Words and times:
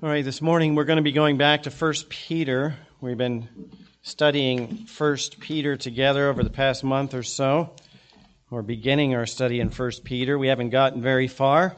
All 0.00 0.08
right, 0.08 0.24
this 0.24 0.40
morning 0.40 0.76
we're 0.76 0.84
going 0.84 0.98
to 0.98 1.02
be 1.02 1.10
going 1.10 1.38
back 1.38 1.64
to 1.64 1.70
1 1.70 1.92
Peter. 2.08 2.76
We've 3.00 3.18
been 3.18 3.48
studying 4.02 4.86
1 4.96 5.16
Peter 5.40 5.76
together 5.76 6.28
over 6.28 6.44
the 6.44 6.50
past 6.50 6.84
month 6.84 7.14
or 7.14 7.24
so. 7.24 7.74
We're 8.48 8.62
beginning 8.62 9.16
our 9.16 9.26
study 9.26 9.58
in 9.58 9.70
1 9.70 9.90
Peter. 10.04 10.38
We 10.38 10.46
haven't 10.46 10.70
gotten 10.70 11.02
very 11.02 11.26
far. 11.26 11.74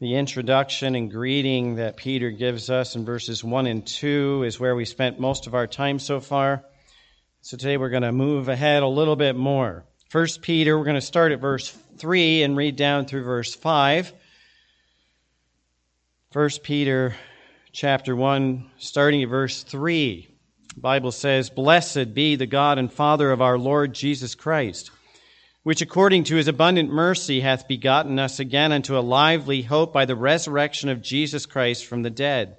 The 0.00 0.16
introduction 0.16 0.96
and 0.96 1.08
greeting 1.08 1.76
that 1.76 1.96
Peter 1.96 2.32
gives 2.32 2.68
us 2.68 2.96
in 2.96 3.04
verses 3.04 3.44
1 3.44 3.68
and 3.68 3.86
2 3.86 4.42
is 4.42 4.58
where 4.58 4.74
we 4.74 4.84
spent 4.84 5.20
most 5.20 5.46
of 5.46 5.54
our 5.54 5.68
time 5.68 6.00
so 6.00 6.18
far. 6.18 6.64
So 7.42 7.56
today 7.56 7.76
we're 7.76 7.90
going 7.90 8.02
to 8.02 8.10
move 8.10 8.48
ahead 8.48 8.82
a 8.82 8.88
little 8.88 9.14
bit 9.14 9.36
more. 9.36 9.84
1 10.10 10.26
Peter, 10.42 10.76
we're 10.76 10.84
going 10.84 10.96
to 10.96 11.00
start 11.00 11.30
at 11.30 11.40
verse 11.40 11.70
3 11.96 12.42
and 12.42 12.56
read 12.56 12.74
down 12.74 13.06
through 13.06 13.22
verse 13.22 13.54
5. 13.54 14.14
1 16.32 16.48
Peter 16.62 17.16
chapter 17.72 18.14
1, 18.14 18.70
starting 18.78 19.20
at 19.24 19.28
verse 19.28 19.64
3. 19.64 20.28
The 20.76 20.80
Bible 20.80 21.10
says, 21.10 21.50
Blessed 21.50 22.14
be 22.14 22.36
the 22.36 22.46
God 22.46 22.78
and 22.78 22.92
Father 22.92 23.32
of 23.32 23.42
our 23.42 23.58
Lord 23.58 23.94
Jesus 23.94 24.36
Christ, 24.36 24.92
which 25.64 25.82
according 25.82 26.22
to 26.24 26.36
his 26.36 26.46
abundant 26.46 26.88
mercy 26.88 27.40
hath 27.40 27.66
begotten 27.66 28.20
us 28.20 28.38
again 28.38 28.70
unto 28.70 28.96
a 28.96 29.00
lively 29.00 29.62
hope 29.62 29.92
by 29.92 30.04
the 30.04 30.14
resurrection 30.14 30.88
of 30.88 31.02
Jesus 31.02 31.46
Christ 31.46 31.84
from 31.84 32.04
the 32.04 32.10
dead, 32.10 32.58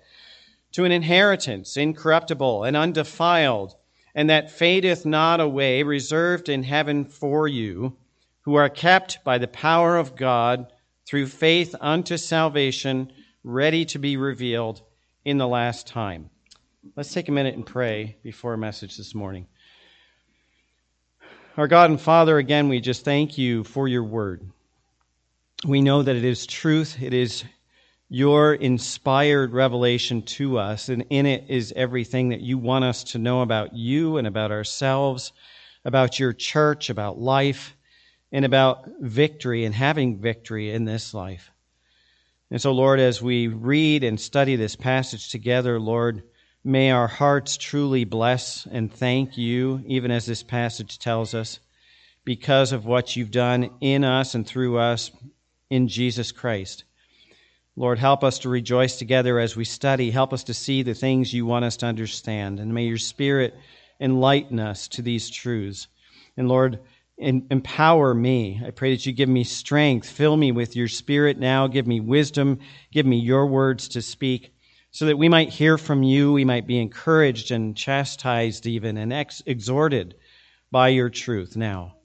to 0.74 0.84
an 0.84 0.92
inheritance 0.92 1.78
incorruptible 1.78 2.66
and 2.66 2.76
undefiled, 2.76 3.74
and 4.14 4.30
that 4.30 4.52
fadeth 4.52 5.06
not 5.06 5.40
away, 5.40 5.82
reserved 5.84 6.50
in 6.50 6.64
heaven 6.64 7.06
for 7.06 7.48
you, 7.48 7.96
who 8.42 8.56
are 8.56 8.68
kept 8.68 9.24
by 9.24 9.38
the 9.38 9.48
power 9.48 9.96
of 9.96 10.18
God 10.18 10.74
through 11.06 11.28
faith 11.28 11.74
unto 11.80 12.18
salvation 12.18 13.14
ready 13.44 13.86
to 13.86 14.00
be 14.00 14.18
revealed 14.18 14.82
in 15.26 15.38
the 15.38 15.48
last 15.48 15.88
time. 15.88 16.30
Let's 16.96 17.14
take 17.14 17.28
a 17.28 17.32
minute 17.32 17.56
and 17.56 17.66
pray 17.66 18.18
before 18.24 18.52
our 18.52 18.58
message 18.58 18.98
this 18.98 19.14
morning. 19.16 19.48
Our 21.58 21.68
God 21.68 21.90
and 21.90 22.00
Father, 22.00 22.38
again, 22.38 22.70
we 22.70 22.80
just 22.80 23.04
thank 23.04 23.38
you 23.38 23.64
for 23.64 23.88
your 23.88 24.04
word. 24.04 24.42
We 25.66 25.82
know 25.82 26.02
that 26.02 26.16
it 26.16 26.24
is 26.24 26.48
truth, 26.48 27.02
it 27.02 27.14
is 27.14 27.44
your 28.10 28.54
inspired 28.54 29.54
revelation 29.54 30.22
to 30.24 30.58
us, 30.58 30.90
and 30.90 31.06
in 31.10 31.26
it 31.26 31.46
is 31.50 31.74
everything 31.76 32.30
that 32.30 32.42
you 32.42 32.58
want 32.58 32.84
us 32.84 33.04
to 33.06 33.20
know 33.20 33.42
about 33.42 33.76
you 33.76 34.18
and 34.18 34.28
about 34.28 34.52
ourselves, 34.52 35.34
about 35.86 36.20
your 36.20 36.34
church, 36.34 36.90
about 36.90 37.20
life, 37.20 37.76
and 38.32 38.44
about 38.44 38.86
victory 39.00 39.66
and 39.66 39.76
having 39.76 40.18
victory 40.18 40.72
in 40.72 40.86
this 40.86 41.14
life. 41.14 41.51
And 42.52 42.62
so, 42.62 42.74
Lord, 42.74 43.00
as 43.00 43.22
we 43.22 43.48
read 43.48 44.04
and 44.04 44.20
study 44.20 44.58
this 44.58 44.76
passage 44.76 45.30
together, 45.30 45.80
Lord, 45.80 46.24
may 46.66 46.92
our 46.92 47.08
hearts 47.08 47.56
truly 47.56 48.04
bless 48.04 48.68
and 48.70 48.94
thank 48.94 49.38
you, 49.38 49.82
even 49.88 50.12
as 50.12 50.26
this 50.26 50.44
passage 50.44 51.00
tells 51.00 51.34
us, 51.34 51.62
because 52.26 52.74
of 52.74 52.86
what 52.86 53.16
you've 53.16 53.32
done 53.32 53.70
in 53.80 54.04
us 54.04 54.36
and 54.36 54.46
through 54.46 54.78
us 54.78 55.12
in 55.70 55.88
Jesus 55.88 56.34
Christ. 56.34 56.84
Lord, 57.78 58.00
help 58.00 58.22
us 58.22 58.40
to 58.40 58.50
rejoice 58.50 58.98
together 58.98 59.40
as 59.40 59.56
we 59.56 59.64
study. 59.64 60.12
Help 60.12 60.34
us 60.34 60.44
to 60.44 60.54
see 60.54 60.84
the 60.84 60.94
things 60.94 61.34
you 61.34 61.46
want 61.46 61.64
us 61.64 61.78
to 61.78 61.86
understand. 61.86 62.60
And 62.60 62.74
may 62.74 62.84
your 62.84 62.98
Spirit 62.98 63.56
enlighten 63.98 64.60
us 64.60 64.90
to 64.90 65.02
these 65.02 65.30
truths. 65.30 65.88
And 66.36 66.50
Lord, 66.50 66.80
empower 67.22 68.14
me. 68.14 68.62
I 68.66 68.72
pray 68.72 68.96
that 68.96 69.06
you 69.06 69.14
give 69.14 69.30
me 69.30 69.44
strength. 69.44 70.10
Fill 70.10 70.36
me 70.36 70.52
with 70.52 70.76
your 70.76 70.88
spirit 70.88 71.38
now. 71.38 71.68
Give 71.68 71.88
me 71.88 72.00
wisdom. 72.00 72.60
Give 72.92 73.06
me 73.06 73.18
your 73.18 73.46
words 73.48 73.90
to 73.90 74.02
speak 74.02 74.54
so 74.92 75.06
that 75.06 75.18
we 75.18 75.30
might 75.30 75.50
hear 75.50 75.78
from 75.78 76.04
you. 76.04 76.34
We 76.34 76.46
might 76.46 76.68
be 76.68 76.80
encouraged 76.80 77.52
and 77.52 77.76
chastised 77.76 78.68
even 78.68 78.98
and 78.98 79.14
ex- 79.14 79.42
exhorted 79.46 80.16
by 80.70 80.90
your 80.90 81.10
truth 81.10 81.56
now. 81.56 81.96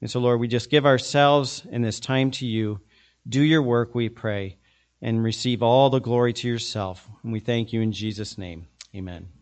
And 0.00 0.10
so, 0.10 0.20
Lord, 0.20 0.40
we 0.40 0.48
just 0.48 0.70
give 0.70 0.86
ourselves 0.86 1.66
in 1.70 1.82
this 1.82 2.00
time 2.00 2.30
to 2.32 2.46
you. 2.46 2.80
Do 3.28 3.40
your 3.40 3.62
work, 3.62 3.94
we 3.94 4.08
pray, 4.08 4.58
and 5.00 5.24
receive 5.24 5.62
all 5.62 5.90
the 5.90 6.00
glory 6.00 6.32
to 6.34 6.48
yourself. 6.48 7.08
And 7.22 7.32
we 7.32 7.40
thank 7.40 7.72
you 7.72 7.80
in 7.80 7.92
Jesus' 7.92 8.36
name. 8.36 8.68
Amen. 8.94 9.35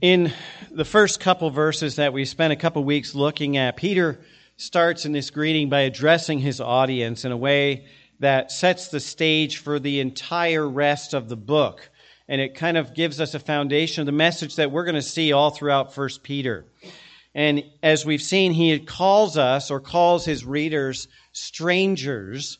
In 0.00 0.32
the 0.70 0.84
first 0.84 1.20
couple 1.20 1.50
verses 1.50 1.96
that 1.96 2.12
we 2.12 2.24
spent 2.24 2.52
a 2.52 2.56
couple 2.56 2.84
weeks 2.84 3.14
looking 3.14 3.56
at, 3.56 3.76
Peter 3.76 4.20
starts 4.56 5.06
in 5.06 5.12
this 5.12 5.30
greeting 5.30 5.68
by 5.68 5.80
addressing 5.80 6.38
his 6.38 6.60
audience 6.60 7.24
in 7.24 7.32
a 7.32 7.36
way 7.36 7.86
that 8.20 8.52
sets 8.52 8.88
the 8.88 9.00
stage 9.00 9.56
for 9.56 9.78
the 9.78 10.00
entire 10.00 10.68
rest 10.68 11.14
of 11.14 11.28
the 11.28 11.36
book. 11.36 11.90
And 12.28 12.40
it 12.40 12.54
kind 12.54 12.76
of 12.76 12.94
gives 12.94 13.20
us 13.20 13.34
a 13.34 13.38
foundation 13.38 14.02
of 14.02 14.06
the 14.06 14.12
message 14.12 14.56
that 14.56 14.70
we're 14.70 14.84
going 14.84 14.94
to 14.94 15.02
see 15.02 15.32
all 15.32 15.50
throughout 15.50 15.94
First 15.94 16.22
Peter. 16.22 16.66
And 17.34 17.64
as 17.82 18.04
we've 18.04 18.22
seen, 18.22 18.52
he 18.52 18.78
calls 18.80 19.38
us 19.38 19.70
or 19.70 19.80
calls 19.80 20.24
his 20.24 20.44
readers 20.44 21.08
strangers. 21.32 22.58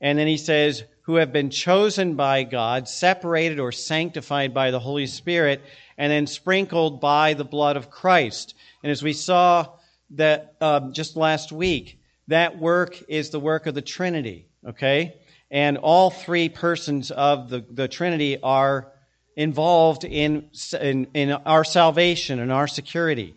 And 0.00 0.18
then 0.18 0.28
he 0.28 0.36
says, 0.36 0.84
who 1.02 1.16
have 1.16 1.32
been 1.32 1.50
chosen 1.50 2.14
by 2.14 2.44
God, 2.44 2.88
separated 2.88 3.58
or 3.60 3.72
sanctified 3.72 4.54
by 4.54 4.70
the 4.70 4.80
Holy 4.80 5.06
Spirit, 5.06 5.62
and 5.96 6.10
then 6.10 6.26
sprinkled 6.26 7.00
by 7.00 7.34
the 7.34 7.44
blood 7.44 7.76
of 7.76 7.90
Christ. 7.90 8.54
And 8.82 8.90
as 8.90 9.02
we 9.02 9.12
saw 9.12 9.68
that 10.10 10.54
um, 10.60 10.92
just 10.92 11.16
last 11.16 11.52
week, 11.52 11.98
that 12.28 12.58
work 12.58 13.02
is 13.08 13.30
the 13.30 13.40
work 13.40 13.66
of 13.66 13.74
the 13.74 13.82
Trinity, 13.82 14.46
okay? 14.66 15.16
And 15.50 15.78
all 15.78 16.10
three 16.10 16.48
persons 16.48 17.10
of 17.10 17.50
the, 17.50 17.64
the 17.70 17.88
Trinity 17.88 18.40
are 18.42 18.92
involved 19.36 20.04
in, 20.04 20.50
in, 20.80 21.08
in 21.14 21.32
our 21.32 21.64
salvation 21.64 22.38
and 22.38 22.52
our 22.52 22.68
security. 22.68 23.34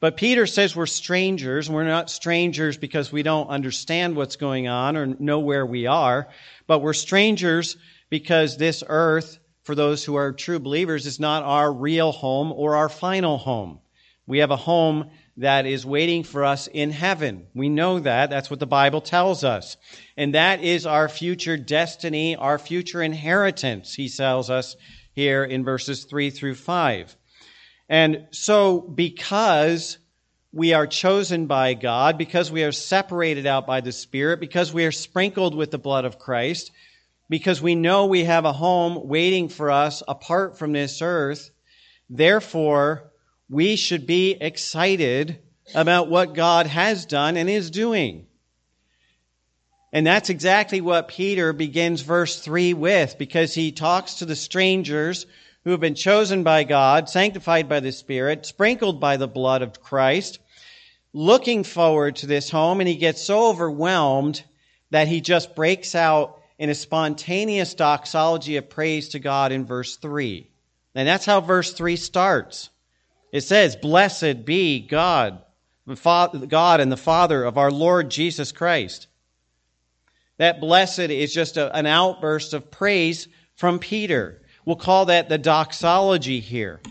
But 0.00 0.16
Peter 0.16 0.46
says 0.46 0.74
we're 0.74 0.86
strangers. 0.86 1.68
We're 1.68 1.84
not 1.84 2.10
strangers 2.10 2.78
because 2.78 3.12
we 3.12 3.22
don't 3.22 3.48
understand 3.48 4.16
what's 4.16 4.36
going 4.36 4.66
on 4.66 4.96
or 4.96 5.06
know 5.06 5.40
where 5.40 5.66
we 5.66 5.86
are, 5.86 6.28
but 6.66 6.80
we're 6.80 6.94
strangers 6.94 7.76
because 8.08 8.56
this 8.56 8.82
earth 8.86 9.38
for 9.62 9.74
those 9.74 10.04
who 10.04 10.14
are 10.16 10.32
true 10.32 10.58
believers, 10.58 11.06
is 11.06 11.20
not 11.20 11.42
our 11.42 11.72
real 11.72 12.12
home 12.12 12.52
or 12.52 12.76
our 12.76 12.88
final 12.88 13.38
home. 13.38 13.80
We 14.26 14.38
have 14.38 14.50
a 14.50 14.56
home 14.56 15.10
that 15.36 15.66
is 15.66 15.86
waiting 15.86 16.22
for 16.22 16.44
us 16.44 16.66
in 16.66 16.90
heaven. 16.90 17.46
We 17.54 17.68
know 17.68 17.98
that. 18.00 18.30
That's 18.30 18.50
what 18.50 18.60
the 18.60 18.66
Bible 18.66 19.00
tells 19.00 19.42
us. 19.42 19.76
And 20.16 20.34
that 20.34 20.62
is 20.62 20.86
our 20.86 21.08
future 21.08 21.56
destiny, 21.56 22.36
our 22.36 22.58
future 22.58 23.02
inheritance, 23.02 23.94
he 23.94 24.08
tells 24.08 24.50
us 24.50 24.76
here 25.12 25.44
in 25.44 25.64
verses 25.64 26.04
3 26.04 26.30
through 26.30 26.54
5. 26.54 27.16
And 27.88 28.26
so, 28.30 28.80
because 28.80 29.98
we 30.52 30.74
are 30.74 30.86
chosen 30.86 31.46
by 31.46 31.74
God, 31.74 32.18
because 32.18 32.50
we 32.50 32.64
are 32.64 32.72
separated 32.72 33.46
out 33.46 33.66
by 33.66 33.80
the 33.80 33.92
Spirit, 33.92 34.40
because 34.40 34.72
we 34.72 34.84
are 34.84 34.92
sprinkled 34.92 35.54
with 35.54 35.70
the 35.70 35.78
blood 35.78 36.04
of 36.04 36.18
Christ, 36.18 36.70
because 37.30 37.62
we 37.62 37.76
know 37.76 38.06
we 38.06 38.24
have 38.24 38.44
a 38.44 38.52
home 38.52 39.06
waiting 39.08 39.48
for 39.48 39.70
us 39.70 40.02
apart 40.06 40.58
from 40.58 40.72
this 40.72 41.00
earth. 41.00 41.50
Therefore, 42.10 43.12
we 43.48 43.76
should 43.76 44.04
be 44.04 44.32
excited 44.32 45.38
about 45.72 46.10
what 46.10 46.34
God 46.34 46.66
has 46.66 47.06
done 47.06 47.36
and 47.36 47.48
is 47.48 47.70
doing. 47.70 48.26
And 49.92 50.04
that's 50.04 50.28
exactly 50.28 50.80
what 50.80 51.06
Peter 51.06 51.52
begins 51.52 52.02
verse 52.02 52.40
3 52.40 52.74
with, 52.74 53.16
because 53.16 53.54
he 53.54 53.70
talks 53.70 54.14
to 54.14 54.26
the 54.26 54.36
strangers 54.36 55.24
who 55.62 55.70
have 55.70 55.80
been 55.80 55.94
chosen 55.94 56.42
by 56.42 56.64
God, 56.64 57.08
sanctified 57.08 57.68
by 57.68 57.78
the 57.78 57.92
Spirit, 57.92 58.44
sprinkled 58.44 58.98
by 58.98 59.16
the 59.16 59.28
blood 59.28 59.62
of 59.62 59.80
Christ, 59.80 60.40
looking 61.12 61.62
forward 61.62 62.16
to 62.16 62.26
this 62.26 62.50
home, 62.50 62.80
and 62.80 62.88
he 62.88 62.96
gets 62.96 63.22
so 63.22 63.50
overwhelmed 63.50 64.42
that 64.90 65.06
he 65.06 65.20
just 65.20 65.54
breaks 65.54 65.94
out 65.94 66.39
in 66.60 66.68
a 66.68 66.74
spontaneous 66.74 67.72
doxology 67.72 68.58
of 68.58 68.68
praise 68.68 69.08
to 69.08 69.18
God 69.18 69.50
in 69.50 69.64
verse 69.64 69.96
3. 69.96 70.46
And 70.94 71.08
that's 71.08 71.24
how 71.24 71.40
verse 71.40 71.72
3 71.72 71.96
starts. 71.96 72.68
It 73.32 73.40
says, 73.40 73.76
Blessed 73.76 74.44
be 74.44 74.80
God, 74.86 75.42
God 75.86 76.80
and 76.80 76.92
the 76.92 76.98
Father 76.98 77.44
of 77.44 77.56
our 77.56 77.70
Lord 77.70 78.10
Jesus 78.10 78.52
Christ. 78.52 79.06
That 80.36 80.60
blessed 80.60 80.98
is 80.98 81.32
just 81.32 81.56
a, 81.56 81.74
an 81.74 81.86
outburst 81.86 82.52
of 82.52 82.70
praise 82.70 83.26
from 83.56 83.78
Peter. 83.78 84.42
We'll 84.66 84.76
call 84.76 85.06
that 85.06 85.30
the 85.30 85.38
doxology 85.38 86.40
here. 86.40 86.82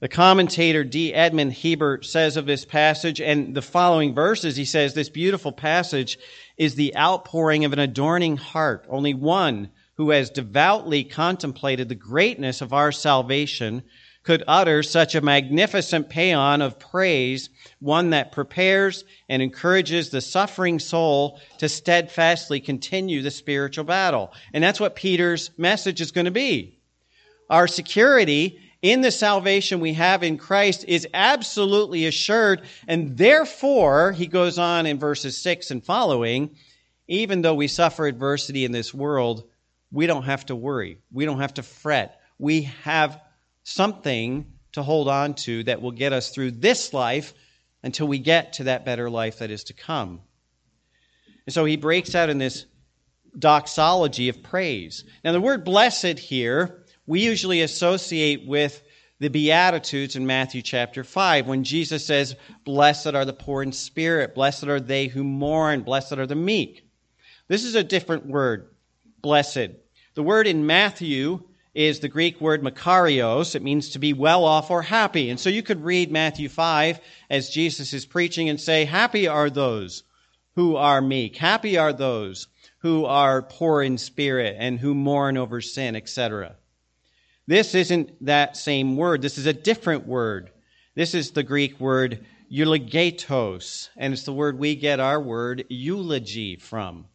The 0.00 0.08
commentator 0.08 0.84
D. 0.84 1.14
Edmond 1.14 1.54
Hiebert 1.54 2.04
says 2.04 2.36
of 2.36 2.46
this 2.46 2.64
passage 2.64 3.20
and 3.20 3.54
the 3.54 3.62
following 3.62 4.14
verses, 4.14 4.56
he 4.56 4.64
says, 4.64 4.94
This 4.94 5.08
beautiful 5.08 5.52
passage 5.52 6.18
is 6.56 6.74
the 6.74 6.96
outpouring 6.96 7.64
of 7.64 7.72
an 7.72 7.78
adorning 7.78 8.36
heart. 8.36 8.86
Only 8.88 9.14
one 9.14 9.70
who 9.96 10.10
has 10.10 10.30
devoutly 10.30 11.04
contemplated 11.04 11.88
the 11.88 11.94
greatness 11.94 12.60
of 12.60 12.72
our 12.72 12.92
salvation 12.92 13.82
could 14.22 14.42
utter 14.48 14.82
such 14.82 15.14
a 15.14 15.20
magnificent 15.20 16.08
paean 16.08 16.60
of 16.60 16.78
praise, 16.80 17.48
one 17.78 18.10
that 18.10 18.32
prepares 18.32 19.04
and 19.28 19.40
encourages 19.40 20.10
the 20.10 20.20
suffering 20.20 20.80
soul 20.80 21.40
to 21.58 21.68
steadfastly 21.68 22.58
continue 22.58 23.22
the 23.22 23.30
spiritual 23.30 23.84
battle. 23.84 24.32
And 24.52 24.64
that's 24.64 24.80
what 24.80 24.96
Peter's 24.96 25.50
message 25.56 26.00
is 26.00 26.10
going 26.10 26.24
to 26.24 26.32
be. 26.32 26.80
Our 27.48 27.68
security 27.68 28.58
in 28.86 29.00
the 29.00 29.10
salvation 29.10 29.80
we 29.80 29.94
have 29.94 30.22
in 30.22 30.38
Christ 30.38 30.84
is 30.86 31.08
absolutely 31.12 32.06
assured. 32.06 32.62
And 32.86 33.16
therefore, 33.16 34.12
he 34.12 34.28
goes 34.28 34.60
on 34.60 34.86
in 34.86 35.00
verses 35.00 35.36
6 35.42 35.72
and 35.72 35.84
following, 35.84 36.54
even 37.08 37.42
though 37.42 37.56
we 37.56 37.66
suffer 37.66 38.06
adversity 38.06 38.64
in 38.64 38.70
this 38.70 38.94
world, 38.94 39.50
we 39.90 40.06
don't 40.06 40.22
have 40.22 40.46
to 40.46 40.54
worry. 40.54 40.98
We 41.10 41.24
don't 41.24 41.40
have 41.40 41.54
to 41.54 41.64
fret. 41.64 42.20
We 42.38 42.62
have 42.84 43.20
something 43.64 44.52
to 44.72 44.84
hold 44.84 45.08
on 45.08 45.34
to 45.34 45.64
that 45.64 45.82
will 45.82 45.90
get 45.90 46.12
us 46.12 46.30
through 46.30 46.52
this 46.52 46.92
life 46.92 47.34
until 47.82 48.06
we 48.06 48.20
get 48.20 48.52
to 48.52 48.64
that 48.64 48.84
better 48.84 49.10
life 49.10 49.40
that 49.40 49.50
is 49.50 49.64
to 49.64 49.72
come. 49.72 50.20
And 51.44 51.52
so 51.52 51.64
he 51.64 51.76
breaks 51.76 52.14
out 52.14 52.30
in 52.30 52.38
this 52.38 52.66
doxology 53.36 54.28
of 54.28 54.44
praise. 54.44 55.02
Now, 55.24 55.32
the 55.32 55.40
word 55.40 55.64
blessed 55.64 56.20
here, 56.20 56.84
we 57.06 57.20
usually 57.20 57.62
associate 57.62 58.46
with 58.46 58.82
the 59.18 59.28
Beatitudes 59.28 60.16
in 60.16 60.26
Matthew 60.26 60.60
chapter 60.60 61.04
5 61.04 61.46
when 61.46 61.64
Jesus 61.64 62.04
says, 62.04 62.36
Blessed 62.64 63.14
are 63.14 63.24
the 63.24 63.32
poor 63.32 63.62
in 63.62 63.72
spirit, 63.72 64.34
blessed 64.34 64.64
are 64.64 64.80
they 64.80 65.06
who 65.06 65.24
mourn, 65.24 65.82
blessed 65.82 66.14
are 66.14 66.26
the 66.26 66.34
meek. 66.34 66.86
This 67.48 67.64
is 67.64 67.74
a 67.74 67.84
different 67.84 68.26
word, 68.26 68.68
blessed. 69.22 69.70
The 70.14 70.22
word 70.22 70.46
in 70.46 70.66
Matthew 70.66 71.44
is 71.74 72.00
the 72.00 72.08
Greek 72.08 72.40
word 72.40 72.62
makarios. 72.62 73.54
It 73.54 73.62
means 73.62 73.90
to 73.90 73.98
be 73.98 74.12
well 74.12 74.44
off 74.44 74.70
or 74.70 74.82
happy. 74.82 75.30
And 75.30 75.38
so 75.38 75.48
you 75.50 75.62
could 75.62 75.84
read 75.84 76.10
Matthew 76.10 76.48
5 76.48 76.98
as 77.30 77.50
Jesus 77.50 77.92
is 77.92 78.06
preaching 78.06 78.48
and 78.48 78.60
say, 78.60 78.84
Happy 78.84 79.28
are 79.28 79.50
those 79.50 80.02
who 80.54 80.76
are 80.76 81.00
meek. 81.00 81.36
Happy 81.36 81.78
are 81.78 81.92
those 81.92 82.48
who 82.78 83.04
are 83.04 83.42
poor 83.42 83.82
in 83.82 83.98
spirit 83.98 84.56
and 84.58 84.80
who 84.80 84.94
mourn 84.94 85.36
over 85.36 85.60
sin, 85.60 85.94
etc. 85.94 86.56
This 87.48 87.76
isn't 87.76 88.24
that 88.26 88.56
same 88.56 88.96
word. 88.96 89.22
This 89.22 89.38
is 89.38 89.46
a 89.46 89.52
different 89.52 90.06
word. 90.06 90.50
This 90.96 91.14
is 91.14 91.30
the 91.30 91.44
Greek 91.44 91.78
word 91.78 92.26
eulogetos, 92.50 93.88
and 93.96 94.12
it's 94.12 94.24
the 94.24 94.32
word 94.32 94.58
we 94.58 94.74
get 94.74 94.98
our 94.98 95.20
word 95.20 95.64
eulogy 95.68 96.56
from. 96.56 97.06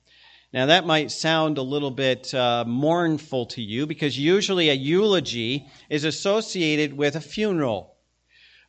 Now, 0.53 0.67
that 0.67 0.85
might 0.85 1.11
sound 1.11 1.57
a 1.57 1.61
little 1.61 1.91
bit 1.91 2.33
uh, 2.33 2.63
mournful 2.65 3.47
to 3.47 3.61
you 3.61 3.87
because 3.87 4.17
usually 4.17 4.69
a 4.69 4.73
eulogy 4.73 5.67
is 5.89 6.05
associated 6.05 6.95
with 6.95 7.15
a 7.15 7.21
funeral. 7.21 7.95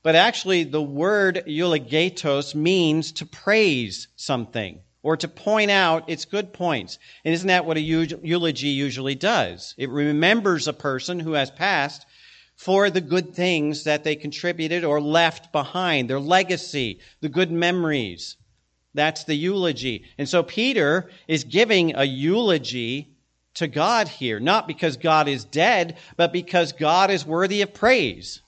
But 0.02 0.16
actually, 0.16 0.64
the 0.64 0.82
word 0.82 1.44
eulogetos 1.46 2.56
means 2.56 3.12
to 3.12 3.26
praise 3.26 4.08
something 4.16 4.80
or 5.02 5.16
to 5.16 5.28
point 5.28 5.70
out 5.70 6.08
its 6.08 6.24
good 6.24 6.52
points. 6.52 6.98
And 7.24 7.34
isn't 7.34 7.48
that 7.48 7.64
what 7.66 7.76
a 7.76 7.80
eulogy 7.80 8.68
usually 8.68 9.14
does? 9.14 9.74
It 9.76 9.90
remembers 9.90 10.68
a 10.68 10.72
person 10.72 11.18
who 11.20 11.32
has 11.32 11.50
passed 11.50 12.06
for 12.54 12.90
the 12.90 13.00
good 13.00 13.34
things 13.34 13.84
that 13.84 14.04
they 14.04 14.14
contributed 14.14 14.84
or 14.84 15.00
left 15.00 15.52
behind, 15.52 16.08
their 16.08 16.20
legacy, 16.20 17.00
the 17.20 17.28
good 17.28 17.50
memories. 17.50 18.36
That's 18.94 19.24
the 19.24 19.34
eulogy. 19.34 20.04
And 20.18 20.28
so 20.28 20.42
Peter 20.42 21.10
is 21.26 21.44
giving 21.44 21.96
a 21.96 22.04
eulogy 22.04 23.08
to 23.54 23.66
God 23.66 24.06
here, 24.06 24.38
not 24.38 24.68
because 24.68 24.96
God 24.96 25.28
is 25.28 25.44
dead, 25.44 25.96
but 26.16 26.32
because 26.32 26.72
God 26.72 27.10
is 27.10 27.26
worthy 27.26 27.62
of 27.62 27.74
praise. 27.74 28.42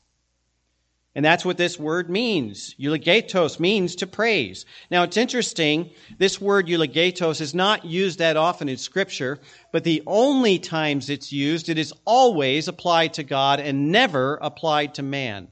And 1.15 1.25
that's 1.25 1.45
what 1.45 1.57
this 1.57 1.79
word 1.79 2.11
means. 2.11 2.75
Eulogetos 2.75 3.61
means 3.61 3.95
to 3.97 4.07
praise. 4.07 4.67
Now 4.91 5.05
it's 5.05 5.17
interesting, 5.17 5.91
this 6.19 6.41
word 6.41 6.67
eulogetos 6.67 7.41
is 7.41 7.55
not 7.55 7.85
used 7.85 8.19
that 8.19 8.37
often 8.37 8.69
in 8.69 8.79
scripture, 8.79 9.39
but 9.71 9.85
the 9.85 10.03
only 10.09 10.59
times 10.59 11.11
it's 11.11 11.33
used, 11.33 11.69
it 11.69 11.79
is 11.79 11.93
always 12.05 12.67
applied 12.67 13.15
to 13.15 13.23
God 13.23 13.61
and 13.61 13.93
never 13.93 14.39
applied 14.43 14.95
to 14.95 15.03
man. 15.05 15.49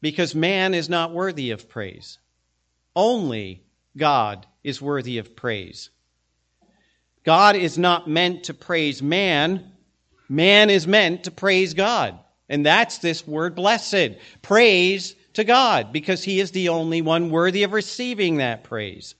Because 0.00 0.34
man 0.34 0.74
is 0.74 0.88
not 0.88 1.14
worthy 1.14 1.52
of 1.52 1.68
praise. 1.68 2.18
Only 2.96 3.62
God 3.96 4.46
is 4.64 4.82
worthy 4.82 5.18
of 5.18 5.36
praise. 5.36 5.90
God 7.22 7.54
is 7.54 7.78
not 7.78 8.08
meant 8.08 8.44
to 8.44 8.54
praise 8.54 9.00
man. 9.00 9.72
Man 10.28 10.70
is 10.70 10.86
meant 10.86 11.24
to 11.24 11.30
praise 11.30 11.72
God. 11.72 12.18
And 12.48 12.64
that's 12.64 12.98
this 12.98 13.26
word 13.26 13.54
blessed. 13.54 14.16
Praise 14.42 15.14
to 15.32 15.44
God 15.44 15.92
because 15.92 16.22
he 16.22 16.40
is 16.40 16.50
the 16.50 16.68
only 16.68 17.02
one 17.02 17.30
worthy 17.30 17.62
of 17.62 17.72
receiving 17.72 18.36
that 18.36 18.64
praise. 18.64 19.14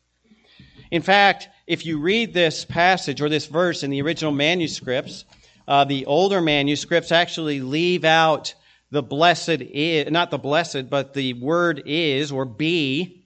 In 0.91 1.03
fact, 1.03 1.49
if 1.67 1.87
you 1.87 1.99
read 1.99 2.35
this 2.35 2.65
passage 2.65 3.21
or 3.21 3.29
this 3.29 3.47
verse 3.47 3.83
in 3.83 3.91
the 3.91 4.03
original 4.03 4.33
manuscripts, 4.33 5.25
uh, 5.67 5.85
the 5.85 6.07
older 6.07 6.41
manuscripts 6.41 7.11
actually 7.11 7.61
leave 7.61 8.05
out 8.05 8.55
the 8.91 9.03
blessed 9.03 9.61
is, 9.61 10.11
not 10.11 10.31
the 10.31 10.39
blessed, 10.39 10.91
but 10.91 11.15
the 11.15 11.33
word 11.35 11.83
is 11.87 12.31
or 12.31 12.45
be 12.45 13.25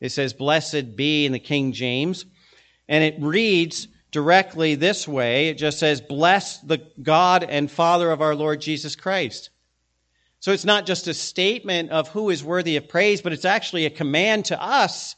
it 0.00 0.10
says, 0.10 0.32
Blessed 0.32 0.96
be 0.96 1.26
in 1.26 1.32
the 1.32 1.38
King 1.38 1.72
James. 1.72 2.24
And 2.88 3.04
it 3.04 3.16
reads 3.20 3.86
directly 4.10 4.74
this 4.74 5.06
way 5.06 5.48
it 5.48 5.54
just 5.54 5.78
says, 5.78 6.00
Bless 6.00 6.58
the 6.58 6.78
God 7.02 7.44
and 7.44 7.70
Father 7.70 8.10
of 8.10 8.20
our 8.20 8.34
Lord 8.34 8.60
Jesus 8.60 8.96
Christ. 8.96 9.50
So 10.40 10.52
it's 10.52 10.64
not 10.64 10.86
just 10.86 11.06
a 11.06 11.14
statement 11.14 11.90
of 11.90 12.08
who 12.08 12.30
is 12.30 12.42
worthy 12.42 12.76
of 12.76 12.88
praise, 12.88 13.20
but 13.20 13.32
it's 13.32 13.44
actually 13.44 13.84
a 13.84 13.90
command 13.90 14.46
to 14.46 14.60
us 14.60 15.14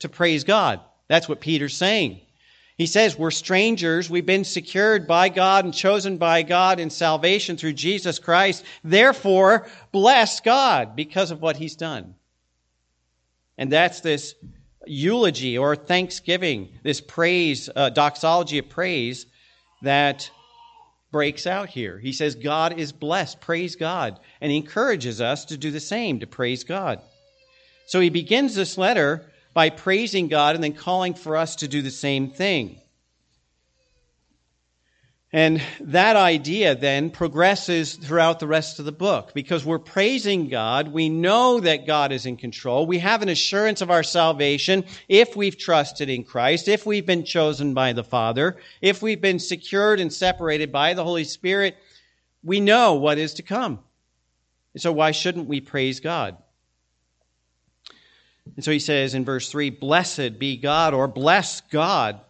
to 0.00 0.08
praise 0.08 0.44
God. 0.44 0.80
That's 1.08 1.28
what 1.28 1.40
Peter's 1.40 1.76
saying. 1.76 2.20
He 2.76 2.86
says, 2.86 3.18
We're 3.18 3.30
strangers. 3.30 4.10
We've 4.10 4.26
been 4.26 4.44
secured 4.44 5.06
by 5.06 5.28
God 5.28 5.64
and 5.64 5.72
chosen 5.72 6.18
by 6.18 6.42
God 6.42 6.80
in 6.80 6.90
salvation 6.90 7.56
through 7.56 7.72
Jesus 7.72 8.18
Christ. 8.18 8.64
Therefore, 8.84 9.66
bless 9.92 10.40
God 10.40 10.96
because 10.96 11.30
of 11.30 11.40
what 11.40 11.56
he's 11.56 11.76
done. 11.76 12.14
And 13.56 13.72
that's 13.72 14.00
this 14.00 14.34
eulogy 14.86 15.58
or 15.58 15.76
thanksgiving, 15.76 16.78
this 16.82 17.00
praise, 17.00 17.68
uh, 17.74 17.90
doxology 17.90 18.58
of 18.58 18.68
praise 18.68 19.26
that 19.82 20.30
breaks 21.12 21.46
out 21.46 21.68
here. 21.68 21.98
He 21.98 22.12
says, 22.12 22.34
God 22.34 22.78
is 22.78 22.92
blessed. 22.92 23.40
Praise 23.40 23.76
God. 23.76 24.20
And 24.40 24.50
he 24.50 24.58
encourages 24.58 25.20
us 25.20 25.46
to 25.46 25.56
do 25.56 25.70
the 25.70 25.80
same, 25.80 26.20
to 26.20 26.26
praise 26.26 26.64
God. 26.64 27.00
So 27.86 28.00
he 28.00 28.10
begins 28.10 28.54
this 28.54 28.76
letter 28.76 29.24
by 29.54 29.70
praising 29.70 30.28
God 30.28 30.54
and 30.54 30.62
then 30.62 30.74
calling 30.74 31.14
for 31.14 31.36
us 31.36 31.56
to 31.56 31.68
do 31.68 31.80
the 31.80 31.90
same 31.90 32.30
thing. 32.30 32.80
And 35.36 35.60
that 35.80 36.16
idea 36.16 36.74
then 36.74 37.10
progresses 37.10 37.96
throughout 37.96 38.40
the 38.40 38.46
rest 38.46 38.78
of 38.78 38.86
the 38.86 38.90
book 38.90 39.32
because 39.34 39.66
we're 39.66 39.78
praising 39.78 40.48
God. 40.48 40.88
We 40.88 41.10
know 41.10 41.60
that 41.60 41.86
God 41.86 42.10
is 42.10 42.24
in 42.24 42.38
control. 42.38 42.86
We 42.86 43.00
have 43.00 43.20
an 43.20 43.28
assurance 43.28 43.82
of 43.82 43.90
our 43.90 44.02
salvation 44.02 44.86
if 45.10 45.36
we've 45.36 45.58
trusted 45.58 46.08
in 46.08 46.24
Christ, 46.24 46.68
if 46.68 46.86
we've 46.86 47.04
been 47.04 47.22
chosen 47.22 47.74
by 47.74 47.92
the 47.92 48.02
Father, 48.02 48.56
if 48.80 49.02
we've 49.02 49.20
been 49.20 49.38
secured 49.38 50.00
and 50.00 50.10
separated 50.10 50.72
by 50.72 50.94
the 50.94 51.04
Holy 51.04 51.24
Spirit. 51.24 51.76
We 52.42 52.60
know 52.60 52.94
what 52.94 53.18
is 53.18 53.34
to 53.34 53.42
come. 53.42 53.80
And 54.72 54.80
so 54.80 54.90
why 54.90 55.10
shouldn't 55.10 55.48
we 55.48 55.60
praise 55.60 56.00
God? 56.00 56.38
And 58.54 58.64
so 58.64 58.70
he 58.70 58.78
says 58.78 59.12
in 59.12 59.26
verse 59.26 59.50
3 59.50 59.68
Blessed 59.68 60.38
be 60.38 60.56
God, 60.56 60.94
or 60.94 61.06
bless 61.06 61.60
God 61.60 62.22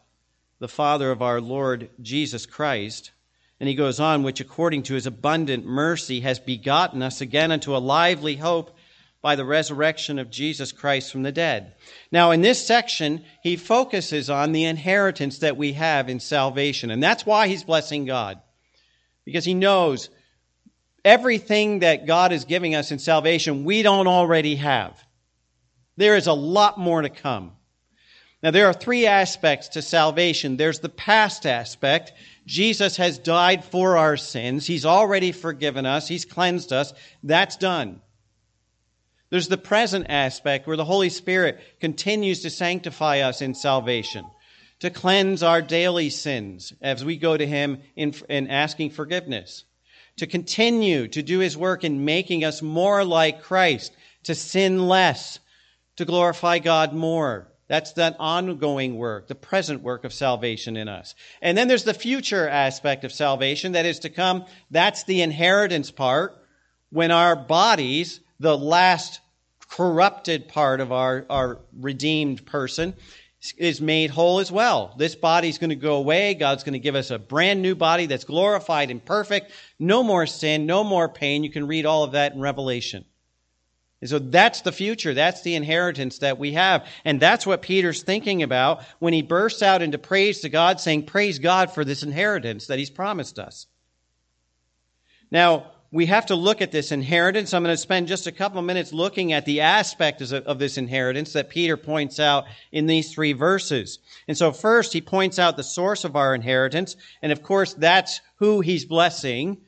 the 0.59 0.69
Father 0.69 1.11
of 1.11 1.23
our 1.23 1.41
Lord 1.41 1.91
Jesus 2.01 2.47
Christ. 2.47 3.13
And 3.59 3.69
he 3.69 3.75
goes 3.75 4.01
on, 4.01 4.23
which 4.23 4.41
according 4.41 4.85
to 4.85 4.95
his 4.95 5.07
abundant 5.07 5.65
mercy 5.65 6.21
has 6.21 6.39
begotten 6.39 7.03
us 7.03 7.21
again 7.21 7.53
unto 7.53 7.77
a 7.77 7.79
lively 7.79 8.37
hope 8.37 8.77
by 9.23 9.35
the 9.35 9.45
resurrection 9.45 10.19
of 10.19 10.31
Jesus 10.31 10.73
Christ 10.73 11.11
from 11.11 11.23
the 11.23 11.33
dead. 11.33 11.75
Now, 12.13 12.31
in 12.31 12.43
this 12.43 12.65
section, 12.65 13.25
he 13.43 13.57
focuses 13.57 14.31
on 14.31 14.53
the 14.53 14.65
inheritance 14.65 15.39
that 15.39 15.57
we 15.57 15.73
have 15.73 16.09
in 16.09 16.21
salvation. 16.21 16.91
And 16.91 17.03
that's 17.03 17.27
why 17.27 17.49
he's 17.49 17.65
blessing 17.65 18.05
God. 18.05 18.41
Because 19.25 19.45
he 19.45 19.55
knows 19.55 20.11
everything 21.05 21.81
that 21.81 22.07
God 22.07 22.31
is 22.31 22.45
giving 22.45 22.75
us 22.75 22.93
in 22.93 22.99
salvation, 22.99 23.65
we 23.65 23.83
don't 23.83 24.07
already 24.07 24.57
have. 24.57 24.97
There 25.97 26.15
is 26.15 26.27
a 26.27 26.33
lot 26.33 26.79
more 26.79 27.03
to 27.03 27.09
come. 27.09 27.56
Now, 28.43 28.51
there 28.51 28.67
are 28.67 28.75
three 28.75 29.07
aspects 29.07 29.69
to 29.71 29.83
salvation 29.83 30.57
there's 30.57 30.81
the 30.81 30.89
past 30.89 31.47
aspect. 31.47 32.13
Jesus 32.47 32.97
has 32.99 33.19
died 33.19 33.65
for 33.65 33.97
our 33.97 34.17
sins. 34.17 34.67
He's 34.67 34.85
already 34.85 35.33
forgiven 35.33 35.87
us. 35.87 36.07
He's 36.07 36.25
cleansed 36.25 36.73
us. 36.73 36.93
That's 37.23 37.57
done. 37.57 38.01
There's 39.31 39.49
the 39.49 39.57
present 39.57 40.07
aspect 40.09 40.67
where 40.67 40.77
the 40.77 40.85
Holy 40.85 41.09
Spirit 41.09 41.61
continues 41.81 42.43
to 42.43 42.51
sanctify 42.51 43.21
us 43.21 43.43
in 43.43 43.55
salvation, 43.55 44.25
to 44.79 44.91
cleanse 44.91 45.43
our 45.43 45.63
daily 45.63 46.11
sins 46.11 46.73
as 46.81 47.05
we 47.05 47.17
go 47.17 47.37
to 47.37 47.47
Him 47.47 47.81
in, 47.97 48.15
in 48.29 48.49
asking 48.49 48.91
forgiveness. 48.91 49.65
to 50.17 50.27
continue 50.27 51.09
to 51.09 51.23
do 51.23 51.41
his 51.41 51.57
work 51.57 51.85
in 51.85 52.05
making 52.05 52.45
us 52.45 52.63
more 52.63 53.05
like 53.05 53.43
Christ, 53.43 53.95
to 54.25 54.35
sin 54.35 54.89
less, 54.89 55.39
to 55.97 56.05
glorify 56.05 56.59
God 56.59 56.93
more. 56.93 57.53
That's 57.69 57.93
that 57.95 58.17
ongoing 58.21 58.97
work, 58.97 59.27
the 59.27 59.35
present 59.35 59.83
work 59.83 60.05
of 60.05 60.13
salvation 60.13 60.77
in 60.77 60.89
us. 60.89 61.15
And 61.43 61.59
then 61.59 61.69
there's 61.69 61.85
the 61.85 61.95
future 61.95 62.49
aspect 62.49 63.05
of 63.05 63.13
salvation 63.13 63.73
that 63.73 63.87
is 63.87 64.01
to 64.01 64.11
come. 64.11 64.45
That's 64.71 65.05
the 65.05 65.23
inheritance 65.23 65.91
part 65.91 66.37
when 66.91 67.11
our 67.11 67.35
bodies, 67.35 68.21
the 68.39 68.57
last 68.57 69.21
corrupted 69.69 70.49
part 70.49 70.81
of 70.81 70.93
our, 70.93 71.27
our 71.29 71.59
redeemed 71.77 72.47
person, 72.47 72.95
is 73.59 73.81
made 73.81 74.11
whole 74.11 74.39
as 74.39 74.51
well. 74.51 74.95
This 74.97 75.15
body's 75.15 75.59
going 75.59 75.71
to 75.71 75.77
go 75.77 75.97
away. 75.97 76.35
God's 76.35 76.65
going 76.65 76.73
to 76.73 76.79
give 76.79 76.95
us 76.95 77.11
a 77.11 77.19
brand 77.19 77.63
new 77.63 77.75
body 77.75 78.07
that's 78.07 78.25
glorified 78.25 78.91
and 78.91 79.05
perfect. 79.05 79.53
No 79.79 80.03
more 80.03 80.27
sin, 80.27 80.67
no 80.67 80.85
more 80.85 81.09
pain. 81.09 81.45
You 81.45 81.51
can 81.51 81.67
read 81.67 81.87
all 81.87 82.05
of 82.05 82.13
that 82.13 82.33
in 82.33 82.41
Revelation. 82.41 83.05
And 84.01 84.11
so 84.11 84.19
that's 84.19 84.61
the 84.61 84.73
future. 84.73 85.15
That's 85.15 85.43
the 85.43 85.55
inheritance 85.55 86.19
that 86.19 86.39
we 86.39 86.53
have. 86.53 86.87
And 87.05 87.19
that's 87.19 87.47
what 87.47 87.63
Peter's 87.63 88.03
thinking 88.03 88.43
about 88.43 88.83
when 88.99 89.15
he 89.15 89.23
bursts 89.23 89.63
out 89.63 89.81
into 89.81 89.99
praise 89.99 90.41
to 90.41 90.49
God, 90.49 90.81
saying, 90.81 91.07
Praise 91.07 91.39
God 91.39 91.71
for 91.73 91.85
this 91.85 92.03
inheritance 92.03 92.67
that 92.67 92.79
he's 92.79 92.91
promised 92.91 93.39
us. 93.39 93.67
Now, 95.31 95.73
we 95.91 96.07
have 96.07 96.27
to 96.27 96.35
look 96.35 96.61
at 96.61 96.73
this 96.73 96.93
inheritance. 96.93 97.55
I'm 97.55 97.63
going 97.63 97.73
to 97.73 97.79
spend 97.79 98.09
just 98.09 98.27
a 98.27 98.33
couple 98.33 98.59
of 98.59 98.65
minutes 98.65 98.93
looking 98.93 99.33
at 99.33 99.47
the 99.47 99.63
aspects 99.63 100.31
of 100.31 100.59
this 100.59 100.77
inheritance 100.77 101.33
that 101.33 101.49
Peter 101.49 101.77
points 101.77 102.21
out 102.21 102.45
in 102.73 102.87
these 102.87 103.13
three 103.13 103.33
verses. 103.33 103.99
And 104.29 104.37
so 104.37 104.53
first, 104.53 104.93
he 104.93 105.01
points 105.01 105.39
out 105.39 105.57
the 105.57 105.63
source 105.63 106.05
of 106.05 106.17
our 106.17 106.35
inheritance. 106.35 106.97
And 107.23 107.33
of 107.33 107.43
course, 107.43 107.73
that's 107.73 108.21
who 108.37 108.61
he's 108.61 108.85
blessing. 108.85 109.59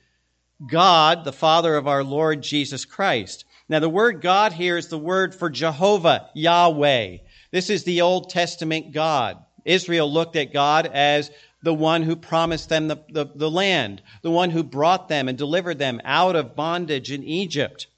God, 0.67 1.25
the 1.25 1.33
Father 1.33 1.77
of 1.77 1.87
our 1.87 2.03
Lord 2.03 2.43
Jesus 2.43 2.85
Christ. 2.85 3.45
Now, 3.69 3.81
the 3.81 3.89
word 3.89 4.23
God 4.23 4.53
here 4.53 4.79
is 4.79 4.89
the 4.89 4.99
word 4.99 5.35
for 5.35 5.51
Jehovah, 5.51 6.31
Yahweh. 6.35 7.19
This 7.51 7.69
is 7.69 7.85
the 7.85 8.01
Old 8.01 8.31
Testament 8.31 8.93
God. 8.93 9.45
Israel 9.65 10.11
looked 10.11 10.37
at 10.37 10.53
God 10.53 10.87
as 10.87 11.31
the 11.63 11.75
one 11.75 12.03
who 12.03 12.17
promised 12.17 12.69
them 12.71 12.89
the, 12.89 12.97
the, 13.11 13.27
the, 13.35 13.51
land, 13.51 14.03
the 14.23 14.31
one 14.31 14.51
who 14.51 14.63
brought 14.63 15.09
them 15.09 15.29
and 15.29 15.37
delivered 15.37 15.79
them 15.79 16.01
out 16.05 16.37
of 16.37 16.57
bondage 16.57 17.11
in 17.11 17.23
Egypt. 17.25 17.89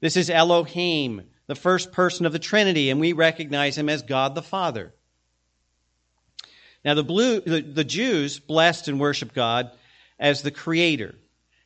This 0.00 0.16
is 0.16 0.30
Elohim, 0.30 1.22
the 1.46 1.54
first 1.54 1.92
person 1.92 2.26
of 2.26 2.32
the 2.32 2.38
Trinity, 2.38 2.90
and 2.90 2.98
we 2.98 3.12
recognize 3.12 3.78
him 3.78 3.88
as 3.88 4.02
God 4.02 4.34
the 4.34 4.42
Father. 4.42 4.92
Now, 6.84 6.94
the, 6.94 7.04
blue, 7.04 7.40
the, 7.40 7.60
the 7.60 7.84
Jews 7.84 8.38
blessed 8.38 8.88
and 8.88 8.98
worshiped 8.98 9.34
God 9.34 9.70
as 10.18 10.42
the 10.42 10.50
Creator. 10.50 11.14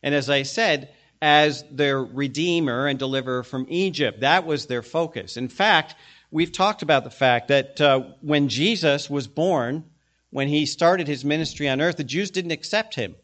And 0.02 0.14
as 0.14 0.28
I 0.28 0.42
said, 0.42 0.92
as 1.22 1.64
their 1.70 2.02
Redeemer 2.02 2.86
and 2.86 2.98
deliverer 2.98 3.42
from 3.42 3.66
Egypt. 3.68 4.20
That 4.20 4.46
was 4.46 4.66
their 4.66 4.82
focus. 4.82 5.36
In 5.36 5.48
fact, 5.48 5.94
we've 6.30 6.52
talked 6.52 6.82
about 6.82 7.04
the 7.04 7.10
fact 7.10 7.48
that 7.48 7.80
uh, 7.80 8.00
when 8.22 8.48
Jesus 8.48 9.10
was 9.10 9.26
born, 9.26 9.84
when 10.30 10.48
he 10.48 10.64
started 10.64 11.06
his 11.06 11.24
ministry 11.24 11.68
on 11.68 11.80
earth, 11.80 11.96
the 11.96 12.04
Jews 12.04 12.30
didn't 12.30 12.52
accept 12.52 12.94
him 12.94 13.16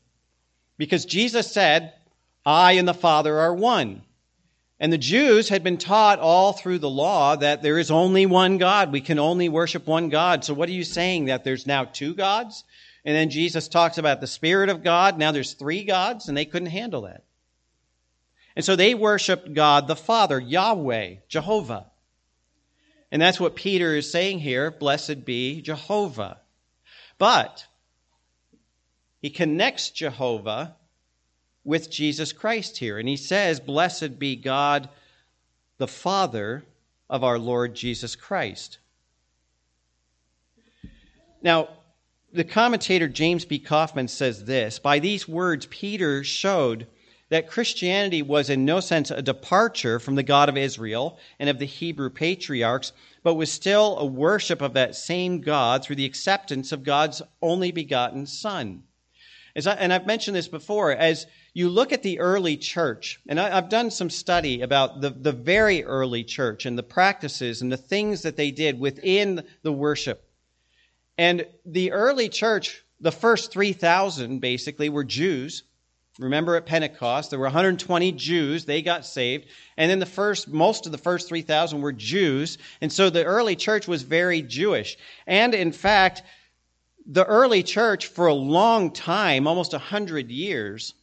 because 0.77 1.05
Jesus 1.05 1.51
said, 1.51 1.95
I 2.45 2.73
and 2.73 2.87
the 2.87 2.95
Father 2.95 3.39
are 3.39 3.55
one. 3.55 4.03
And 4.79 4.93
the 4.93 4.99
Jews 4.99 5.49
had 5.49 5.65
been 5.65 5.79
taught 5.79 6.19
all 6.19 6.53
through 6.53 6.81
the 6.81 6.91
law 6.91 7.35
that 7.37 7.63
there 7.63 7.79
is 7.79 7.91
only 7.91 8.27
one 8.27 8.59
God. 8.59 8.93
We 8.93 9.01
can 9.01 9.19
only 9.19 9.49
worship 9.49 9.87
one 9.87 10.11
God. 10.11 10.45
So 10.45 10.53
what 10.53 10.69
are 10.69 10.73
you 10.73 10.85
saying? 10.85 11.27
That 11.27 11.45
there's 11.45 11.67
now 11.67 11.85
two 11.85 12.15
gods? 12.15 12.63
And 13.03 13.17
then 13.17 13.31
Jesus 13.31 13.69
talks 13.69 13.97
about 13.97 14.21
the 14.21 14.27
Spirit 14.27 14.69
of 14.69 14.83
God. 14.83 15.17
Now 15.17 15.33
there's 15.33 15.55
three 15.55 15.85
gods, 15.85 16.29
and 16.29 16.37
they 16.37 16.45
couldn't 16.45 16.69
handle 16.69 17.03
that. 17.03 17.25
And 18.57 18.65
so 18.65 18.75
they 18.75 18.95
worshiped 18.95 19.53
God 19.53 19.87
the 19.87 19.95
Father, 19.95 20.41
Yahweh, 20.41 21.17
Jehovah. 21.29 21.87
And 23.13 23.21
that's 23.21 23.39
what 23.39 23.55
Peter 23.55 23.95
is 23.95 24.11
saying 24.11 24.41
here. 24.41 24.71
Blessed 24.71 25.27
be 25.27 25.61
Jehovah. 25.61 26.41
But 27.19 27.67
he 29.21 29.29
connects 29.31 29.91
Jehovah 29.91 30.75
with 31.65 31.91
Jesus 31.91 32.33
Christ 32.33 32.79
here. 32.79 32.99
And 32.99 33.09
he 33.09 33.17
says, 33.17 33.61
Blessed 33.61 34.19
be 34.19 34.37
God, 34.37 34.89
the 35.77 35.87
Father 35.87 36.65
of 37.11 37.23
our 37.23 37.39
Lord 37.39 37.75
Jesus 37.75 38.17
Christ. 38.17 38.79
Now, 41.43 41.69
the 42.33 42.45
commentator 42.45 43.09
James 43.09 43.45
B. 43.45 43.59
Coffman 43.59 44.09
says 44.09 44.45
this 44.45 44.79
By 44.79 44.99
these 44.99 45.29
words, 45.29 45.67
Peter 45.67 46.25
showed 46.25 46.87
that 47.29 47.49
Christianity 47.49 48.23
was 48.23 48.51
in 48.51 48.65
no 48.65 48.81
sense 48.81 49.11
a 49.11 49.21
departure 49.21 49.99
from 49.99 50.15
the 50.15 50.23
God 50.23 50.49
of 50.49 50.57
Israel 50.57 51.19
and 51.39 51.49
of 51.49 51.59
the 51.59 51.67
Hebrew 51.67 52.11
patriarchs, 52.11 52.93
but 53.23 53.35
was 53.35 53.51
still 53.51 53.99
a 53.99 54.07
worship 54.07 54.63
of 54.63 54.75
that 54.75 54.95
same 54.95 55.41
God 55.41 55.85
through 55.85 55.97
the 55.97 56.05
acceptance 56.05 56.71
of 56.71 56.85
God's 56.85 57.23
only 57.43 57.73
begotten 57.73 58.27
Son. 58.27 58.85
I, 59.57 59.73
and 59.73 59.93
I've 59.93 60.07
mentioned 60.07 60.37
this 60.37 60.49
before, 60.49 60.93
as 60.93 61.27
you 61.55 61.71
look 61.71 61.93
at 61.93 62.03
the 62.03 62.21
early 62.21 62.59
church, 62.59 63.21
and 63.27 63.41
I, 63.41 63.49
have 63.49 63.71
done 63.71 63.91
some 63.91 64.11
study 64.11 64.61
about 64.61 65.01
the, 65.01 65.11
the 65.11 65.33
very 65.33 65.83
early 65.83 66.23
church 66.25 66.67
and 66.67 66.77
the 66.77 66.83
practices 66.83 67.63
and 67.63 67.73
the 67.73 67.79
things 67.79 68.23
that 68.23 68.37
they 68.37 68.51
did 68.51 68.79
within 68.79 69.43
the 69.63 69.73
worship. 69.73 70.29
And 71.17 71.47
the 71.65 71.93
early 71.93 72.29
church, 72.29 72.85
the 73.01 73.13
first 73.13 73.51
3,000 73.51 74.41
basically 74.41 74.91
were 74.91 75.05
Jews 75.05 75.63
Remember 76.19 76.57
at 76.57 76.65
Pentecost, 76.65 77.31
there 77.31 77.39
were 77.39 77.47
120 77.47 78.13
Jews, 78.13 78.65
they 78.65 78.81
got 78.81 79.05
saved. 79.05 79.47
And 79.77 79.91
then 79.91 79.99
the 79.99 80.07
first, 80.07 80.49
most 80.49 80.87
of 80.87 80.93
the 80.93 80.99
first 80.99 81.29
3,000 81.29 81.81
were 81.83 81.93
Jews. 81.93 82.57
And 82.81 82.91
so 82.91 83.11
the 83.11 83.25
early 83.25 83.55
church 83.55 83.87
was 83.87 84.03
very 84.03 84.41
Jewish. 84.41 84.97
And 85.27 85.55
in 85.55 85.73
fact, 85.73 86.23
the 87.05 87.25
early 87.25 87.63
church 87.63 88.07
for 88.07 88.27
a 88.27 88.35
long 88.35 88.93
time, 88.93 89.47
almost 89.47 89.73
100 89.73 90.31
years, 90.31 90.95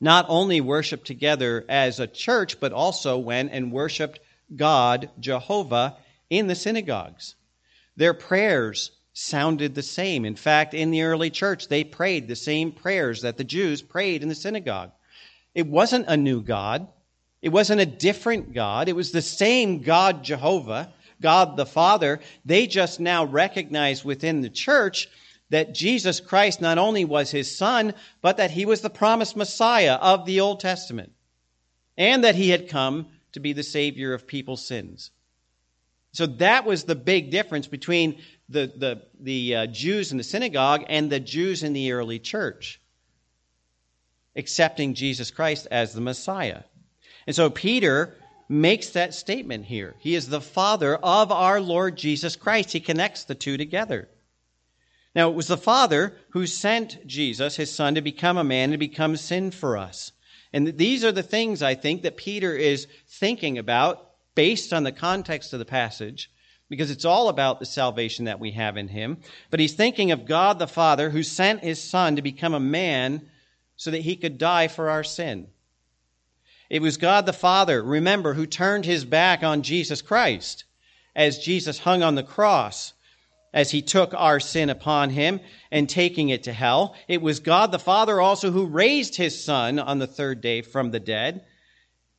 not 0.00 0.26
only 0.28 0.60
worshiped 0.60 1.06
together 1.06 1.64
as 1.68 2.00
a 2.00 2.06
church, 2.06 2.58
but 2.58 2.72
also 2.72 3.16
went 3.16 3.52
and 3.52 3.72
worshiped 3.72 4.18
God, 4.54 5.08
Jehovah, 5.20 5.96
in 6.28 6.48
the 6.48 6.54
synagogues. 6.54 7.36
Their 7.96 8.12
prayers 8.12 8.90
sounded 9.14 9.74
the 9.74 9.82
same. 9.82 10.24
In 10.24 10.36
fact, 10.36 10.74
in 10.74 10.90
the 10.90 11.02
early 11.02 11.30
church, 11.30 11.68
they 11.68 11.84
prayed 11.84 12.28
the 12.28 12.36
same 12.36 12.72
prayers 12.72 13.22
that 13.22 13.36
the 13.36 13.44
Jews 13.44 13.80
prayed 13.80 14.22
in 14.22 14.28
the 14.28 14.34
synagogue. 14.34 14.90
It 15.54 15.66
wasn't 15.66 16.08
a 16.08 16.16
new 16.16 16.42
God. 16.42 16.88
It 17.40 17.50
wasn't 17.50 17.80
a 17.80 17.86
different 17.86 18.52
God. 18.52 18.88
It 18.88 18.96
was 18.96 19.12
the 19.12 19.22
same 19.22 19.80
God, 19.80 20.24
Jehovah, 20.24 20.92
God 21.22 21.56
the 21.56 21.64
Father. 21.64 22.20
They 22.44 22.66
just 22.66 22.98
now 22.98 23.24
recognized 23.24 24.04
within 24.04 24.40
the 24.40 24.50
church 24.50 25.08
that 25.50 25.74
Jesus 25.74 26.18
Christ 26.18 26.60
not 26.60 26.78
only 26.78 27.04
was 27.04 27.30
his 27.30 27.56
son, 27.56 27.94
but 28.20 28.38
that 28.38 28.50
he 28.50 28.66
was 28.66 28.80
the 28.80 28.90
promised 28.90 29.36
Messiah 29.36 29.94
of 29.94 30.26
the 30.26 30.40
Old 30.40 30.58
Testament, 30.58 31.12
and 31.96 32.24
that 32.24 32.34
he 32.34 32.50
had 32.50 32.68
come 32.68 33.06
to 33.32 33.40
be 33.40 33.52
the 33.52 33.62
Savior 33.62 34.12
of 34.14 34.26
people's 34.26 34.66
sins. 34.66 35.12
So 36.12 36.26
that 36.26 36.64
was 36.64 36.84
the 36.84 36.94
big 36.94 37.30
difference 37.30 37.66
between 37.66 38.20
the, 38.48 38.72
the, 38.76 39.02
the 39.20 39.56
uh, 39.56 39.66
Jews 39.66 40.12
in 40.12 40.18
the 40.18 40.24
synagogue 40.24 40.84
and 40.88 41.10
the 41.10 41.20
Jews 41.20 41.62
in 41.62 41.72
the 41.72 41.92
early 41.92 42.18
church, 42.18 42.80
accepting 44.36 44.94
Jesus 44.94 45.30
Christ 45.30 45.66
as 45.70 45.92
the 45.92 46.00
Messiah. 46.00 46.62
And 47.26 47.34
so 47.34 47.48
Peter 47.50 48.14
makes 48.48 48.90
that 48.90 49.14
statement 49.14 49.64
here. 49.64 49.94
He 49.98 50.14
is 50.14 50.28
the 50.28 50.40
Father 50.40 50.96
of 50.96 51.32
our 51.32 51.60
Lord 51.60 51.96
Jesus 51.96 52.36
Christ. 52.36 52.72
He 52.72 52.80
connects 52.80 53.24
the 53.24 53.34
two 53.34 53.56
together. 53.56 54.08
Now, 55.14 55.30
it 55.30 55.34
was 55.34 55.46
the 55.46 55.56
Father 55.56 56.14
who 56.30 56.46
sent 56.46 57.06
Jesus, 57.06 57.56
his 57.56 57.72
Son, 57.72 57.94
to 57.94 58.02
become 58.02 58.36
a 58.36 58.44
man 58.44 58.70
and 58.70 58.80
become 58.80 59.16
sin 59.16 59.52
for 59.52 59.76
us. 59.76 60.12
And 60.52 60.76
these 60.76 61.04
are 61.04 61.12
the 61.12 61.22
things 61.22 61.62
I 61.62 61.74
think 61.74 62.02
that 62.02 62.16
Peter 62.16 62.54
is 62.54 62.88
thinking 63.06 63.58
about 63.58 64.10
based 64.34 64.72
on 64.72 64.82
the 64.82 64.92
context 64.92 65.52
of 65.52 65.60
the 65.60 65.64
passage 65.64 66.30
because 66.74 66.90
it's 66.90 67.04
all 67.04 67.28
about 67.28 67.60
the 67.60 67.66
salvation 67.66 68.24
that 68.24 68.40
we 68.40 68.50
have 68.50 68.76
in 68.76 68.88
him. 68.88 69.18
But 69.48 69.60
he's 69.60 69.74
thinking 69.74 70.10
of 70.10 70.26
God 70.26 70.58
the 70.58 70.66
Father 70.66 71.08
who 71.08 71.22
sent 71.22 71.62
his 71.62 71.80
Son 71.80 72.16
to 72.16 72.22
become 72.22 72.52
a 72.52 72.58
man 72.58 73.30
so 73.76 73.92
that 73.92 74.00
he 74.00 74.16
could 74.16 74.38
die 74.38 74.66
for 74.66 74.90
our 74.90 75.04
sin. 75.04 75.46
It 76.68 76.82
was 76.82 76.96
God 76.96 77.26
the 77.26 77.32
Father, 77.32 77.80
remember, 77.80 78.34
who 78.34 78.44
turned 78.44 78.84
his 78.84 79.04
back 79.04 79.44
on 79.44 79.62
Jesus 79.62 80.02
Christ 80.02 80.64
as 81.14 81.38
Jesus 81.38 81.78
hung 81.78 82.02
on 82.02 82.16
the 82.16 82.24
cross, 82.24 82.92
as 83.52 83.70
he 83.70 83.80
took 83.80 84.12
our 84.12 84.40
sin 84.40 84.68
upon 84.68 85.10
him 85.10 85.38
and 85.70 85.88
taking 85.88 86.30
it 86.30 86.42
to 86.42 86.52
hell. 86.52 86.96
It 87.06 87.22
was 87.22 87.38
God 87.38 87.70
the 87.70 87.78
Father 87.78 88.20
also 88.20 88.50
who 88.50 88.66
raised 88.66 89.14
his 89.14 89.44
Son 89.44 89.78
on 89.78 90.00
the 90.00 90.08
third 90.08 90.40
day 90.40 90.62
from 90.62 90.90
the 90.90 90.98
dead, 90.98 91.44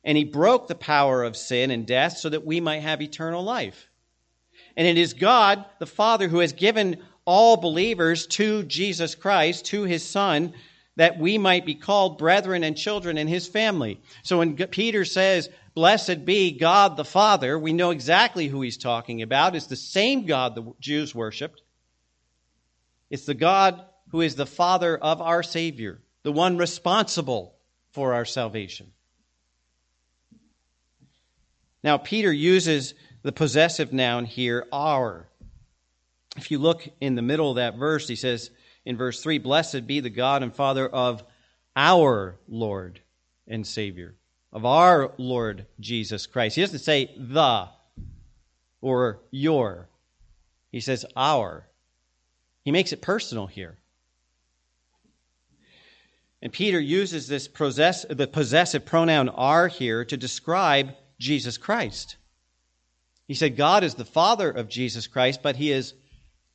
and 0.02 0.16
he 0.16 0.24
broke 0.24 0.66
the 0.66 0.74
power 0.74 1.22
of 1.22 1.36
sin 1.36 1.70
and 1.70 1.86
death 1.86 2.16
so 2.16 2.30
that 2.30 2.46
we 2.46 2.58
might 2.58 2.80
have 2.80 3.02
eternal 3.02 3.44
life. 3.44 3.90
And 4.76 4.86
it 4.86 4.98
is 4.98 5.14
God, 5.14 5.64
the 5.78 5.86
Father, 5.86 6.28
who 6.28 6.40
has 6.40 6.52
given 6.52 7.02
all 7.24 7.56
believers 7.56 8.26
to 8.26 8.62
Jesus 8.64 9.14
Christ, 9.14 9.66
to 9.66 9.84
his 9.84 10.04
Son, 10.06 10.52
that 10.96 11.18
we 11.18 11.38
might 11.38 11.66
be 11.66 11.74
called 11.74 12.18
brethren 12.18 12.64
and 12.64 12.76
children 12.76 13.18
in 13.18 13.28
his 13.28 13.46
family. 13.46 14.00
So 14.22 14.38
when 14.38 14.56
Peter 14.56 15.04
says, 15.04 15.48
Blessed 15.74 16.24
be 16.24 16.52
God 16.52 16.96
the 16.96 17.04
Father, 17.04 17.58
we 17.58 17.74
know 17.74 17.90
exactly 17.90 18.48
who 18.48 18.62
he's 18.62 18.78
talking 18.78 19.20
about. 19.20 19.54
It's 19.54 19.66
the 19.66 19.76
same 19.76 20.24
God 20.24 20.54
the 20.54 20.72
Jews 20.80 21.14
worshiped. 21.14 21.60
It's 23.10 23.26
the 23.26 23.34
God 23.34 23.84
who 24.08 24.22
is 24.22 24.36
the 24.36 24.46
Father 24.46 24.96
of 24.96 25.20
our 25.20 25.42
Savior, 25.42 26.00
the 26.22 26.32
one 26.32 26.56
responsible 26.56 27.56
for 27.90 28.14
our 28.14 28.24
salvation. 28.24 28.92
Now, 31.84 31.98
Peter 31.98 32.32
uses 32.32 32.94
the 33.26 33.32
possessive 33.32 33.92
noun 33.92 34.24
here, 34.24 34.68
our. 34.72 35.26
If 36.36 36.52
you 36.52 36.60
look 36.60 36.88
in 37.00 37.16
the 37.16 37.22
middle 37.22 37.50
of 37.50 37.56
that 37.56 37.74
verse, 37.74 38.06
he 38.06 38.14
says 38.14 38.52
in 38.84 38.96
verse 38.96 39.20
3 39.20 39.38
Blessed 39.38 39.84
be 39.84 39.98
the 39.98 40.10
God 40.10 40.44
and 40.44 40.54
Father 40.54 40.86
of 40.88 41.24
our 41.74 42.36
Lord 42.46 43.00
and 43.48 43.66
Savior, 43.66 44.14
of 44.52 44.64
our 44.64 45.10
Lord 45.18 45.66
Jesus 45.80 46.28
Christ. 46.28 46.54
He 46.54 46.62
doesn't 46.62 46.78
say 46.78 47.16
the 47.18 47.68
or 48.80 49.18
your, 49.32 49.88
he 50.70 50.78
says 50.78 51.04
our. 51.16 51.66
He 52.62 52.70
makes 52.70 52.92
it 52.92 53.02
personal 53.02 53.48
here. 53.48 53.76
And 56.40 56.52
Peter 56.52 56.78
uses 56.78 57.26
this 57.26 57.48
possess, 57.48 58.06
the 58.08 58.28
possessive 58.28 58.86
pronoun 58.86 59.28
our 59.30 59.66
here 59.66 60.04
to 60.04 60.16
describe 60.16 60.94
Jesus 61.18 61.58
Christ. 61.58 62.18
He 63.26 63.34
said, 63.34 63.56
God 63.56 63.82
is 63.82 63.94
the 63.94 64.04
Father 64.04 64.50
of 64.50 64.68
Jesus 64.68 65.06
Christ, 65.06 65.40
but 65.42 65.56
He 65.56 65.72
is 65.72 65.94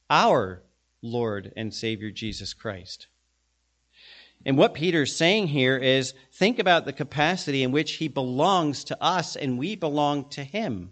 our 0.10 0.62
Lord 1.02 1.52
and 1.56 1.74
Savior 1.74 2.12
Jesus 2.12 2.54
Christ. 2.54 3.08
And 4.46 4.58
what 4.58 4.74
Peter's 4.74 5.16
saying 5.16 5.48
here 5.48 5.78
is 5.78 6.14
think 6.34 6.60
about 6.60 6.86
the 6.86 6.94
capacity 6.94 7.64
in 7.64 7.72
which 7.72 7.94
He 7.94 8.08
belongs 8.08 8.86
to 8.86 9.04
us 9.04 9.36
and 9.36 9.60
we 9.60 9.76
belong 9.76 10.30
to 10.30 10.44
Him. 10.44 10.92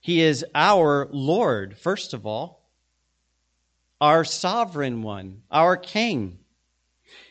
He 0.00 0.20
is 0.20 0.44
our 0.54 1.08
Lord, 1.10 1.76
first 1.78 2.14
of 2.14 2.26
all, 2.26 2.62
our 4.00 4.24
sovereign 4.24 5.02
one, 5.02 5.42
our 5.50 5.76
King. 5.76 6.38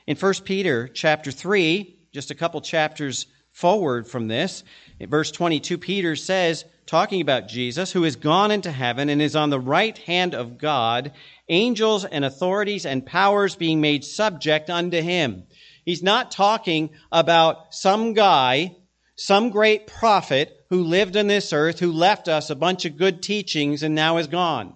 In 0.07 0.17
1 0.17 0.33
Peter 0.43 0.87
chapter 0.87 1.31
3, 1.31 1.95
just 2.11 2.31
a 2.31 2.35
couple 2.35 2.59
chapters 2.59 3.27
forward 3.55 4.05
from 4.05 4.27
this, 4.27 4.65
in 4.99 5.09
verse 5.09 5.31
22, 5.31 5.77
Peter 5.77 6.17
says, 6.17 6.65
talking 6.85 7.21
about 7.21 7.47
Jesus, 7.47 7.89
who 7.93 8.03
has 8.03 8.17
gone 8.17 8.51
into 8.51 8.69
heaven 8.69 9.07
and 9.07 9.21
is 9.21 9.35
on 9.35 9.49
the 9.49 9.59
right 9.59 9.97
hand 9.99 10.35
of 10.35 10.57
God, 10.57 11.13
angels 11.47 12.03
and 12.03 12.25
authorities 12.25 12.85
and 12.85 13.05
powers 13.05 13.55
being 13.55 13.79
made 13.79 14.03
subject 14.03 14.69
unto 14.69 15.01
him. 15.01 15.43
He's 15.85 16.03
not 16.03 16.31
talking 16.31 16.89
about 17.13 17.73
some 17.73 18.13
guy, 18.13 18.75
some 19.15 19.51
great 19.51 19.87
prophet 19.87 20.65
who 20.69 20.83
lived 20.83 21.15
on 21.15 21.27
this 21.27 21.53
earth, 21.53 21.79
who 21.79 21.93
left 21.93 22.27
us 22.27 22.49
a 22.49 22.55
bunch 22.55 22.83
of 22.83 22.97
good 22.97 23.23
teachings 23.23 23.83
and 23.83 23.95
now 23.95 24.17
is 24.17 24.27
gone. 24.27 24.75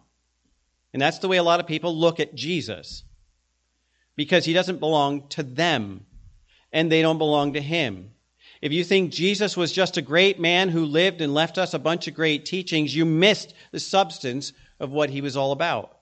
And 0.93 1.01
that's 1.01 1.19
the 1.19 1.27
way 1.27 1.35
a 1.35 1.43
lot 1.43 1.59
of 1.59 1.67
people 1.67 1.95
look 1.95 2.21
at 2.21 2.33
Jesus 2.33 3.03
because 4.15 4.45
he 4.45 4.53
doesn't 4.53 4.79
belong 4.79 5.27
to 5.29 5.43
them 5.43 6.05
and 6.71 6.89
they 6.89 7.01
don't 7.01 7.17
belong 7.17 7.53
to 7.53 7.61
him. 7.61 8.11
If 8.61 8.71
you 8.71 8.83
think 8.83 9.11
Jesus 9.11 9.55
was 9.55 9.71
just 9.71 9.97
a 9.97 10.01
great 10.01 10.39
man 10.39 10.69
who 10.69 10.85
lived 10.85 11.21
and 11.21 11.33
left 11.33 11.57
us 11.57 11.73
a 11.73 11.79
bunch 11.79 12.07
of 12.07 12.13
great 12.13 12.45
teachings, 12.45 12.95
you 12.95 13.05
missed 13.05 13.53
the 13.71 13.79
substance 13.79 14.53
of 14.79 14.91
what 14.91 15.09
he 15.09 15.21
was 15.21 15.37
all 15.37 15.51
about. 15.51 15.97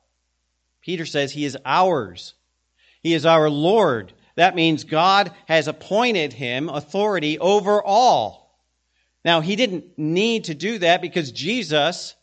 Peter 0.82 1.06
says 1.06 1.32
he 1.32 1.46
is 1.46 1.58
ours. 1.66 2.34
He 3.02 3.14
is 3.14 3.26
our 3.26 3.50
Lord. 3.50 4.14
That 4.36 4.56
means 4.56 4.84
God 4.84 5.32
has 5.48 5.68
appointed 5.68 6.34
him 6.34 6.70
authority 6.70 7.38
over 7.40 7.84
all. 7.84 8.60
Now, 9.24 9.42
he 9.42 9.56
didn't 9.56 9.98
need 9.98 10.46
to 10.46 10.56
do 10.56 10.80
that 10.80 11.02
because 11.02 11.32
Jesus 11.32 12.16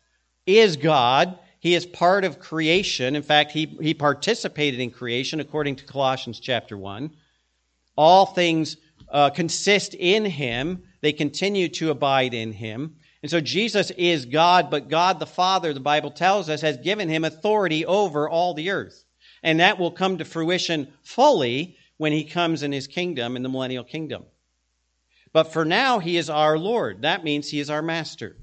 is 0.47 0.77
God 0.77 1.39
he 1.65 1.75
is 1.75 1.87
part 1.87 2.27
of 2.27 2.41
creation. 2.41 3.17
In 3.17 3.23
fact, 3.23 3.51
he, 3.51 3.65
he 3.81 3.95
participated 3.95 4.81
in 4.81 4.91
creation 4.91 5.41
according 5.41 5.77
to 5.77 5.87
Colossians 5.87 6.39
chapter 6.39 6.77
1. 6.77 7.11
All 7.97 8.27
things 8.27 8.77
uh, 9.15 9.31
consist 9.31 9.95
in 9.95 10.25
him, 10.25 10.83
they 11.01 11.13
continue 11.13 11.69
to 11.69 11.91
abide 11.91 12.35
in 12.35 12.53
him. 12.53 12.97
And 13.23 13.31
so 13.31 13.41
Jesus 13.41 13.91
is 13.93 14.27
God, 14.27 14.71
but 14.71 14.89
God 14.89 15.21
the 15.21 15.27
Father, 15.27 15.73
the 15.73 15.81
Bible 15.81 16.11
tells 16.11 16.51
us, 16.51 16.61
has 16.63 16.77
given 16.79 17.09
him 17.09 17.25
authority 17.25 17.87
over 17.87 18.29
all 18.29 18.55
the 18.55 18.71
earth. 18.71 19.05
And 19.43 19.61
that 19.61 19.79
will 19.79 19.93
come 19.93 20.19
to 20.19 20.25
fruition 20.25 20.93
fully 21.05 21.77
when 21.97 22.13
he 22.13 22.25
comes 22.25 22.65
in 22.65 22.73
his 22.73 22.89
kingdom, 22.89 23.37
in 23.37 23.45
the 23.45 23.49
millennial 23.49 23.85
kingdom. 23.85 24.25
But 25.33 25.53
for 25.53 25.65
now, 25.65 26.01
he 26.01 26.17
is 26.17 26.29
our 26.29 26.59
Lord. 26.59 27.03
That 27.03 27.23
means 27.23 27.49
he 27.49 27.61
is 27.61 27.71
our 27.71 27.83
master. 27.83 28.37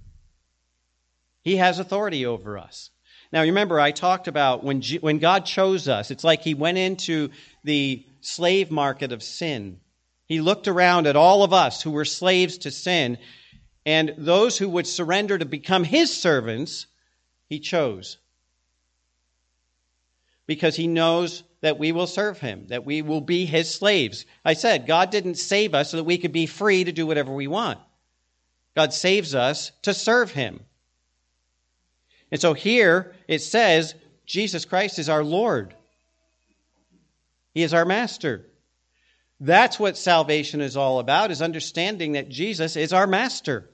He 1.41 1.57
has 1.57 1.79
authority 1.79 2.25
over 2.25 2.57
us. 2.57 2.91
Now, 3.33 3.41
remember, 3.41 3.77
I 3.77 3.91
talked 3.91 4.29
about 4.29 4.63
when, 4.63 4.79
G- 4.79 4.99
when 4.99 5.19
God 5.19 5.45
chose 5.45 5.89
us, 5.89 6.11
it's 6.11 6.23
like 6.23 6.41
He 6.41 6.53
went 6.53 6.77
into 6.77 7.29
the 7.65 8.05
slave 8.21 8.71
market 8.71 9.11
of 9.11 9.21
sin. 9.21 9.80
He 10.31 10.39
looked 10.39 10.69
around 10.69 11.07
at 11.07 11.17
all 11.17 11.43
of 11.43 11.51
us 11.51 11.81
who 11.81 11.91
were 11.91 12.05
slaves 12.05 12.59
to 12.59 12.71
sin, 12.71 13.17
and 13.85 14.13
those 14.17 14.57
who 14.57 14.69
would 14.69 14.87
surrender 14.87 15.37
to 15.37 15.43
become 15.43 15.83
His 15.83 16.15
servants, 16.15 16.87
He 17.49 17.59
chose. 17.59 18.17
Because 20.47 20.77
He 20.77 20.87
knows 20.87 21.43
that 21.59 21.77
we 21.77 21.91
will 21.91 22.07
serve 22.07 22.39
Him, 22.39 22.67
that 22.67 22.85
we 22.85 23.01
will 23.01 23.19
be 23.19 23.45
His 23.45 23.75
slaves. 23.75 24.25
I 24.45 24.53
said, 24.53 24.87
God 24.87 25.09
didn't 25.09 25.35
save 25.35 25.75
us 25.75 25.91
so 25.91 25.97
that 25.97 26.05
we 26.05 26.17
could 26.17 26.31
be 26.31 26.45
free 26.45 26.85
to 26.85 26.93
do 26.93 27.05
whatever 27.05 27.33
we 27.33 27.47
want. 27.47 27.79
God 28.73 28.93
saves 28.93 29.35
us 29.35 29.73
to 29.81 29.93
serve 29.93 30.31
Him. 30.31 30.61
And 32.31 32.39
so 32.39 32.53
here 32.53 33.13
it 33.27 33.39
says 33.39 33.95
Jesus 34.25 34.63
Christ 34.63 34.97
is 34.97 35.09
our 35.09 35.25
Lord. 35.25 35.75
He 37.53 37.63
is 37.63 37.73
our 37.73 37.83
master. 37.83 38.45
That's 39.43 39.79
what 39.79 39.97
salvation 39.97 40.61
is 40.61 40.77
all 40.77 40.99
about 40.99 41.31
is 41.31 41.41
understanding 41.41 42.11
that 42.11 42.29
Jesus 42.29 42.75
is 42.75 42.93
our 42.93 43.07
master 43.07 43.67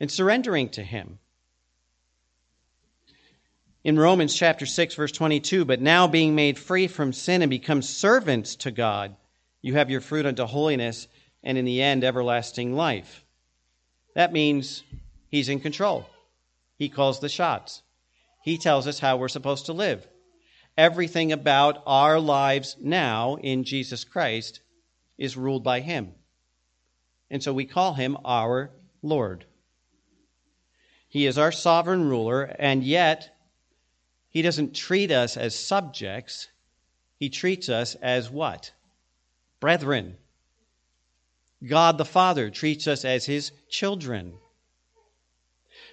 and 0.00 0.10
surrendering 0.10 0.70
to 0.70 0.82
him. 0.82 1.20
In 3.84 3.96
Romans 3.96 4.34
chapter 4.34 4.66
6 4.66 4.96
verse 4.96 5.12
22, 5.12 5.64
but 5.64 5.80
now 5.80 6.08
being 6.08 6.34
made 6.34 6.58
free 6.58 6.88
from 6.88 7.12
sin 7.12 7.42
and 7.42 7.48
become 7.48 7.80
servants 7.80 8.56
to 8.56 8.72
God, 8.72 9.14
you 9.62 9.74
have 9.74 9.88
your 9.88 10.00
fruit 10.00 10.26
unto 10.26 10.44
holiness 10.44 11.06
and 11.44 11.56
in 11.56 11.64
the 11.64 11.80
end 11.80 12.02
everlasting 12.02 12.74
life. 12.74 13.24
That 14.16 14.32
means 14.32 14.82
he's 15.28 15.48
in 15.48 15.60
control. 15.60 16.10
He 16.76 16.88
calls 16.88 17.20
the 17.20 17.28
shots. 17.28 17.82
He 18.42 18.58
tells 18.58 18.88
us 18.88 18.98
how 18.98 19.16
we're 19.16 19.28
supposed 19.28 19.66
to 19.66 19.74
live. 19.74 20.08
Everything 20.80 21.30
about 21.30 21.82
our 21.84 22.18
lives 22.18 22.74
now 22.80 23.36
in 23.36 23.64
Jesus 23.64 24.02
Christ 24.02 24.60
is 25.18 25.36
ruled 25.36 25.62
by 25.62 25.80
Him. 25.80 26.14
And 27.30 27.42
so 27.42 27.52
we 27.52 27.66
call 27.66 27.92
Him 27.92 28.16
our 28.24 28.70
Lord. 29.02 29.44
He 31.06 31.26
is 31.26 31.36
our 31.36 31.52
sovereign 31.52 32.08
ruler, 32.08 32.44
and 32.58 32.82
yet 32.82 33.36
He 34.30 34.40
doesn't 34.40 34.74
treat 34.74 35.10
us 35.10 35.36
as 35.36 35.54
subjects. 35.54 36.48
He 37.18 37.28
treats 37.28 37.68
us 37.68 37.94
as 37.96 38.30
what? 38.30 38.72
Brethren. 39.60 40.16
God 41.62 41.98
the 41.98 42.06
Father 42.06 42.48
treats 42.48 42.86
us 42.86 43.04
as 43.04 43.26
His 43.26 43.52
children. 43.68 44.32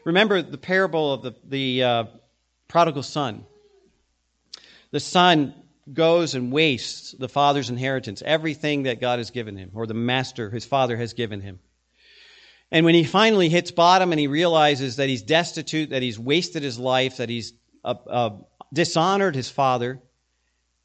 Remember 0.06 0.42
the 0.42 0.58
parable 0.58 1.12
of 1.12 1.24
the, 1.24 1.36
the 1.44 1.84
uh, 1.84 2.04
prodigal 2.70 3.04
son. 3.04 3.44
The 4.92 5.00
son 5.00 5.54
goes 5.92 6.36
and 6.36 6.52
wastes 6.52 7.14
the 7.14 7.30
father's 7.30 7.70
inheritance, 7.70 8.22
everything 8.26 8.84
that 8.84 9.02
God 9.02 9.20
has 9.20 9.32
given 9.32 9.58
him, 9.58 9.72
or 9.74 9.88
the 9.88 9.94
master, 9.94 10.50
his 10.50 10.66
father, 10.66 10.98
has 10.98 11.14
given 11.14 11.42
him. 11.42 11.60
And 12.72 12.86
when 12.86 12.96
he 12.96 13.04
finally 13.04 13.48
hits 13.48 13.72
bottom 13.72 14.12
and 14.12 14.20
he 14.20 14.28
realizes 14.28 14.98
that 14.98 15.08
he's 15.08 15.22
destitute, 15.22 15.92
that 15.92 16.02
he's 16.02 16.20
wasted 16.20 16.64
his 16.64 16.78
life, 16.78 17.18
that 17.18 17.30
he's 17.30 17.54
uh, 17.86 17.96
uh, 18.10 18.30
dishonored 18.74 19.36
his 19.36 19.50
father, 19.50 20.02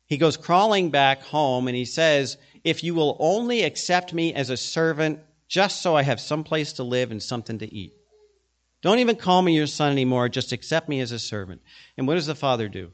he 0.06 0.16
goes 0.16 0.36
crawling 0.36 0.90
back 0.90 1.22
home 1.22 1.66
and 1.66 1.76
he 1.76 1.84
says, 1.84 2.36
If 2.62 2.84
you 2.84 2.94
will 2.94 3.16
only 3.18 3.62
accept 3.62 4.12
me 4.12 4.32
as 4.34 4.50
a 4.50 4.56
servant, 4.56 5.20
just 5.48 5.82
so 5.82 5.96
I 5.96 6.02
have 6.02 6.20
some 6.20 6.44
place 6.44 6.74
to 6.74 6.84
live 6.84 7.10
and 7.10 7.22
something 7.22 7.58
to 7.58 7.74
eat. 7.74 7.94
Don't 8.82 8.98
even 9.00 9.16
call 9.16 9.42
me 9.42 9.54
your 9.54 9.66
son 9.66 9.92
anymore. 9.92 10.28
Just 10.28 10.52
accept 10.52 10.88
me 10.88 11.00
as 11.00 11.12
a 11.12 11.18
servant. 11.18 11.62
And 11.96 12.06
what 12.06 12.14
does 12.14 12.26
the 12.26 12.34
father 12.34 12.68
do? 12.68 12.90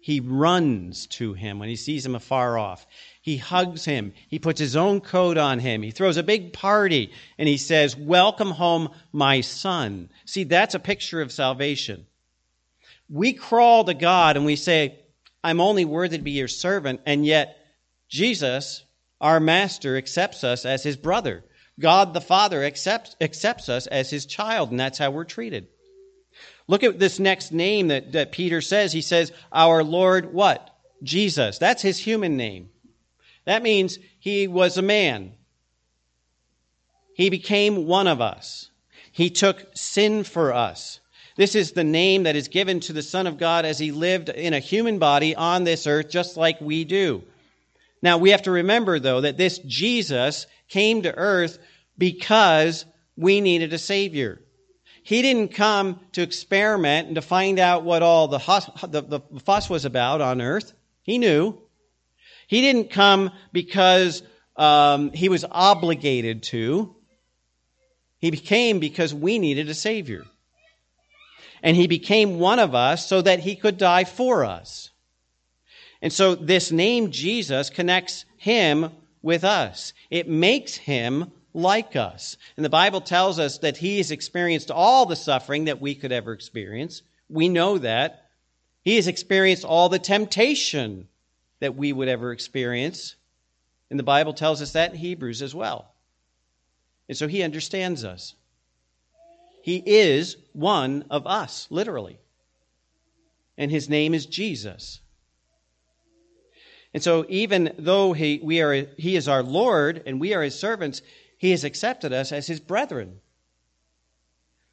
He 0.00 0.20
runs 0.20 1.06
to 1.08 1.34
him 1.34 1.58
when 1.58 1.68
he 1.68 1.76
sees 1.76 2.06
him 2.06 2.14
afar 2.14 2.56
off. 2.56 2.86
He 3.20 3.36
hugs 3.36 3.84
him. 3.84 4.14
He 4.28 4.38
puts 4.38 4.60
his 4.60 4.76
own 4.76 5.00
coat 5.00 5.36
on 5.36 5.58
him. 5.58 5.82
He 5.82 5.90
throws 5.90 6.16
a 6.16 6.22
big 6.22 6.52
party 6.52 7.12
and 7.36 7.48
he 7.48 7.56
says, 7.56 7.96
Welcome 7.96 8.50
home, 8.50 8.90
my 9.12 9.40
son. 9.40 10.08
See, 10.24 10.44
that's 10.44 10.74
a 10.74 10.80
picture 10.80 11.20
of 11.20 11.32
salvation. 11.32 12.06
We 13.10 13.32
crawl 13.32 13.84
to 13.84 13.94
God 13.94 14.36
and 14.36 14.46
we 14.46 14.56
say, 14.56 14.98
I'm 15.42 15.60
only 15.60 15.84
worthy 15.84 16.18
to 16.18 16.24
be 16.24 16.32
your 16.32 16.48
servant, 16.48 17.00
and 17.06 17.24
yet 17.24 17.56
Jesus, 18.08 18.84
our 19.20 19.40
master, 19.40 19.96
accepts 19.96 20.44
us 20.44 20.64
as 20.64 20.82
his 20.82 20.96
brother. 20.96 21.44
God 21.78 22.12
the 22.12 22.20
Father 22.20 22.64
accepts, 22.64 23.14
accepts 23.20 23.68
us 23.68 23.86
as 23.86 24.10
his 24.10 24.26
child, 24.26 24.70
and 24.70 24.80
that's 24.80 24.98
how 24.98 25.10
we're 25.10 25.24
treated. 25.24 25.68
Look 26.66 26.84
at 26.84 26.98
this 26.98 27.18
next 27.18 27.52
name 27.52 27.88
that, 27.88 28.12
that 28.12 28.32
Peter 28.32 28.60
says. 28.60 28.92
He 28.92 29.00
says, 29.00 29.32
Our 29.52 29.82
Lord, 29.82 30.32
what? 30.32 30.70
Jesus. 31.02 31.58
That's 31.58 31.82
his 31.82 31.98
human 31.98 32.36
name. 32.36 32.70
That 33.44 33.62
means 33.62 33.98
he 34.20 34.46
was 34.46 34.76
a 34.76 34.82
man. 34.82 35.32
He 37.14 37.30
became 37.30 37.86
one 37.86 38.06
of 38.06 38.20
us. 38.20 38.70
He 39.10 39.30
took 39.30 39.66
sin 39.74 40.22
for 40.22 40.52
us. 40.52 41.00
This 41.36 41.54
is 41.54 41.72
the 41.72 41.84
name 41.84 42.24
that 42.24 42.36
is 42.36 42.48
given 42.48 42.80
to 42.80 42.92
the 42.92 43.02
Son 43.02 43.26
of 43.26 43.38
God 43.38 43.64
as 43.64 43.78
he 43.78 43.92
lived 43.92 44.28
in 44.28 44.54
a 44.54 44.60
human 44.60 44.98
body 44.98 45.34
on 45.34 45.64
this 45.64 45.86
earth, 45.86 46.10
just 46.10 46.36
like 46.36 46.60
we 46.60 46.84
do. 46.84 47.22
Now, 48.02 48.18
we 48.18 48.30
have 48.30 48.42
to 48.42 48.50
remember, 48.50 48.98
though, 48.98 49.20
that 49.20 49.38
this 49.38 49.58
Jesus 49.60 50.46
came 50.68 51.02
to 51.02 51.16
earth 51.16 51.58
because 51.96 52.84
we 53.16 53.40
needed 53.40 53.72
a 53.72 53.78
Savior. 53.78 54.40
He 55.02 55.22
didn't 55.22 55.48
come 55.48 56.00
to 56.12 56.22
experiment 56.22 57.08
and 57.08 57.14
to 57.14 57.22
find 57.22 57.58
out 57.58 57.84
what 57.84 58.02
all 58.02 58.28
the, 58.28 58.38
the, 58.88 59.02
the 59.02 59.40
fuss 59.40 59.70
was 59.70 59.84
about 59.84 60.20
on 60.20 60.40
earth. 60.40 60.72
He 61.02 61.18
knew. 61.18 61.58
He 62.46 62.60
didn't 62.60 62.90
come 62.90 63.30
because 63.52 64.22
um, 64.56 65.12
he 65.12 65.28
was 65.28 65.44
obligated 65.50 66.42
to. 66.44 66.94
He 68.18 68.30
came 68.32 68.80
because 68.80 69.14
we 69.14 69.38
needed 69.38 69.68
a 69.68 69.74
Savior. 69.74 70.24
And 71.62 71.76
he 71.76 71.86
became 71.86 72.38
one 72.38 72.58
of 72.58 72.74
us 72.74 73.06
so 73.06 73.22
that 73.22 73.40
he 73.40 73.56
could 73.56 73.78
die 73.78 74.04
for 74.04 74.44
us. 74.44 74.90
And 76.00 76.12
so 76.12 76.34
this 76.34 76.70
name 76.70 77.10
Jesus 77.10 77.70
connects 77.70 78.24
him 78.36 78.90
with 79.22 79.44
us. 79.44 79.92
It 80.10 80.28
makes 80.28 80.76
him 80.76 81.32
like 81.54 81.96
us. 81.96 82.36
And 82.56 82.64
the 82.64 82.70
Bible 82.70 83.00
tells 83.00 83.38
us 83.38 83.58
that 83.58 83.76
he 83.76 83.98
has 83.98 84.10
experienced 84.10 84.70
all 84.70 85.06
the 85.06 85.16
suffering 85.16 85.64
that 85.64 85.80
we 85.80 85.94
could 85.94 86.12
ever 86.12 86.32
experience. 86.32 87.02
We 87.28 87.48
know 87.48 87.78
that. 87.78 88.26
He 88.82 88.96
has 88.96 89.06
experienced 89.06 89.64
all 89.64 89.88
the 89.88 89.98
temptation 89.98 91.08
that 91.60 91.74
we 91.74 91.92
would 91.92 92.08
ever 92.08 92.32
experience. 92.32 93.16
And 93.90 93.98
the 93.98 94.04
Bible 94.04 94.32
tells 94.32 94.62
us 94.62 94.72
that 94.72 94.92
in 94.92 94.98
Hebrews 94.98 95.42
as 95.42 95.54
well. 95.54 95.92
And 97.08 97.16
so 97.16 97.26
he 97.26 97.42
understands 97.42 98.04
us. 98.04 98.34
He 99.62 99.82
is 99.84 100.36
one 100.52 101.04
of 101.10 101.26
us, 101.26 101.66
literally. 101.70 102.18
And 103.56 103.70
his 103.70 103.88
name 103.88 104.14
is 104.14 104.26
Jesus. 104.26 105.00
And 106.94 107.02
so, 107.02 107.26
even 107.28 107.74
though 107.78 108.12
he, 108.12 108.40
we 108.42 108.62
are, 108.62 108.86
he 108.96 109.16
is 109.16 109.28
our 109.28 109.42
Lord 109.42 110.02
and 110.06 110.18
we 110.18 110.32
are 110.32 110.42
his 110.42 110.58
servants, 110.58 111.02
he 111.38 111.52
has 111.52 111.64
accepted 111.64 112.12
us 112.12 112.32
as 112.32 112.46
his 112.46 112.60
brethren. 112.60 113.20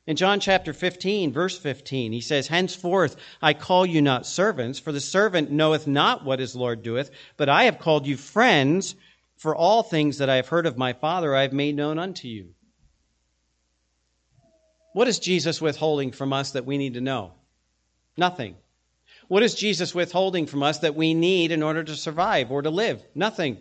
In 0.08 0.16
John 0.16 0.40
chapter 0.40 0.74
15, 0.74 1.32
verse 1.32 1.58
15, 1.58 2.12
he 2.12 2.22
says, 2.22 2.48
Henceforth 2.48 3.16
I 3.42 3.54
call 3.54 3.86
you 3.86 4.02
not 4.02 4.28
servants, 4.28 4.78
for 4.78 4.92
the 4.92 5.00
servant 5.00 5.52
knoweth 5.52 5.88
not 5.88 6.26
what 6.26 6.40
his 6.40 6.56
Lord 6.56 6.84
doeth, 6.84 7.10
but 7.38 7.50
I 7.50 7.64
have 7.64 7.80
called 7.80 8.06
you 8.06 8.18
friends, 8.18 8.96
for 9.38 9.56
all 9.56 9.84
things 9.84 10.20
that 10.20 10.30
I 10.30 10.36
have 10.36 10.48
heard 10.48 10.66
of 10.66 10.78
my 10.78 10.94
Father 10.94 11.36
I 11.36 11.42
have 11.44 11.54
made 11.54 11.76
known 11.76 11.98
unto 11.98 12.28
you. 12.28 12.50
What 14.94 15.08
is 15.08 15.20
Jesus 15.20 15.62
withholding 15.62 16.12
from 16.12 16.34
us 16.34 16.52
that 16.52 16.66
we 16.66 16.78
need 16.78 16.94
to 16.94 17.02
know? 17.02 17.34
Nothing. 18.16 18.56
What 19.28 19.44
is 19.44 19.56
Jesus 19.56 19.94
withholding 19.94 20.46
from 20.46 20.64
us 20.64 20.80
that 20.80 20.96
we 20.96 21.14
need 21.14 21.52
in 21.52 21.64
order 21.64 21.84
to 21.84 21.96
survive 21.96 22.52
or 22.52 22.62
to 22.62 22.70
live? 22.70 23.04
Nothing. 23.14 23.58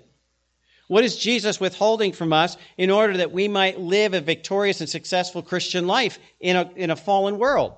What 0.89 1.05
is 1.05 1.17
Jesus 1.17 1.61
withholding 1.61 2.13
from 2.13 2.33
us 2.33 2.57
in 2.77 2.91
order 2.91 3.17
that 3.19 3.33
we 3.33 3.49
might 3.49 3.81
live 3.81 4.13
a 4.13 4.21
victorious 4.21 4.81
and 4.81 4.89
successful 4.89 5.43
Christian 5.43 5.87
life 5.87 6.19
in 6.41 6.57
a, 6.57 6.71
in 6.77 6.91
a 6.91 6.97
fallen 6.97 7.39
world? 7.39 7.75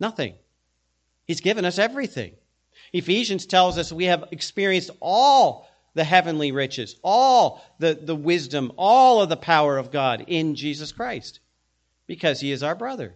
Nothing. 0.00 0.34
He's 1.24 1.40
given 1.40 1.64
us 1.64 1.78
everything. 1.78 2.34
Ephesians 2.92 3.46
tells 3.46 3.78
us 3.78 3.92
we 3.92 4.06
have 4.06 4.24
experienced 4.32 4.90
all 5.00 5.68
the 5.94 6.04
heavenly 6.04 6.52
riches, 6.52 6.96
all 7.02 7.62
the, 7.78 7.94
the 7.94 8.16
wisdom, 8.16 8.72
all 8.76 9.22
of 9.22 9.28
the 9.28 9.36
power 9.36 9.78
of 9.78 9.90
God 9.90 10.24
in 10.26 10.54
Jesus 10.54 10.90
Christ 10.90 11.40
because 12.06 12.40
he 12.40 12.52
is 12.52 12.62
our 12.62 12.74
brother. 12.74 13.14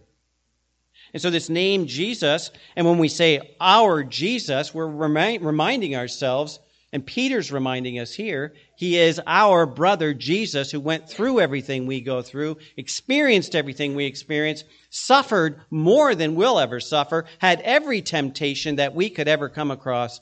And 1.13 1.21
so, 1.21 1.29
this 1.29 1.49
name 1.49 1.87
Jesus, 1.87 2.51
and 2.75 2.85
when 2.85 2.97
we 2.97 3.07
say 3.07 3.55
our 3.61 4.03
Jesus, 4.03 4.73
we're 4.73 4.87
remind, 4.87 5.43
reminding 5.45 5.95
ourselves 5.95 6.59
and 6.93 7.05
Peter's 7.05 7.51
reminding 7.51 7.99
us 7.99 8.13
here, 8.13 8.53
he 8.77 8.97
is 8.97 9.19
our 9.27 9.65
brother 9.65 10.13
Jesus 10.13 10.71
who 10.71 10.79
went 10.79 11.09
through 11.09 11.41
everything 11.41 11.85
we 11.85 11.99
go 11.99 12.21
through, 12.21 12.57
experienced 12.77 13.55
everything 13.55 13.93
we 13.93 14.05
experience, 14.05 14.63
suffered 14.89 15.59
more 15.69 16.15
than 16.15 16.35
we'll 16.35 16.59
ever 16.59 16.79
suffer, 16.79 17.25
had 17.39 17.59
every 17.61 18.01
temptation 18.01 18.77
that 18.77 18.95
we 18.95 19.09
could 19.09 19.27
ever 19.27 19.49
come 19.49 19.69
across, 19.69 20.21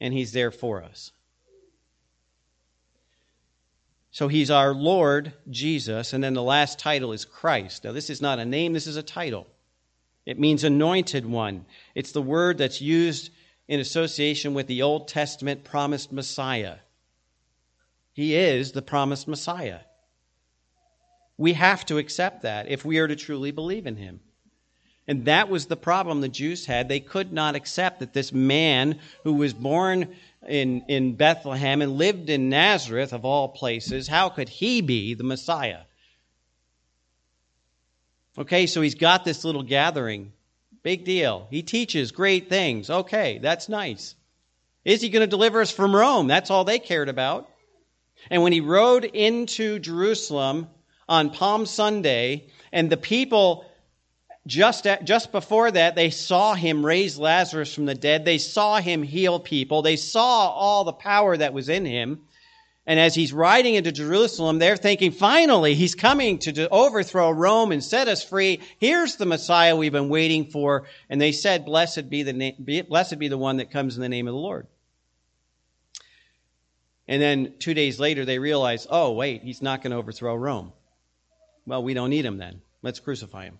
and 0.00 0.12
he's 0.12 0.32
there 0.32 0.50
for 0.50 0.82
us. 0.82 1.12
So 4.10 4.28
he's 4.28 4.50
our 4.50 4.74
Lord 4.74 5.34
Jesus, 5.50 6.14
and 6.14 6.24
then 6.24 6.34
the 6.34 6.42
last 6.42 6.78
title 6.78 7.12
is 7.12 7.24
Christ. 7.24 7.84
Now, 7.84 7.92
this 7.92 8.10
is 8.10 8.22
not 8.22 8.38
a 8.38 8.44
name, 8.44 8.72
this 8.72 8.86
is 8.86 8.96
a 8.96 9.02
title. 9.02 9.46
It 10.24 10.40
means 10.40 10.64
anointed 10.64 11.24
one. 11.24 11.66
It's 11.94 12.10
the 12.10 12.22
word 12.22 12.58
that's 12.58 12.80
used 12.80 13.30
in 13.68 13.80
association 13.80 14.54
with 14.54 14.66
the 14.66 14.82
Old 14.82 15.08
Testament 15.08 15.64
promised 15.64 16.12
Messiah. 16.12 16.76
He 18.12 18.34
is 18.34 18.72
the 18.72 18.82
promised 18.82 19.28
Messiah. 19.28 19.80
We 21.36 21.52
have 21.54 21.84
to 21.86 21.98
accept 21.98 22.42
that 22.42 22.68
if 22.68 22.84
we 22.84 22.98
are 22.98 23.08
to 23.08 23.16
truly 23.16 23.50
believe 23.50 23.86
in 23.86 23.96
him. 23.96 24.20
And 25.08 25.26
that 25.26 25.48
was 25.48 25.66
the 25.66 25.76
problem 25.76 26.20
the 26.20 26.28
Jews 26.28 26.66
had. 26.66 26.88
They 26.88 27.00
could 27.00 27.32
not 27.32 27.54
accept 27.54 28.00
that 28.00 28.12
this 28.12 28.32
man 28.32 28.98
who 29.22 29.34
was 29.34 29.52
born 29.52 30.16
in, 30.48 30.82
in 30.88 31.14
Bethlehem 31.14 31.82
and 31.82 31.96
lived 31.96 32.28
in 32.30 32.48
Nazareth, 32.48 33.12
of 33.12 33.24
all 33.24 33.48
places, 33.48 34.08
how 34.08 34.28
could 34.28 34.48
he 34.48 34.80
be 34.80 35.14
the 35.14 35.24
Messiah? 35.24 35.82
Okay, 38.38 38.66
so 38.66 38.80
he's 38.82 38.94
got 38.94 39.24
this 39.24 39.44
little 39.44 39.62
gathering 39.62 40.32
Big 40.86 41.04
deal. 41.04 41.48
He 41.50 41.64
teaches 41.64 42.12
great 42.12 42.48
things. 42.48 42.90
Okay, 42.90 43.38
that's 43.42 43.68
nice. 43.68 44.14
Is 44.84 45.02
he 45.02 45.08
going 45.08 45.22
to 45.22 45.26
deliver 45.26 45.60
us 45.60 45.72
from 45.72 45.96
Rome? 45.96 46.28
That's 46.28 46.48
all 46.48 46.62
they 46.62 46.78
cared 46.78 47.08
about. 47.08 47.50
And 48.30 48.40
when 48.44 48.52
he 48.52 48.60
rode 48.60 49.04
into 49.04 49.80
Jerusalem 49.80 50.68
on 51.08 51.30
Palm 51.30 51.66
Sunday, 51.66 52.50
and 52.72 52.88
the 52.88 52.96
people 52.96 53.66
just, 54.46 54.86
at, 54.86 55.04
just 55.04 55.32
before 55.32 55.72
that, 55.72 55.96
they 55.96 56.10
saw 56.10 56.54
him 56.54 56.86
raise 56.86 57.18
Lazarus 57.18 57.74
from 57.74 57.86
the 57.86 57.96
dead. 57.96 58.24
They 58.24 58.38
saw 58.38 58.78
him 58.78 59.02
heal 59.02 59.40
people. 59.40 59.82
They 59.82 59.96
saw 59.96 60.50
all 60.50 60.84
the 60.84 60.92
power 60.92 61.36
that 61.36 61.52
was 61.52 61.68
in 61.68 61.84
him. 61.84 62.20
And 62.86 63.00
as 63.00 63.16
he's 63.16 63.32
riding 63.32 63.74
into 63.74 63.90
Jerusalem, 63.90 64.60
they're 64.60 64.76
thinking, 64.76 65.10
finally, 65.10 65.74
he's 65.74 65.96
coming 65.96 66.38
to 66.40 66.68
overthrow 66.68 67.30
Rome 67.30 67.72
and 67.72 67.82
set 67.82 68.06
us 68.06 68.22
free. 68.22 68.60
Here's 68.78 69.16
the 69.16 69.26
Messiah 69.26 69.74
we've 69.74 69.90
been 69.90 70.08
waiting 70.08 70.46
for. 70.46 70.84
And 71.10 71.20
they 71.20 71.32
said, 71.32 71.64
blessed 71.64 72.08
be 72.08 72.22
the, 72.22 72.32
na- 72.32 72.82
blessed 72.88 73.18
be 73.18 73.26
the 73.26 73.36
one 73.36 73.56
that 73.56 73.72
comes 73.72 73.96
in 73.96 74.02
the 74.02 74.08
name 74.08 74.28
of 74.28 74.34
the 74.34 74.40
Lord. 74.40 74.68
And 77.08 77.20
then 77.20 77.54
two 77.58 77.74
days 77.74 77.98
later, 77.98 78.24
they 78.24 78.38
realize, 78.38 78.86
oh, 78.88 79.12
wait, 79.12 79.42
he's 79.42 79.62
not 79.62 79.82
going 79.82 79.90
to 79.90 79.96
overthrow 79.96 80.36
Rome. 80.36 80.72
Well, 81.66 81.82
we 81.82 81.94
don't 81.94 82.10
need 82.10 82.24
him 82.24 82.38
then. 82.38 82.62
Let's 82.82 83.00
crucify 83.00 83.46
him. 83.46 83.58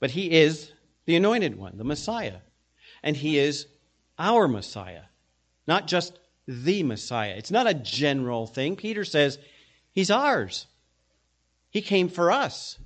But 0.00 0.10
he 0.10 0.30
is 0.30 0.72
the 1.04 1.16
anointed 1.16 1.56
one, 1.58 1.76
the 1.76 1.84
Messiah. 1.84 2.38
And 3.02 3.16
he 3.16 3.38
is 3.38 3.66
our 4.18 4.48
Messiah, 4.48 5.02
not 5.66 5.86
just 5.86 6.18
the 6.46 6.82
Messiah. 6.82 7.34
It's 7.36 7.50
not 7.50 7.66
a 7.66 7.74
general 7.74 8.46
thing. 8.46 8.76
Peter 8.76 9.04
says 9.04 9.38
he's 9.92 10.10
ours. 10.10 10.66
He 11.70 11.80
came 11.80 12.08
for 12.08 12.30
us. 12.30 12.78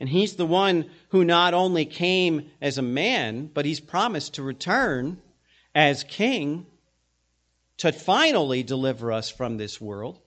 And 0.00 0.08
he's 0.08 0.36
the 0.36 0.46
one 0.46 0.90
who 1.10 1.24
not 1.24 1.54
only 1.54 1.84
came 1.84 2.50
as 2.60 2.78
a 2.78 2.82
man, 2.82 3.46
but 3.46 3.64
he's 3.64 3.80
promised 3.80 4.34
to 4.34 4.42
return 4.42 5.18
as 5.74 6.04
king 6.04 6.66
to 7.78 7.92
finally 7.92 8.62
deliver 8.62 9.12
us 9.12 9.30
from 9.30 9.56
this 9.56 9.80
world. 9.80 10.18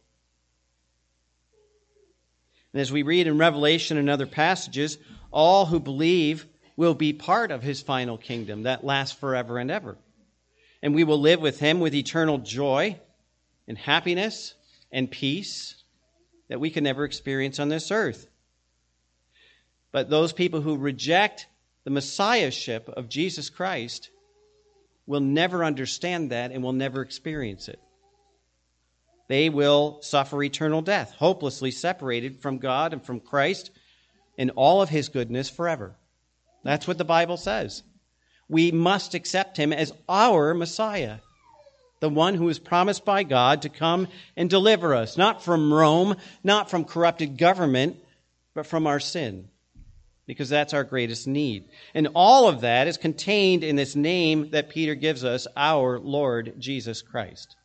And 2.74 2.82
as 2.82 2.92
we 2.92 3.04
read 3.04 3.28
in 3.28 3.38
Revelation 3.38 3.98
and 3.98 4.10
other 4.10 4.28
passages, 4.28 4.98
all 5.32 5.66
who 5.66 5.80
believe 5.80 6.46
will 6.76 6.94
be 6.94 7.14
part 7.14 7.52
of 7.52 7.64
his 7.64 7.82
final 7.82 8.18
kingdom 8.18 8.64
that 8.64 8.84
lasts 8.84 9.18
forever 9.18 9.58
and 9.58 9.72
ever 9.72 9.98
and 10.82 10.94
we 10.94 11.04
will 11.04 11.20
live 11.20 11.42
with 11.42 11.60
him 11.60 11.80
with 11.80 11.96
eternal 11.96 12.38
joy 12.38 13.00
and 13.68 13.78
happiness 13.78 14.56
and 14.92 15.10
peace 15.10 15.76
that 16.50 16.60
we 16.60 16.70
can 16.70 16.84
never 16.84 17.04
experience 17.04 17.60
on 17.60 17.70
this 17.70 17.92
earth. 17.92 18.28
But 19.92 20.10
those 20.10 20.34
people 20.34 20.62
who 20.62 20.78
reject 20.78 21.48
the 21.84 21.90
Messiahship 21.90 22.90
of 22.90 23.10
Jesus 23.10 23.50
Christ 23.50 24.10
will 25.06 25.22
never 25.22 25.64
understand 25.64 26.32
that 26.32 26.52
and 26.52 26.64
will 26.64 26.74
never 26.74 27.02
experience 27.02 27.68
it. 27.68 27.80
They 29.28 29.50
will 29.50 30.00
suffer 30.02 30.42
eternal 30.42 30.82
death, 30.82 31.12
hopelessly 31.12 31.72
separated 31.72 32.42
from 32.42 32.60
God 32.60 32.94
and 32.94 33.04
from 33.04 33.20
Christ 33.20 33.72
and 34.38 34.52
all 34.56 34.82
of 34.82 34.90
his 34.90 35.10
goodness 35.10 35.50
forever. 35.50 35.96
That's 36.64 36.88
what 36.88 36.98
the 36.98 37.06
Bible 37.06 37.38
says. 37.38 37.84
We 38.50 38.72
must 38.72 39.14
accept 39.14 39.58
him 39.58 39.74
as 39.74 39.92
our 40.08 40.54
Messiah, 40.54 41.18
the 42.00 42.10
one 42.10 42.36
who 42.36 42.50
is 42.50 42.60
promised 42.60 43.04
by 43.04 43.24
God 43.24 43.64
to 43.64 43.70
come 43.70 44.08
and 44.36 44.50
deliver 44.50 44.96
us, 44.96 45.18
not 45.18 45.44
from 45.44 45.74
Rome, 45.74 46.16
not 46.44 46.70
from 46.70 46.86
corrupted 46.86 47.38
government, 47.38 47.98
but 48.54 48.66
from 48.66 48.88
our 48.88 49.00
sin, 49.00 49.50
because 50.26 50.50
that's 50.50 50.74
our 50.74 50.84
greatest 50.84 51.28
need. 51.28 51.66
And 51.94 52.08
all 52.16 52.48
of 52.48 52.62
that 52.62 52.88
is 52.88 52.98
contained 52.98 53.64
in 53.64 53.76
this 53.76 53.96
name 53.96 54.52
that 54.52 54.70
Peter 54.70 54.96
gives 54.96 55.26
us, 55.26 55.48
our 55.56 56.00
Lord 56.00 56.54
Jesus 56.58 57.02
Christ. 57.02 57.56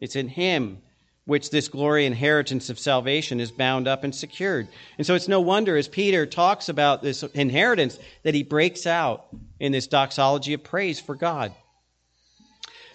It's 0.00 0.16
in 0.16 0.28
him 0.28 0.82
which 1.24 1.50
this 1.50 1.68
glory 1.68 2.04
inheritance 2.04 2.68
of 2.68 2.78
salvation 2.78 3.38
is 3.38 3.52
bound 3.52 3.86
up 3.86 4.02
and 4.02 4.14
secured. 4.14 4.66
And 4.98 5.06
so 5.06 5.14
it's 5.14 5.28
no 5.28 5.40
wonder 5.40 5.76
as 5.76 5.86
Peter 5.86 6.26
talks 6.26 6.68
about 6.68 7.02
this 7.02 7.22
inheritance 7.22 7.98
that 8.24 8.34
he 8.34 8.42
breaks 8.42 8.86
out 8.86 9.26
in 9.60 9.70
this 9.70 9.86
doxology 9.86 10.54
of 10.54 10.64
praise 10.64 11.00
for 11.00 11.14
God. 11.14 11.52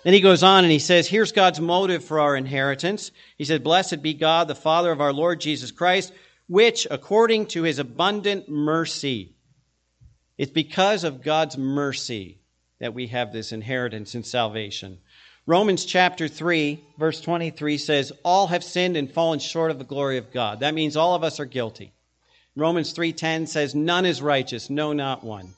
Then 0.04 0.13
he 0.13 0.22
goes 0.22 0.44
on 0.44 0.63
and 0.63 0.72
he 0.72 0.80
says, 0.80 1.08
Here's 1.08 1.32
God's 1.32 1.60
motive 1.60 2.04
for 2.04 2.20
our 2.20 2.36
inheritance. 2.36 3.12
He 3.38 3.46
said, 3.46 3.63
Blessed 3.63 4.02
be 4.02 4.13
God, 4.13 4.48
the 4.48 4.56
Father 4.56 4.92
of 4.92 5.02
our 5.02 5.13
Lord 5.13 5.42
Jesus 5.42 5.72
Christ, 5.72 6.13
which, 6.48 6.88
according 6.90 7.48
to 7.48 7.63
his 7.63 7.80
abundant 7.80 8.48
mercy, 8.48 9.36
it's 10.38 10.52
because 10.52 11.04
of 11.04 11.24
God's 11.24 11.58
mercy 11.58 12.40
that 12.80 12.94
we 12.94 13.08
have 13.08 13.34
this 13.34 13.52
inheritance 13.52 14.13
and 14.16 14.26
salvation. 14.26 15.00
Romans 15.50 15.86
chapter 15.86 16.28
3, 16.28 16.84
verse 16.98 17.22
23 17.22 17.78
says, 17.78 18.12
All 18.24 18.48
have 18.48 18.66
sinned 18.66 18.98
and 18.98 19.10
fallen 19.10 19.40
short 19.40 19.72
of 19.72 19.80
the 19.80 19.86
glory 19.86 20.18
of 20.18 20.34
God. 20.34 20.60
That 20.60 20.74
means 20.74 20.98
all 20.98 21.16
of 21.16 21.24
us 21.24 21.40
are 21.40 21.46
guilty. 21.46 21.94
Romans 22.58 22.94
3:10 22.94 23.48
says, 23.48 23.74
None 23.74 24.06
is 24.06 24.22
righteous, 24.22 24.70
no, 24.70 24.92
not 24.92 25.24
one. 25.24 25.54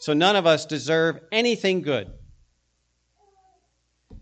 So 0.00 0.14
none 0.14 0.36
of 0.36 0.46
us 0.46 0.64
deserve 0.64 1.20
anything 1.30 1.82
good. 1.82 2.10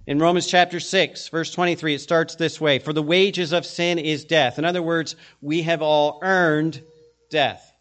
In 0.08 0.18
Romans 0.18 0.48
chapter 0.48 0.80
6, 0.80 1.28
verse 1.28 1.52
23, 1.52 1.94
it 1.94 2.00
starts 2.00 2.34
this 2.34 2.60
way 2.60 2.80
For 2.80 2.92
the 2.92 3.02
wages 3.02 3.52
of 3.52 3.64
sin 3.64 4.00
is 4.00 4.24
death. 4.24 4.58
In 4.58 4.64
other 4.64 4.82
words, 4.82 5.14
we 5.40 5.62
have 5.62 5.82
all 5.82 6.18
earned 6.22 6.82
death, 7.30 7.72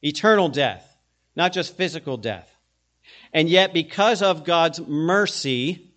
eternal 0.00 0.48
death, 0.48 0.86
not 1.34 1.52
just 1.52 1.76
physical 1.76 2.16
death. 2.16 2.48
And 3.32 3.48
yet, 3.48 3.72
because 3.72 4.22
of 4.22 4.44
God's 4.44 4.80
mercy, 4.80 5.89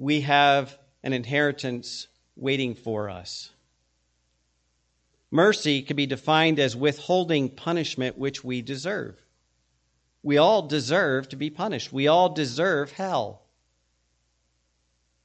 we 0.00 0.22
have 0.22 0.78
an 1.02 1.12
inheritance 1.12 2.06
waiting 2.34 2.74
for 2.74 3.10
us. 3.10 3.50
Mercy 5.30 5.82
can 5.82 5.94
be 5.94 6.06
defined 6.06 6.58
as 6.58 6.74
withholding 6.74 7.50
punishment 7.50 8.16
which 8.16 8.42
we 8.42 8.62
deserve. 8.62 9.22
We 10.22 10.38
all 10.38 10.62
deserve 10.62 11.28
to 11.28 11.36
be 11.36 11.50
punished. 11.50 11.92
We 11.92 12.08
all 12.08 12.30
deserve 12.30 12.92
hell. 12.92 13.42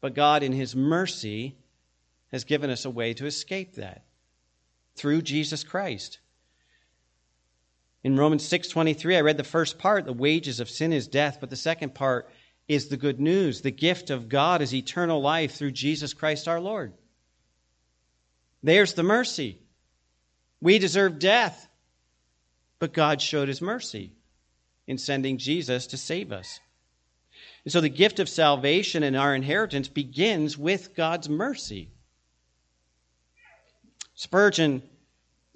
But 0.01 0.13
God, 0.13 0.43
in 0.43 0.51
His 0.51 0.75
mercy, 0.75 1.55
has 2.33 2.43
given 2.43 2.69
us 2.69 2.83
a 2.83 2.89
way 2.89 3.13
to 3.13 3.25
escape 3.25 3.75
that 3.75 4.03
through 4.93 5.21
Jesus 5.21 5.63
Christ. 5.63 6.19
In 8.03 8.17
Romans 8.17 8.43
6:23 8.43 9.15
I 9.15 9.21
read 9.21 9.37
the 9.37 9.45
first 9.45 9.79
part 9.79 10.03
the 10.03 10.11
wages 10.11 10.59
of 10.59 10.69
sin 10.69 10.91
is 10.91 11.07
death 11.07 11.37
but 11.39 11.49
the 11.49 11.55
second 11.55 11.95
part 11.95 12.29
is 12.67 12.87
the 12.87 12.97
good 12.97 13.19
news. 13.19 13.61
The 13.61 13.71
gift 13.71 14.09
of 14.09 14.29
God 14.29 14.61
is 14.61 14.73
eternal 14.73 15.21
life 15.21 15.55
through 15.55 15.71
Jesus 15.71 16.13
Christ 16.13 16.47
our 16.47 16.59
Lord. 16.59 16.93
There's 18.63 18.93
the 18.93 19.03
mercy. 19.03 19.59
We 20.61 20.79
deserve 20.79 21.19
death, 21.19 21.67
but 22.79 22.93
God 22.93 23.21
showed 23.21 23.47
his 23.47 23.61
mercy 23.61 24.11
in 24.87 24.97
sending 24.97 25.37
Jesus 25.37 25.87
to 25.87 25.97
save 25.97 26.31
us. 26.31 26.59
And 27.63 27.71
so 27.71 27.81
the 27.81 27.89
gift 27.89 28.19
of 28.19 28.29
salvation 28.29 29.03
and 29.03 29.15
our 29.15 29.35
inheritance 29.35 29.87
begins 29.87 30.57
with 30.57 30.95
God's 30.95 31.29
mercy. 31.29 31.89
Spurgeon 34.15 34.81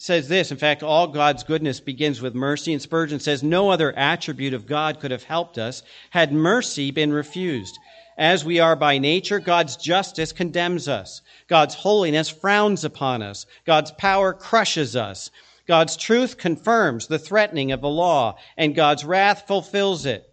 says 0.02 0.28
this. 0.28 0.52
In 0.52 0.58
fact, 0.58 0.82
all 0.82 1.08
God's 1.08 1.44
goodness 1.44 1.80
begins 1.80 2.22
with 2.22 2.34
mercy. 2.34 2.74
And 2.74 2.82
Spurgeon 2.82 3.20
says, 3.20 3.44
No 3.44 3.70
other 3.70 3.94
attribute 3.98 4.54
of 4.54 4.66
God 4.66 5.00
could 5.00 5.12
have 5.12 5.24
helped 5.24 5.58
us 5.58 5.84
had 6.12 6.32
mercy 6.32 6.92
been 6.92 7.12
refused. 7.12 7.78
As 8.18 8.44
we 8.44 8.60
are 8.60 8.76
by 8.76 8.98
nature, 8.98 9.40
God's 9.40 9.78
justice 9.78 10.32
condemns 10.32 10.88
us. 10.88 11.22
God's 11.48 11.76
holiness 11.76 12.30
frowns 12.30 12.84
upon 12.84 13.22
us. 13.22 13.46
God's 13.66 13.92
power 13.92 14.34
crushes 14.34 14.96
us. 14.96 15.32
God's 15.68 15.96
truth 15.96 16.38
confirms 16.38 17.08
the 17.08 17.20
threatening 17.20 17.72
of 17.72 17.82
the 17.82 17.90
law, 17.90 18.38
and 18.58 18.76
God's 18.76 19.06
wrath 19.06 19.46
fulfills 19.48 20.06
it. 20.06 20.28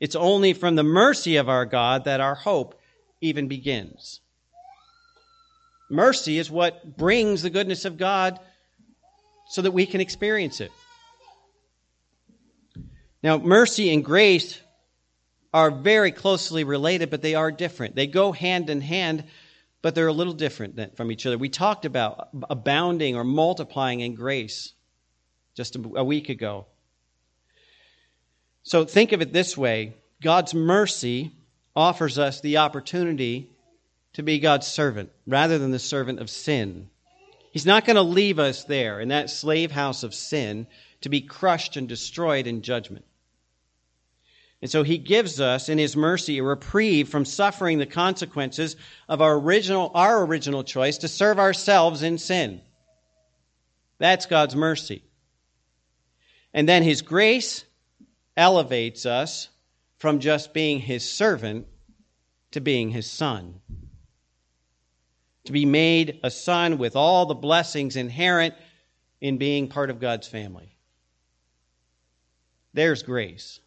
It's 0.00 0.16
only 0.16 0.52
from 0.52 0.74
the 0.76 0.82
mercy 0.82 1.36
of 1.36 1.48
our 1.48 1.64
God 1.64 2.04
that 2.04 2.20
our 2.20 2.34
hope 2.34 2.78
even 3.20 3.48
begins. 3.48 4.20
Mercy 5.90 6.38
is 6.38 6.50
what 6.50 6.96
brings 6.96 7.42
the 7.42 7.50
goodness 7.50 7.84
of 7.84 7.98
God 7.98 8.38
so 9.50 9.62
that 9.62 9.72
we 9.72 9.84
can 9.84 10.00
experience 10.00 10.60
it. 10.60 10.70
Now, 13.20 13.36
mercy 13.36 13.92
and 13.92 14.04
grace 14.04 14.60
are 15.52 15.72
very 15.72 16.12
closely 16.12 16.62
related, 16.62 17.10
but 17.10 17.20
they 17.20 17.34
are 17.34 17.50
different. 17.50 17.96
They 17.96 18.06
go 18.06 18.30
hand 18.30 18.70
in 18.70 18.80
hand, 18.80 19.24
but 19.82 19.96
they're 19.96 20.06
a 20.06 20.12
little 20.12 20.34
different 20.34 20.96
from 20.96 21.10
each 21.10 21.26
other. 21.26 21.36
We 21.36 21.48
talked 21.48 21.84
about 21.84 22.28
abounding 22.48 23.16
or 23.16 23.24
multiplying 23.24 23.98
in 23.98 24.14
grace 24.14 24.72
just 25.56 25.76
a 25.76 26.04
week 26.04 26.28
ago. 26.28 26.66
So 28.62 28.84
think 28.84 29.10
of 29.10 29.20
it 29.20 29.32
this 29.32 29.58
way 29.58 29.94
God's 30.22 30.54
mercy 30.54 31.32
offers 31.74 32.20
us 32.20 32.40
the 32.40 32.58
opportunity 32.58 33.50
to 34.12 34.22
be 34.22 34.38
God's 34.38 34.68
servant 34.68 35.10
rather 35.26 35.58
than 35.58 35.72
the 35.72 35.80
servant 35.80 36.20
of 36.20 36.30
sin. 36.30 36.88
He's 37.50 37.66
not 37.66 37.84
going 37.84 37.96
to 37.96 38.02
leave 38.02 38.38
us 38.38 38.64
there 38.64 39.00
in 39.00 39.08
that 39.08 39.28
slave 39.28 39.72
house 39.72 40.02
of 40.02 40.14
sin 40.14 40.66
to 41.00 41.08
be 41.08 41.20
crushed 41.20 41.76
and 41.76 41.88
destroyed 41.88 42.46
in 42.46 42.62
judgment. 42.62 43.04
And 44.62 44.70
so 44.70 44.82
he 44.82 44.98
gives 44.98 45.40
us 45.40 45.68
in 45.68 45.78
his 45.78 45.96
mercy 45.96 46.38
a 46.38 46.42
reprieve 46.42 47.08
from 47.08 47.24
suffering 47.24 47.78
the 47.78 47.86
consequences 47.86 48.76
of 49.08 49.22
our 49.22 49.34
original, 49.34 49.90
our 49.94 50.24
original 50.24 50.62
choice 50.62 50.98
to 50.98 51.08
serve 51.08 51.38
ourselves 51.38 52.02
in 52.02 52.18
sin. 52.18 52.60
That's 53.98 54.26
God's 54.26 54.54
mercy. 54.54 55.02
And 56.52 56.68
then 56.68 56.82
his 56.82 57.02
grace 57.02 57.64
elevates 58.36 59.06
us 59.06 59.48
from 59.98 60.20
just 60.20 60.52
being 60.52 60.78
his 60.78 61.10
servant 61.10 61.66
to 62.52 62.60
being 62.60 62.90
his 62.90 63.10
son 63.10 63.60
to 65.44 65.52
be 65.52 65.64
made 65.64 66.20
a 66.22 66.30
son 66.30 66.78
with 66.78 66.96
all 66.96 67.26
the 67.26 67.34
blessings 67.34 67.96
inherent 67.96 68.54
in 69.20 69.38
being 69.38 69.68
part 69.68 69.90
of 69.90 70.00
God's 70.00 70.28
family. 70.28 70.76
There's 72.72 73.02
grace, 73.02 73.60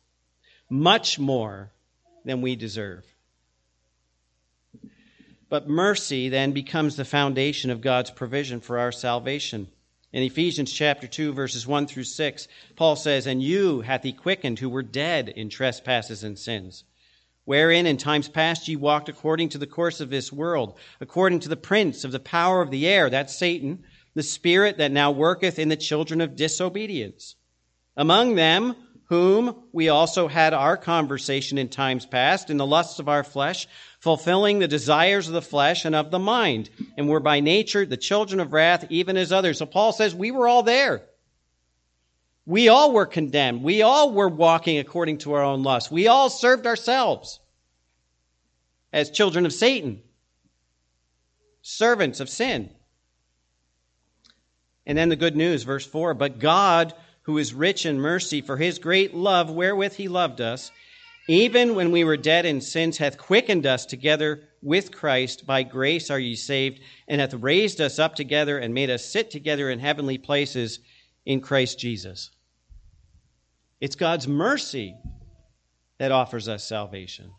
much 0.70 1.20
more 1.20 1.72
than 2.26 2.42
we 2.42 2.56
deserve. 2.56 3.06
But 5.50 5.68
mercy 5.68 6.30
then 6.30 6.52
becomes 6.52 6.96
the 6.96 7.06
foundation 7.06 7.70
of 7.70 7.82
God's 7.82 8.10
provision 8.10 8.60
for 8.60 8.80
our 8.80 8.92
salvation. 8.92 9.68
In 10.12 10.24
Ephesians 10.24 10.72
chapter 10.72 11.06
2, 11.06 11.34
verses 11.34 11.68
1 11.68 11.88
through 11.88 12.06
6, 12.06 12.48
Paul 12.76 12.96
says, 12.96 13.28
And 13.28 13.44
you 13.44 13.82
hath 13.82 14.04
he 14.04 14.14
quickened 14.14 14.60
who 14.60 14.70
were 14.70 14.84
dead 14.84 15.30
in 15.30 15.50
trespasses 15.50 16.24
and 16.24 16.40
sins 16.40 16.86
wherein 17.46 17.86
in 17.86 17.98
times 17.98 18.30
past 18.30 18.68
ye 18.68 18.76
walked 18.76 19.10
according 19.10 19.50
to 19.50 19.58
the 19.58 19.68
course 19.68 20.00
of 20.00 20.10
this 20.10 20.32
world, 20.32 20.78
according 21.02 21.40
to 21.40 21.50
the 21.50 21.56
prince 21.58 22.04
of 22.04 22.12
the 22.12 22.20
power 22.20 22.62
of 22.62 22.72
the 22.72 22.88
air, 22.88 23.10
that's 23.10 23.36
Satan, 23.36 23.84
the 24.14 24.24
spirit 24.24 24.78
that 24.78 24.92
now 24.92 25.12
worketh 25.12 25.60
in 25.60 25.70
the 25.70 25.76
children 25.76 26.22
of 26.22 26.36
disobedience. 26.36 27.36
Among 27.98 28.36
them, 28.36 28.76
whom 29.06 29.64
we 29.72 29.90
also 29.90 30.28
had 30.28 30.54
our 30.54 30.78
conversation 30.78 31.58
in 31.58 31.70
times 31.70 32.06
past 32.06 32.50
in 32.50 32.58
the 32.58 32.66
lusts 32.66 33.00
of 33.00 33.10
our 33.10 33.24
flesh, 33.24 33.68
fulfilling 34.00 34.60
the 34.60 34.68
desires 34.68 35.28
of 35.28 35.34
the 35.34 35.42
flesh 35.42 35.86
and 35.86 35.96
of 35.96 36.10
the 36.10 36.20
mind, 36.20 36.70
and 36.98 37.08
were 37.08 37.20
by 37.20 37.40
nature 37.40 37.86
the 37.86 37.98
children 37.98 38.40
of 38.40 38.54
wrath, 38.54 38.86
even 38.90 39.18
as 39.18 39.32
others. 39.32 39.60
So 39.60 39.66
Paul 39.66 39.92
says 39.92 40.16
we 40.16 40.32
were 40.32 40.48
all 40.48 40.64
there. 40.64 41.04
We 42.46 42.68
all 42.68 42.92
were 42.92 43.06
condemned. 43.06 43.64
We 43.64 43.82
all 43.82 44.12
were 44.12 44.28
walking 44.28 44.78
according 44.78 45.20
to 45.20 45.34
our 45.34 45.44
own 45.44 45.64
lusts. 45.64 45.90
We 45.90 46.08
all 46.08 46.30
served 46.30 46.68
ourselves 46.68 47.40
as 48.92 49.10
children 49.10 49.46
of 49.46 49.54
Satan, 49.54 50.02
servants 51.62 52.20
of 52.20 52.30
sin. 52.30 52.70
And 54.86 54.98
then 54.98 55.10
the 55.10 55.16
good 55.16 55.38
news, 55.38 55.64
verse 55.64 55.86
4 55.86 56.14
But 56.14 56.40
God, 56.40 56.94
who 57.24 57.38
is 57.38 57.54
rich 57.54 57.86
in 57.86 58.00
mercy, 58.00 58.42
for 58.42 58.58
his 58.58 58.80
great 58.80 59.14
love 59.14 59.50
wherewith 59.50 59.94
he 59.94 60.10
loved 60.10 60.42
us, 60.42 60.72
even 61.30 61.74
when 61.76 61.92
we 61.92 62.04
were 62.04 62.18
dead 62.18 62.46
in 62.46 62.60
sins, 62.60 62.98
hath 62.98 63.18
quickened 63.18 63.66
us 63.66 63.86
together 63.86 64.44
with 64.62 64.92
Christ. 64.92 65.46
By 65.46 65.64
grace 65.64 66.12
are 66.12 66.20
ye 66.20 66.36
saved, 66.36 66.82
and 67.08 67.22
hath 67.22 67.34
raised 67.34 67.80
us 67.80 67.98
up 67.98 68.16
together 68.16 68.58
and 68.58 68.74
made 68.74 68.90
us 68.90 69.06
sit 69.06 69.32
together 69.32 69.70
in 69.70 69.80
heavenly 69.80 70.18
places 70.18 70.80
in 71.26 71.42
Christ 71.42 71.80
Jesus. 71.80 72.32
It's 73.80 73.96
God's 73.96 74.28
mercy 74.28 74.96
that 75.98 76.12
offers 76.12 76.48
us 76.48 76.64
salvation 76.68 77.32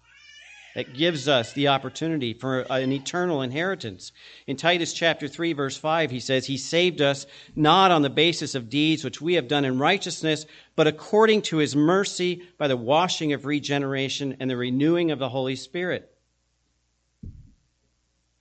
that 0.74 0.92
gives 0.92 1.28
us 1.28 1.52
the 1.52 1.68
opportunity 1.68 2.34
for 2.34 2.60
an 2.62 2.92
eternal 2.92 3.42
inheritance. 3.42 4.12
In 4.46 4.56
Titus 4.56 4.92
chapter 4.92 5.28
3 5.28 5.52
verse 5.52 5.76
5 5.76 6.10
he 6.10 6.20
says 6.20 6.46
he 6.46 6.58
saved 6.58 7.00
us 7.00 7.26
not 7.56 7.90
on 7.90 8.02
the 8.02 8.10
basis 8.10 8.54
of 8.54 8.68
deeds 8.68 9.04
which 9.04 9.20
we 9.20 9.34
have 9.34 9.48
done 9.48 9.64
in 9.64 9.78
righteousness 9.78 10.46
but 10.76 10.86
according 10.86 11.42
to 11.42 11.58
his 11.58 11.76
mercy 11.76 12.42
by 12.58 12.68
the 12.68 12.76
washing 12.76 13.32
of 13.32 13.46
regeneration 13.46 14.36
and 14.40 14.50
the 14.50 14.56
renewing 14.56 15.10
of 15.10 15.18
the 15.18 15.28
Holy 15.28 15.56
Spirit. 15.56 16.10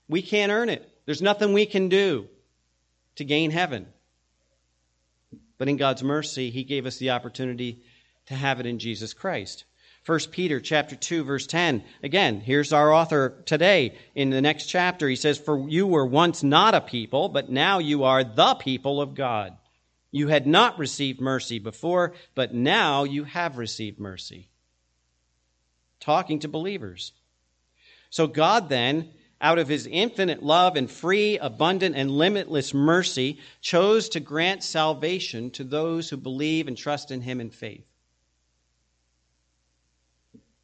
We 0.10 0.21
can't 0.21 0.51
earn 0.51 0.69
it. 0.69 0.89
There's 1.06 1.21
nothing 1.21 1.53
we 1.53 1.65
can 1.65 1.89
do 1.89 2.27
to 3.15 3.23
gain 3.23 3.51
heaven. 3.51 3.88
But 5.63 5.69
in 5.69 5.78
God's 5.78 6.04
mercy 6.04 6.49
he 6.49 6.65
gave 6.65 6.86
us 6.86 6.97
the 6.97 7.12
opportunity 7.12 7.80
to 8.26 8.36
have 8.36 8.60
it 8.60 8.65
in 8.65 8.80
Jesus 8.80 9.13
Christ. 9.13 9.63
1 10.06 10.19
Peter 10.30 10.60
chapter 10.60 10.93
2 10.93 11.23
verse 11.23 11.47
10. 11.47 11.86
Again, 12.04 12.41
here's 12.41 12.73
our 12.73 12.91
author 12.91 13.41
today 13.45 13.97
in 14.13 14.30
the 14.30 14.41
next 14.41 14.65
chapter. 14.65 15.08
He 15.08 15.15
says, 15.15 15.38
"For 15.38 15.69
you 15.69 15.88
were 15.88 16.06
once 16.06 16.43
not 16.43 16.76
a 16.76 16.82
people, 16.82 17.30
but 17.30 17.49
now 17.49 17.80
you 17.80 18.04
are 18.04 18.26
the 18.26 18.56
people 18.56 18.99
of 18.99 19.15
God. 19.15 19.56
You 20.12 20.28
had 20.28 20.45
not 20.45 20.78
received 20.80 21.21
mercy 21.21 21.60
before, 21.60 22.13
but 22.36 22.54
now 22.54 23.06
you 23.06 23.23
have 23.23 23.58
received 23.58 24.02
mercy." 24.02 24.49
Talking 26.02 26.39
to 26.39 26.49
believers. 26.49 27.13
So 28.10 28.28
God 28.28 28.67
then, 28.67 29.13
out 29.43 29.60
of 29.60 29.67
his 29.67 29.86
infinite 29.86 30.41
love 30.41 30.75
and 30.75 30.89
free, 30.89 31.38
abundant, 31.38 31.95
and 31.95 32.10
limitless 32.10 32.73
mercy, 32.73 33.39
chose 33.62 34.10
to 34.10 34.19
grant 34.19 34.63
salvation 34.63 35.51
to 35.51 35.63
those 35.63 36.10
who 36.10 36.17
believe 36.17 36.67
and 36.67 36.77
trust 36.77 37.12
in 37.12 37.21
him 37.21 37.41
in 37.41 37.51
faith. 37.51 37.86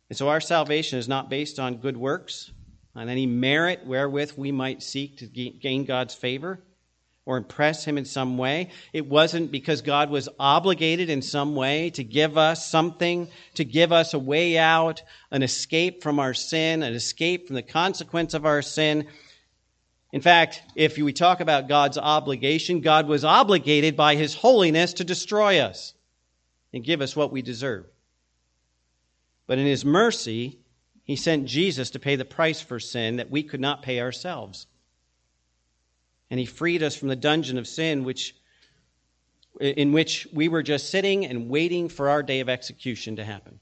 And 0.10 0.18
so 0.18 0.30
our 0.30 0.42
salvation 0.42 0.98
is 0.98 1.08
not 1.08 1.30
based 1.30 1.60
on 1.60 1.76
good 1.76 1.98
works, 1.98 2.52
on 2.96 3.10
any 3.10 3.28
merit 3.28 3.86
wherewith 3.86 4.34
we 4.38 4.52
might 4.52 4.82
seek 4.82 5.18
to 5.18 5.26
gain 5.28 5.86
God's 5.86 6.16
favor 6.16 6.60
or 7.30 7.38
impress 7.38 7.86
Him 7.86 8.00
in 8.00 8.06
some 8.06 8.40
way. 8.40 8.72
It 8.92 9.06
wasn't 9.06 9.52
because 9.52 9.84
God 9.84 10.10
was 10.10 10.28
obligated 10.40 11.12
in 11.12 11.22
some 11.22 11.56
way 11.56 11.92
to 11.92 12.04
give 12.04 12.40
us 12.40 12.66
something, 12.66 13.28
to 13.54 13.64
give 13.64 13.92
us 13.92 14.16
a 14.16 14.20
way 14.20 14.58
out, 14.58 15.04
an 15.30 15.44
escape 15.44 16.02
from 16.02 16.18
our 16.18 16.34
sin, 16.34 16.82
an 16.82 16.96
escape 16.96 17.46
from 17.46 17.56
the 17.56 17.62
consequence 17.62 18.34
of 18.34 18.48
our 18.48 18.64
sin. 18.64 19.06
In 20.12 20.22
fact, 20.22 20.64
if 20.76 20.98
we 20.98 21.14
talk 21.14 21.40
about 21.40 21.68
God's 21.68 22.00
obligation, 22.00 22.82
God 22.82 23.08
was 23.08 23.24
obligated 23.24 23.96
by 23.96 24.16
His 24.16 24.34
holiness 24.34 24.94
to 24.94 25.04
destroy 25.04 25.60
us 25.60 25.94
and 26.74 26.84
give 26.84 27.00
us 27.00 27.16
what 27.16 27.32
we 27.32 27.44
deserve. 27.44 27.86
But 29.46 29.60
in 29.60 29.68
his 29.68 29.86
mercy, 29.86 30.58
he 31.04 31.16
sent 31.16 31.46
Jesus 31.46 31.92
to 31.92 32.00
pay 32.00 32.16
the 32.16 32.26
price 32.26 32.60
for 32.60 32.80
sin 32.80 33.18
that 33.18 33.30
we 33.30 33.44
could 33.44 33.60
not 33.60 33.84
pay 33.84 34.00
ourselves. 34.00 34.66
And 36.30 36.40
he 36.40 36.46
freed 36.46 36.84
us 36.84 36.96
from 36.96 37.08
the 37.08 37.16
dungeon 37.16 37.58
of 37.58 37.68
sin 37.68 38.04
which 38.04 38.36
in 39.60 39.92
which 39.92 40.28
we 40.32 40.48
were 40.48 40.64
just 40.64 40.90
sitting 40.90 41.26
and 41.26 41.50
waiting 41.50 41.90
for 41.90 42.10
our 42.10 42.24
day 42.24 42.40
of 42.40 42.50
execution 42.50 43.18
to 43.18 43.26
happen. 43.26 43.60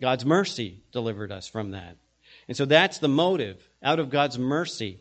God's 0.00 0.24
mercy 0.24 0.80
delivered 0.92 1.30
us 1.30 1.46
from 1.46 1.72
that. 1.72 1.96
And 2.48 2.56
so 2.56 2.64
that's 2.64 2.98
the 2.98 3.08
motive 3.08 3.56
out 3.82 4.00
of 4.00 4.10
God's 4.10 4.38
mercy. 4.38 4.98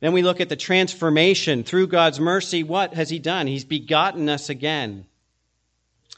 Then 0.00 0.12
we 0.12 0.22
look 0.22 0.40
at 0.40 0.48
the 0.48 0.56
transformation 0.56 1.62
through 1.62 1.88
God's 1.88 2.18
mercy. 2.18 2.64
What 2.64 2.94
has 2.94 3.10
He 3.10 3.18
done? 3.18 3.46
He's 3.46 3.64
begotten 3.64 4.28
us 4.28 4.48
again 4.48 5.06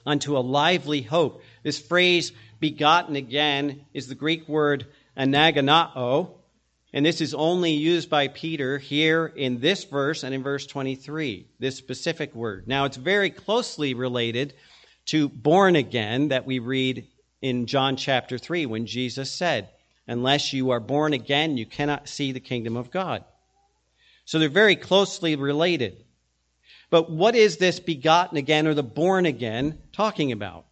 unto 0.07 0.37
a 0.37 0.41
lively 0.41 1.03
hope. 1.03 1.43
This 1.63 1.81
phrase, 1.81 2.33
begotten 2.61 3.17
again, 3.17 3.85
is 3.93 4.07
the 4.07 4.15
Greek 4.15 4.49
word 4.49 4.87
anagennao, 5.17 6.31
and 6.93 7.07
this 7.07 7.21
is 7.21 7.33
only 7.33 7.73
used 7.73 8.11
by 8.11 8.29
Peter 8.29 8.79
here 8.79 9.27
in 9.27 9.61
this 9.61 9.85
verse 9.85 10.25
and 10.25 10.35
in 10.35 10.43
verse 10.43 10.67
23, 10.67 11.47
this 11.59 11.77
specific 11.77 12.35
word. 12.35 12.69
Now, 12.69 12.85
it's 12.85 12.99
very 12.99 13.31
closely 13.31 13.95
related 13.95 14.53
to 15.07 15.29
born 15.29 15.75
again 15.75 16.29
that 16.29 16.45
we 16.45 16.59
read 16.59 17.07
in 17.41 17.67
John 17.67 17.97
chapter 17.97 18.37
3 18.37 18.67
when 18.67 18.87
Jesus 18.87 19.31
said, 19.31 19.71
Unless 20.07 20.53
you 20.53 20.71
are 20.71 20.81
born 20.81 21.15
again, 21.15 21.57
you 21.57 21.65
cannot 21.65 22.09
see 22.09 22.33
the 22.33 22.41
kingdom 22.41 22.77
of 22.77 22.91
God. 22.91 23.25
So 24.25 24.39
they're 24.39 24.49
very 24.49 24.77
closely 24.77 25.37
related. 25.37 26.05
But 26.91 27.11
what 27.11 27.35
is 27.35 27.57
this 27.57 27.81
begotten 27.81 28.37
again 28.37 28.67
or 28.67 28.75
the 28.75 28.83
born 28.83 29.25
again 29.25 29.79
talking 29.93 30.31
about? 30.31 30.67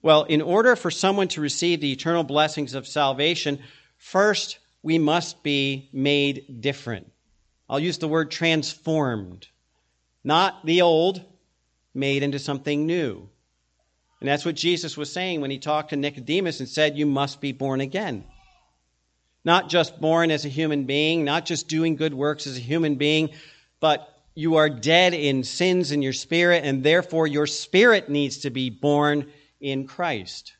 Well, 0.00 0.24
in 0.24 0.40
order 0.40 0.74
for 0.74 0.90
someone 0.90 1.28
to 1.28 1.40
receive 1.40 1.80
the 1.80 1.92
eternal 1.92 2.24
blessings 2.24 2.74
of 2.74 2.88
salvation, 2.88 3.60
first 3.98 4.58
we 4.82 4.98
must 4.98 5.42
be 5.42 5.88
made 5.92 6.60
different. 6.60 7.10
I'll 7.68 7.80
use 7.80 7.98
the 7.98 8.08
word 8.08 8.30
transformed. 8.30 9.46
Not 10.24 10.64
the 10.66 10.82
old, 10.82 11.22
made 11.94 12.22
into 12.22 12.38
something 12.38 12.86
new. 12.86 13.28
And 14.20 14.28
that's 14.28 14.44
what 14.44 14.54
Jesus 14.54 14.96
was 14.96 15.12
saying 15.12 15.40
when 15.40 15.50
he 15.50 15.58
talked 15.58 15.90
to 15.90 15.96
Nicodemus 15.96 16.60
and 16.60 16.68
said, 16.68 16.96
You 16.96 17.06
must 17.06 17.40
be 17.40 17.52
born 17.52 17.80
again. 17.80 18.24
Not 19.44 19.68
just 19.68 20.00
born 20.00 20.30
as 20.30 20.44
a 20.44 20.48
human 20.48 20.84
being, 20.84 21.24
not 21.24 21.44
just 21.44 21.66
doing 21.66 21.96
good 21.96 22.14
works 22.14 22.46
as 22.46 22.56
a 22.56 22.60
human 22.60 22.94
being, 22.94 23.30
but 23.80 24.08
you 24.34 24.56
are 24.56 24.70
dead 24.70 25.14
in 25.14 25.42
sins 25.42 25.90
in 25.90 26.02
your 26.02 26.12
spirit, 26.12 26.64
and 26.64 26.84
therefore 26.84 27.26
your 27.26 27.46
spirit 27.46 28.08
needs 28.08 28.38
to 28.38 28.50
be 28.50 28.70
born 28.70 29.30
in 29.60 29.86
Christ. 29.86 30.54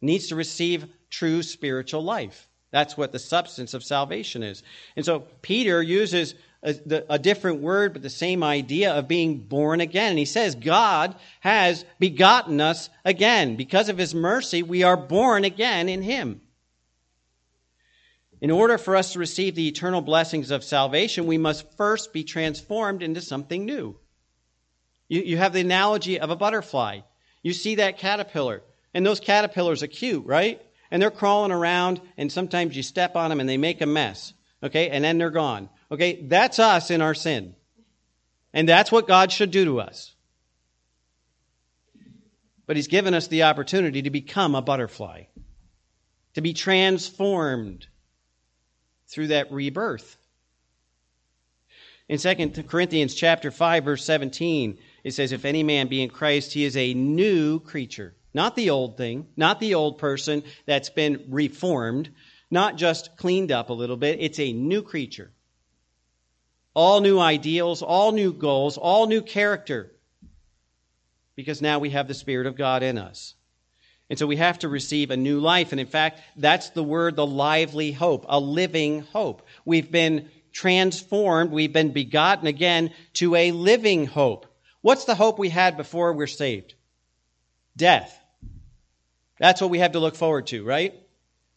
Needs 0.00 0.28
to 0.28 0.36
receive 0.36 0.86
true 1.08 1.42
spiritual 1.42 2.02
life. 2.02 2.48
That's 2.72 2.96
what 2.96 3.12
the 3.12 3.18
substance 3.18 3.74
of 3.74 3.84
salvation 3.84 4.42
is. 4.42 4.62
And 4.96 5.04
so 5.04 5.20
Peter 5.42 5.80
uses 5.82 6.34
a, 6.62 6.74
a, 7.10 7.18
different 7.18 7.60
word, 7.60 7.92
but 7.92 8.02
the 8.02 8.10
same 8.10 8.42
idea 8.42 8.94
of 8.94 9.08
being 9.08 9.38
born 9.40 9.80
again. 9.80 10.10
And 10.10 10.18
he 10.18 10.24
says, 10.24 10.54
God 10.54 11.14
has 11.40 11.84
begotten 11.98 12.60
us 12.60 12.88
again. 13.04 13.56
Because 13.56 13.88
of 13.88 13.98
his 13.98 14.14
mercy, 14.14 14.62
we 14.62 14.84
are 14.84 14.96
born 14.96 15.44
again 15.44 15.88
in 15.88 16.02
him. 16.02 16.40
In 18.40 18.50
order 18.50 18.78
for 18.78 18.96
us 18.96 19.12
to 19.12 19.18
receive 19.18 19.54
the 19.54 19.68
eternal 19.68 20.00
blessings 20.00 20.50
of 20.50 20.64
salvation, 20.64 21.26
we 21.26 21.38
must 21.38 21.76
first 21.76 22.12
be 22.12 22.24
transformed 22.24 23.02
into 23.02 23.20
something 23.20 23.66
new. 23.66 23.96
You, 25.08 25.20
you 25.20 25.36
have 25.36 25.52
the 25.52 25.60
analogy 25.60 26.18
of 26.18 26.30
a 26.30 26.36
butterfly. 26.36 27.00
You 27.42 27.52
see 27.52 27.76
that 27.76 27.98
caterpillar, 27.98 28.62
and 28.94 29.04
those 29.04 29.20
caterpillars 29.20 29.82
are 29.82 29.88
cute, 29.88 30.24
right? 30.24 30.60
And 30.92 31.00
they're 31.00 31.10
crawling 31.10 31.52
around, 31.52 32.02
and 32.18 32.30
sometimes 32.30 32.76
you 32.76 32.82
step 32.82 33.16
on 33.16 33.30
them 33.30 33.40
and 33.40 33.48
they 33.48 33.56
make 33.56 33.80
a 33.80 33.86
mess, 33.86 34.34
okay? 34.62 34.90
And 34.90 35.02
then 35.02 35.16
they're 35.16 35.30
gone. 35.30 35.70
Okay, 35.90 36.26
that's 36.26 36.58
us 36.58 36.90
in 36.90 37.00
our 37.00 37.14
sin. 37.14 37.56
And 38.52 38.68
that's 38.68 38.92
what 38.92 39.08
God 39.08 39.32
should 39.32 39.50
do 39.50 39.64
to 39.64 39.80
us. 39.80 40.14
But 42.66 42.76
He's 42.76 42.88
given 42.88 43.14
us 43.14 43.28
the 43.28 43.44
opportunity 43.44 44.02
to 44.02 44.10
become 44.10 44.54
a 44.54 44.60
butterfly, 44.60 45.22
to 46.34 46.42
be 46.42 46.52
transformed 46.52 47.86
through 49.08 49.28
that 49.28 49.50
rebirth. 49.50 50.18
In 52.06 52.18
2 52.18 52.64
Corinthians 52.68 53.14
chapter 53.14 53.50
5 53.50 53.84
verse 53.84 54.04
17, 54.04 54.78
it 55.04 55.12
says 55.12 55.32
if 55.32 55.46
any 55.46 55.62
man 55.62 55.88
be 55.88 56.02
in 56.02 56.10
Christ, 56.10 56.52
he 56.52 56.64
is 56.64 56.76
a 56.76 56.92
new 56.92 57.60
creature. 57.60 58.14
Not 58.34 58.56
the 58.56 58.70
old 58.70 58.96
thing, 58.96 59.26
not 59.36 59.60
the 59.60 59.74
old 59.74 59.98
person 59.98 60.42
that's 60.66 60.90
been 60.90 61.26
reformed, 61.28 62.10
not 62.50 62.76
just 62.76 63.16
cleaned 63.16 63.52
up 63.52 63.70
a 63.70 63.74
little 63.74 63.96
bit, 63.96 64.20
it's 64.20 64.40
a 64.40 64.52
new 64.52 64.82
creature. 64.82 65.30
All 66.74 67.00
new 67.00 67.18
ideals, 67.18 67.82
all 67.82 68.12
new 68.12 68.32
goals, 68.32 68.78
all 68.78 69.06
new 69.06 69.20
character. 69.20 69.92
Because 71.36 71.60
now 71.60 71.78
we 71.78 71.90
have 71.90 72.08
the 72.08 72.14
Spirit 72.14 72.46
of 72.46 72.56
God 72.56 72.82
in 72.82 72.96
us. 72.96 73.34
And 74.08 74.18
so 74.18 74.26
we 74.26 74.36
have 74.36 74.58
to 74.60 74.68
receive 74.68 75.10
a 75.10 75.16
new 75.16 75.40
life. 75.40 75.72
And 75.72 75.80
in 75.80 75.86
fact, 75.86 76.20
that's 76.36 76.70
the 76.70 76.82
word, 76.82 77.16
the 77.16 77.26
lively 77.26 77.92
hope, 77.92 78.26
a 78.28 78.38
living 78.38 79.00
hope. 79.00 79.46
We've 79.64 79.90
been 79.90 80.28
transformed, 80.52 81.50
we've 81.50 81.72
been 81.72 81.92
begotten 81.92 82.46
again 82.46 82.90
to 83.14 83.34
a 83.34 83.52
living 83.52 84.06
hope. 84.06 84.46
What's 84.82 85.04
the 85.04 85.14
hope 85.14 85.38
we 85.38 85.48
had 85.48 85.76
before 85.76 86.12
we're 86.12 86.26
saved? 86.26 86.74
Death. 87.76 88.21
That's 89.42 89.60
what 89.60 89.70
we 89.70 89.80
have 89.80 89.92
to 89.92 89.98
look 89.98 90.14
forward 90.14 90.46
to, 90.46 90.62
right? 90.62 90.94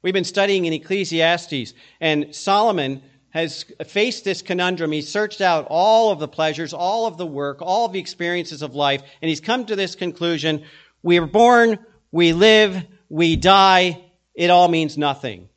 We've 0.01 0.11
been 0.11 0.23
studying 0.23 0.65
in 0.65 0.73
Ecclesiastes, 0.73 1.75
and 2.01 2.33
Solomon 2.33 3.03
has 3.29 3.63
faced 3.85 4.23
this 4.23 4.41
conundrum. 4.41 4.91
He's 4.91 5.07
searched 5.07 5.39
out 5.39 5.67
all 5.69 6.11
of 6.11 6.17
the 6.17 6.27
pleasures, 6.27 6.73
all 6.73 7.05
of 7.05 7.17
the 7.17 7.27
work, 7.27 7.61
all 7.61 7.85
of 7.85 7.93
the 7.93 7.99
experiences 7.99 8.63
of 8.63 8.73
life, 8.73 9.03
and 9.21 9.29
he's 9.29 9.39
come 9.39 9.67
to 9.67 9.75
this 9.75 9.93
conclusion. 9.93 10.63
We 11.03 11.19
are 11.19 11.27
born, 11.27 11.77
we 12.11 12.33
live, 12.33 12.83
we 13.07 13.35
die. 13.35 14.03
It 14.33 14.49
all 14.49 14.67
means 14.67 14.97
nothing 14.97 15.47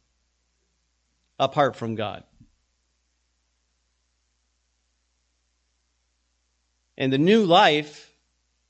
apart 1.39 1.77
from 1.77 1.95
God. 1.95 2.25
And 6.99 7.11
the 7.11 7.17
new 7.17 7.47
life 7.47 8.13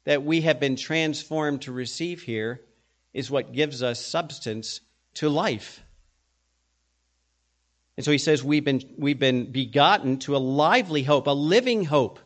that 0.05 0.23
we 0.23 0.43
have 0.43 0.61
been 0.61 0.77
transformed 0.77 1.63
to 1.63 1.73
receive 1.73 2.23
here 2.23 2.61
is 3.19 3.31
what 3.31 3.53
gives 3.53 3.83
us 3.83 4.05
substance 4.05 4.81
to 5.15 5.29
life. 5.29 5.83
And 7.97 8.05
so 8.05 8.13
he 8.13 8.19
says 8.19 8.45
we've 8.45 8.65
been, 8.65 8.83
we've 8.97 9.19
been 9.19 9.51
begotten 9.51 10.19
to 10.21 10.37
a 10.37 10.39
lively 10.39 11.03
hope, 11.03 11.27
a 11.27 11.33
living 11.33 11.85
hope, 11.85 12.21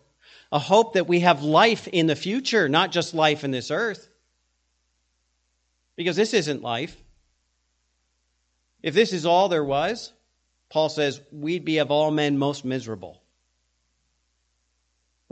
a 0.51 0.59
hope 0.59 0.95
that 0.95 1.09
we 1.09 1.21
have 1.21 1.43
life 1.43 1.89
in 1.89 2.07
the 2.07 2.17
future, 2.17 2.69
not 2.69 2.93
just 2.93 3.15
life 3.15 3.43
in 3.45 3.51
this 3.51 3.71
earth. 3.71 4.09
Because 5.97 6.17
this 6.17 6.35
isn't 6.35 6.63
life. 6.63 6.97
If 8.83 8.95
this 8.95 9.13
is 9.13 9.25
all 9.25 9.49
there 9.49 9.65
was, 9.65 10.13
Paul 10.69 10.89
says 10.89 11.21
we'd 11.33 11.65
be 11.65 11.79
of 11.79 11.91
all 11.91 12.11
men 12.11 12.39
most 12.39 12.65
miserable 12.65 13.23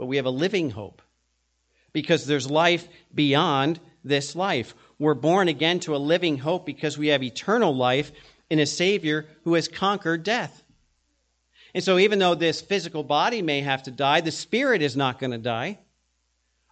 but 0.01 0.07
we 0.07 0.15
have 0.15 0.25
a 0.25 0.31
living 0.31 0.71
hope 0.71 1.03
because 1.93 2.25
there's 2.25 2.49
life 2.49 2.87
beyond 3.13 3.79
this 4.03 4.35
life. 4.35 4.73
We're 5.01 5.15
born 5.15 5.47
again 5.47 5.79
to 5.79 5.95
a 5.95 5.97
living 5.97 6.37
hope 6.37 6.63
because 6.63 6.95
we 6.95 7.07
have 7.07 7.23
eternal 7.23 7.75
life 7.75 8.11
in 8.51 8.59
a 8.59 8.67
Savior 8.67 9.25
who 9.45 9.55
has 9.55 9.67
conquered 9.67 10.23
death. 10.23 10.63
And 11.73 11.83
so, 11.83 11.97
even 11.97 12.19
though 12.19 12.35
this 12.35 12.61
physical 12.61 13.03
body 13.03 13.41
may 13.41 13.61
have 13.61 13.81
to 13.83 13.91
die, 13.91 14.21
the 14.21 14.29
spirit 14.29 14.83
is 14.83 14.95
not 14.95 15.17
going 15.17 15.31
to 15.31 15.39
die. 15.39 15.79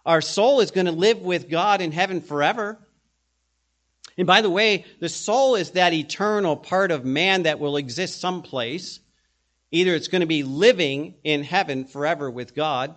Our 0.06 0.20
soul 0.20 0.60
is 0.60 0.70
going 0.70 0.86
to 0.86 0.92
live 0.92 1.18
with 1.22 1.50
God 1.50 1.80
in 1.80 1.90
heaven 1.90 2.20
forever. 2.20 2.78
And 4.16 4.28
by 4.28 4.42
the 4.42 4.50
way, 4.50 4.84
the 5.00 5.08
soul 5.08 5.56
is 5.56 5.72
that 5.72 5.92
eternal 5.92 6.56
part 6.56 6.92
of 6.92 7.04
man 7.04 7.42
that 7.42 7.58
will 7.58 7.76
exist 7.76 8.20
someplace. 8.20 9.00
Either 9.72 9.92
it's 9.96 10.06
going 10.06 10.20
to 10.20 10.26
be 10.28 10.44
living 10.44 11.14
in 11.24 11.42
heaven 11.42 11.84
forever 11.84 12.30
with 12.30 12.54
God, 12.54 12.94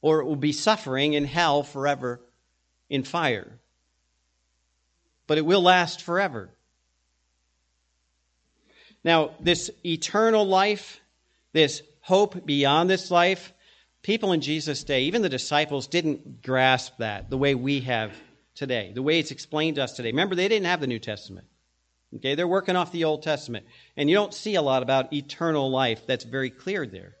or 0.00 0.20
it 0.20 0.26
will 0.26 0.36
be 0.36 0.52
suffering 0.52 1.14
in 1.14 1.24
hell 1.24 1.64
forever 1.64 2.20
in 2.88 3.02
fire. 3.02 3.58
But 5.26 5.38
it 5.38 5.46
will 5.46 5.62
last 5.62 6.02
forever. 6.02 6.50
Now, 9.04 9.30
this 9.40 9.70
eternal 9.84 10.46
life, 10.46 11.00
this 11.52 11.82
hope 12.00 12.44
beyond 12.44 12.90
this 12.90 13.10
life, 13.10 13.52
people 14.02 14.32
in 14.32 14.40
Jesus' 14.40 14.84
day, 14.84 15.04
even 15.04 15.22
the 15.22 15.28
disciples, 15.28 15.86
didn't 15.86 16.42
grasp 16.42 16.98
that 16.98 17.30
the 17.30 17.38
way 17.38 17.54
we 17.54 17.80
have 17.80 18.12
today, 18.54 18.92
the 18.94 19.02
way 19.02 19.18
it's 19.18 19.30
explained 19.30 19.76
to 19.76 19.84
us 19.84 19.92
today. 19.92 20.10
Remember, 20.10 20.34
they 20.34 20.48
didn't 20.48 20.66
have 20.66 20.80
the 20.80 20.86
New 20.86 20.98
Testament. 20.98 21.46
Okay, 22.16 22.34
they're 22.34 22.48
working 22.48 22.76
off 22.76 22.92
the 22.92 23.04
Old 23.04 23.22
Testament. 23.22 23.66
And 23.96 24.08
you 24.08 24.16
don't 24.16 24.32
see 24.32 24.54
a 24.54 24.62
lot 24.62 24.82
about 24.82 25.12
eternal 25.12 25.70
life 25.70 26.06
that's 26.06 26.24
very 26.24 26.50
clear 26.50 26.86
there. 26.86 27.14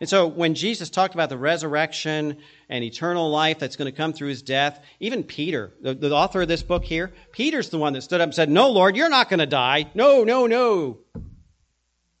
And 0.00 0.08
so 0.08 0.26
when 0.26 0.54
Jesus 0.54 0.90
talked 0.90 1.14
about 1.14 1.28
the 1.28 1.38
resurrection 1.38 2.38
and 2.68 2.84
eternal 2.84 3.30
life 3.30 3.58
that's 3.58 3.76
going 3.76 3.90
to 3.90 3.96
come 3.96 4.12
through 4.12 4.28
his 4.28 4.42
death, 4.42 4.82
even 5.00 5.24
Peter, 5.24 5.72
the, 5.80 5.94
the 5.94 6.14
author 6.14 6.42
of 6.42 6.48
this 6.48 6.62
book 6.62 6.84
here, 6.84 7.12
Peter's 7.32 7.70
the 7.70 7.78
one 7.78 7.94
that 7.94 8.02
stood 8.02 8.20
up 8.20 8.26
and 8.26 8.34
said, 8.34 8.50
No, 8.50 8.70
Lord, 8.70 8.96
you're 8.96 9.08
not 9.08 9.28
going 9.28 9.40
to 9.40 9.46
die. 9.46 9.90
No, 9.94 10.24
no, 10.24 10.46
no. 10.46 10.98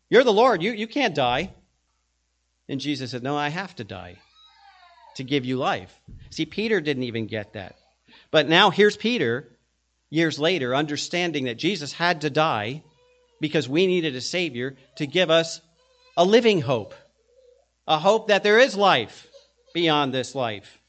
You're 0.08 0.24
the 0.24 0.32
Lord. 0.32 0.62
You, 0.62 0.72
you 0.72 0.86
can't 0.86 1.14
die. 1.14 1.52
And 2.68 2.80
Jesus 2.80 3.10
said, 3.10 3.22
No, 3.22 3.36
I 3.36 3.48
have 3.48 3.74
to 3.76 3.84
die 3.84 4.16
to 5.16 5.24
give 5.24 5.44
you 5.44 5.56
life. 5.56 5.94
See, 6.30 6.46
Peter 6.46 6.80
didn't 6.80 7.02
even 7.02 7.26
get 7.26 7.52
that. 7.52 7.76
But 8.30 8.48
now 8.48 8.70
here's 8.70 8.96
Peter, 8.96 9.48
years 10.10 10.38
later, 10.38 10.74
understanding 10.74 11.44
that 11.44 11.58
Jesus 11.58 11.92
had 11.92 12.22
to 12.22 12.30
die 12.30 12.82
because 13.40 13.68
we 13.68 13.86
needed 13.86 14.16
a 14.16 14.20
Savior 14.20 14.76
to 14.96 15.06
give 15.06 15.30
us 15.30 15.60
a 16.16 16.24
living 16.24 16.60
hope 16.60 16.94
a 17.88 17.98
hope 17.98 18.28
that 18.28 18.42
there 18.42 18.58
is 18.58 18.76
life 18.76 19.26
beyond 19.78 20.12
this 20.12 20.34
life. 20.34 20.80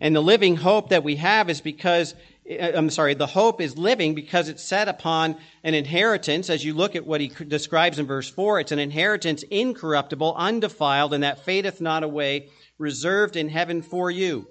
And 0.00 0.16
the 0.16 0.20
living 0.20 0.56
hope 0.56 0.88
that 0.88 1.04
we 1.04 1.14
have 1.16 1.48
is 1.48 1.60
because, 1.60 2.16
uh, 2.50 2.72
I'm 2.74 2.90
sorry, 2.90 3.14
the 3.14 3.28
hope 3.28 3.60
is 3.60 3.78
living 3.78 4.16
because 4.16 4.48
it's 4.48 4.64
set 4.64 4.88
upon 4.88 5.36
an 5.62 5.74
inheritance. 5.74 6.50
As 6.50 6.64
you 6.64 6.74
look 6.74 6.96
at 6.96 7.06
what 7.06 7.20
he 7.20 7.28
describes 7.28 8.00
in 8.00 8.06
verse 8.06 8.28
4, 8.28 8.58
it's 8.58 8.72
an 8.72 8.80
inheritance 8.80 9.44
incorruptible, 9.44 10.34
undefiled, 10.36 11.14
and 11.14 11.22
that 11.22 11.44
fadeth 11.44 11.80
not 11.80 12.02
away, 12.02 12.48
reserved 12.76 13.36
in 13.36 13.48
heaven 13.48 13.82
for 13.82 14.10
you. 14.10 14.48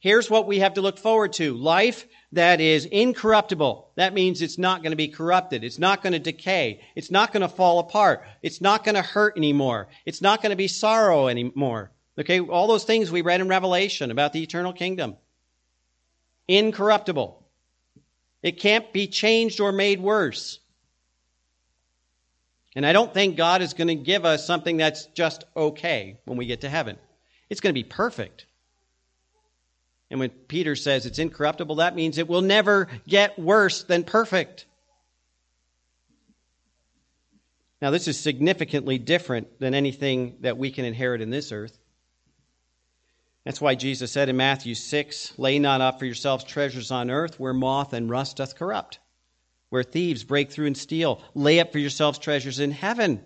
Here's 0.00 0.28
what 0.28 0.46
we 0.46 0.58
have 0.58 0.74
to 0.74 0.82
look 0.82 0.98
forward 0.98 1.32
to 1.34 1.54
life 1.54 2.06
that 2.32 2.60
is 2.60 2.84
incorruptible. 2.84 3.92
That 3.96 4.12
means 4.12 4.42
it's 4.42 4.58
not 4.58 4.82
going 4.82 4.92
to 4.92 4.96
be 4.96 5.08
corrupted. 5.08 5.64
It's 5.64 5.78
not 5.78 6.02
going 6.02 6.12
to 6.12 6.18
decay. 6.18 6.82
It's 6.94 7.10
not 7.10 7.32
going 7.32 7.42
to 7.42 7.48
fall 7.48 7.78
apart. 7.78 8.24
It's 8.42 8.60
not 8.60 8.84
going 8.84 8.94
to 8.96 9.02
hurt 9.02 9.38
anymore. 9.38 9.88
It's 10.04 10.20
not 10.20 10.42
going 10.42 10.50
to 10.50 10.56
be 10.56 10.68
sorrow 10.68 11.28
anymore. 11.28 11.92
Okay, 12.18 12.40
all 12.40 12.66
those 12.66 12.84
things 12.84 13.10
we 13.10 13.22
read 13.22 13.40
in 13.40 13.48
Revelation 13.48 14.10
about 14.10 14.32
the 14.32 14.42
eternal 14.42 14.72
kingdom. 14.72 15.16
Incorruptible. 16.48 17.42
It 18.42 18.58
can't 18.60 18.92
be 18.92 19.06
changed 19.06 19.60
or 19.60 19.72
made 19.72 20.00
worse. 20.00 20.58
And 22.74 22.86
I 22.86 22.92
don't 22.92 23.12
think 23.12 23.36
God 23.36 23.62
is 23.62 23.74
going 23.74 23.88
to 23.88 23.94
give 23.94 24.24
us 24.24 24.46
something 24.46 24.76
that's 24.76 25.06
just 25.06 25.44
okay 25.56 26.18
when 26.24 26.38
we 26.38 26.46
get 26.46 26.62
to 26.62 26.68
heaven. 26.68 26.96
It's 27.48 27.60
going 27.60 27.74
to 27.74 27.78
be 27.78 27.84
perfect. 27.84 28.46
And 30.10 30.20
when 30.20 30.30
Peter 30.30 30.76
says 30.76 31.06
it's 31.06 31.18
incorruptible, 31.18 31.76
that 31.76 31.94
means 31.94 32.18
it 32.18 32.28
will 32.28 32.42
never 32.42 32.88
get 33.06 33.38
worse 33.38 33.84
than 33.84 34.04
perfect. 34.04 34.66
Now, 37.80 37.90
this 37.90 38.08
is 38.08 38.18
significantly 38.18 38.98
different 38.98 39.58
than 39.58 39.74
anything 39.74 40.36
that 40.40 40.58
we 40.58 40.70
can 40.70 40.84
inherit 40.84 41.22
in 41.22 41.30
this 41.30 41.50
earth. 41.50 41.78
That's 43.44 43.60
why 43.60 43.74
Jesus 43.74 44.12
said 44.12 44.28
in 44.28 44.36
Matthew 44.36 44.74
6 44.74 45.38
Lay 45.38 45.58
not 45.58 45.80
up 45.80 45.98
for 45.98 46.04
yourselves 46.04 46.44
treasures 46.44 46.90
on 46.90 47.10
earth 47.10 47.40
where 47.40 47.54
moth 47.54 47.92
and 47.92 48.10
rust 48.10 48.36
doth 48.36 48.56
corrupt, 48.56 48.98
where 49.70 49.82
thieves 49.82 50.24
break 50.24 50.50
through 50.50 50.66
and 50.66 50.76
steal. 50.76 51.22
Lay 51.34 51.60
up 51.60 51.72
for 51.72 51.78
yourselves 51.78 52.18
treasures 52.18 52.60
in 52.60 52.70
heaven, 52.70 53.22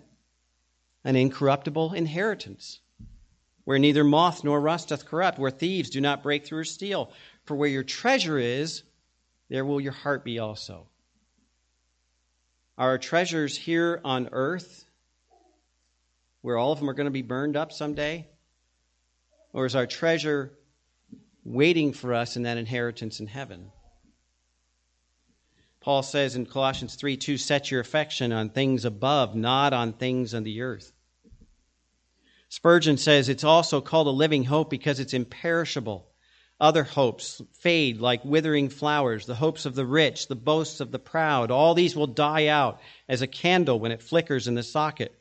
an 1.03 1.15
incorruptible 1.15 1.93
inheritance 1.93 2.79
where 3.65 3.79
neither 3.79 4.03
moth 4.03 4.43
nor 4.43 4.61
rust 4.61 4.89
doth 4.89 5.05
corrupt, 5.05 5.37
where 5.37 5.51
thieves 5.51 5.89
do 5.89 5.99
not 5.99 6.23
break 6.23 6.45
through 6.45 6.59
or 6.59 6.63
steal. 6.63 7.11
For 7.43 7.55
where 7.55 7.69
your 7.69 7.83
treasure 7.83 8.37
is, 8.37 8.83
there 9.49 9.65
will 9.65 9.81
your 9.81 9.91
heart 9.91 10.23
be 10.23 10.39
also. 10.39 10.87
Our 12.77 12.97
treasures 12.97 13.57
here 13.57 13.99
on 14.05 14.29
earth, 14.31 14.85
where 16.41 16.57
all 16.57 16.71
of 16.71 16.79
them 16.79 16.89
are 16.89 16.93
going 16.93 17.05
to 17.05 17.11
be 17.11 17.23
burned 17.23 17.57
up 17.57 17.71
someday? 17.71 18.27
Or 19.55 19.65
is 19.65 19.73
our 19.73 19.87
treasure 19.87 20.51
waiting 21.45 21.93
for 21.93 22.13
us 22.13 22.35
in 22.35 22.43
that 22.43 22.57
inheritance 22.57 23.21
in 23.21 23.27
heaven? 23.27 23.71
Paul 25.79 26.03
says 26.03 26.35
in 26.35 26.45
Colossians 26.45 26.95
3 26.95 27.15
2, 27.15 27.37
set 27.37 27.71
your 27.71 27.79
affection 27.79 28.33
on 28.33 28.49
things 28.49 28.83
above, 28.83 29.33
not 29.33 29.71
on 29.71 29.93
things 29.93 30.33
on 30.33 30.43
the 30.43 30.61
earth. 30.61 30.91
Spurgeon 32.49 32.97
says 32.97 33.29
it's 33.29 33.45
also 33.45 33.79
called 33.79 34.07
a 34.07 34.09
living 34.09 34.43
hope 34.43 34.69
because 34.69 34.99
it's 34.99 35.13
imperishable. 35.13 36.05
Other 36.59 36.83
hopes 36.83 37.41
fade 37.53 38.01
like 38.01 38.25
withering 38.25 38.67
flowers, 38.67 39.25
the 39.25 39.35
hopes 39.35 39.65
of 39.65 39.73
the 39.73 39.85
rich, 39.85 40.27
the 40.27 40.35
boasts 40.35 40.81
of 40.81 40.91
the 40.91 40.99
proud. 40.99 41.49
All 41.49 41.73
these 41.73 41.95
will 41.95 42.07
die 42.07 42.47
out 42.47 42.81
as 43.07 43.21
a 43.21 43.27
candle 43.27 43.79
when 43.79 43.93
it 43.93 44.03
flickers 44.03 44.49
in 44.49 44.55
the 44.55 44.63
socket. 44.63 45.17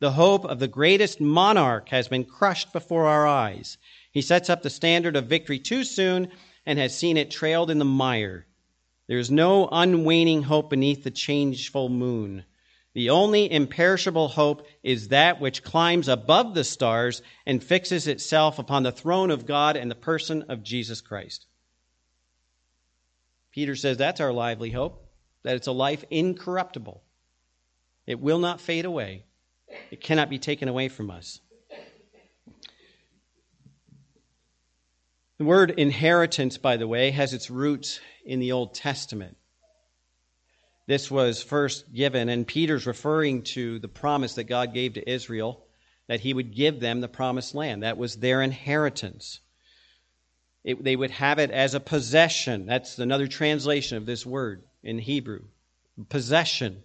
The 0.00 0.12
hope 0.12 0.44
of 0.44 0.60
the 0.60 0.68
greatest 0.68 1.20
monarch 1.20 1.88
has 1.88 2.06
been 2.06 2.24
crushed 2.24 2.72
before 2.72 3.06
our 3.06 3.26
eyes. 3.26 3.78
He 4.12 4.22
sets 4.22 4.48
up 4.48 4.62
the 4.62 4.70
standard 4.70 5.16
of 5.16 5.26
victory 5.26 5.58
too 5.58 5.82
soon 5.82 6.30
and 6.64 6.78
has 6.78 6.96
seen 6.96 7.16
it 7.16 7.30
trailed 7.30 7.70
in 7.70 7.78
the 7.78 7.84
mire. 7.84 8.46
There 9.08 9.18
is 9.18 9.30
no 9.30 9.68
unwaning 9.72 10.42
hope 10.42 10.70
beneath 10.70 11.02
the 11.02 11.10
changeful 11.10 11.88
moon. 11.88 12.44
The 12.94 13.10
only 13.10 13.50
imperishable 13.50 14.28
hope 14.28 14.66
is 14.82 15.08
that 15.08 15.40
which 15.40 15.62
climbs 15.62 16.08
above 16.08 16.54
the 16.54 16.64
stars 16.64 17.22
and 17.46 17.62
fixes 17.62 18.06
itself 18.06 18.58
upon 18.58 18.82
the 18.82 18.92
throne 18.92 19.30
of 19.30 19.46
God 19.46 19.76
and 19.76 19.90
the 19.90 19.96
person 19.96 20.42
of 20.48 20.62
Jesus 20.62 21.00
Christ. 21.00 21.46
Peter 23.50 23.74
says 23.74 23.96
that's 23.96 24.20
our 24.20 24.32
lively 24.32 24.70
hope, 24.70 25.08
that 25.42 25.56
it's 25.56 25.66
a 25.66 25.72
life 25.72 26.04
incorruptible. 26.10 27.02
It 28.06 28.20
will 28.20 28.38
not 28.38 28.60
fade 28.60 28.84
away, 28.84 29.24
it 29.90 30.00
cannot 30.00 30.30
be 30.30 30.38
taken 30.38 30.68
away 30.68 30.88
from 30.88 31.10
us. 31.10 31.40
The 35.38 35.44
word 35.44 35.70
inheritance, 35.70 36.58
by 36.58 36.76
the 36.76 36.88
way, 36.88 37.12
has 37.12 37.32
its 37.32 37.48
roots 37.48 38.00
in 38.24 38.40
the 38.40 38.52
Old 38.52 38.74
Testament. 38.74 39.36
this 40.86 41.10
was 41.10 41.42
first 41.42 41.92
given, 41.92 42.28
and 42.28 42.46
Peter's 42.46 42.86
referring 42.86 43.42
to 43.42 43.78
the 43.78 43.88
promise 43.88 44.34
that 44.34 44.44
God 44.44 44.74
gave 44.74 44.94
to 44.94 45.10
Israel 45.10 45.64
that 46.08 46.20
he 46.20 46.32
would 46.32 46.54
give 46.54 46.80
them 46.80 47.00
the 47.00 47.08
promised 47.08 47.54
land. 47.54 47.82
That 47.82 47.98
was 47.98 48.16
their 48.16 48.42
inheritance. 48.42 49.40
It, 50.64 50.82
they 50.82 50.96
would 50.96 51.10
have 51.12 51.38
it 51.38 51.50
as 51.50 51.74
a 51.74 51.80
possession. 51.80 52.66
That's 52.66 52.98
another 52.98 53.28
translation 53.28 53.96
of 53.98 54.06
this 54.06 54.26
word 54.26 54.64
in 54.82 54.98
Hebrew 54.98 55.42
possession. 56.08 56.82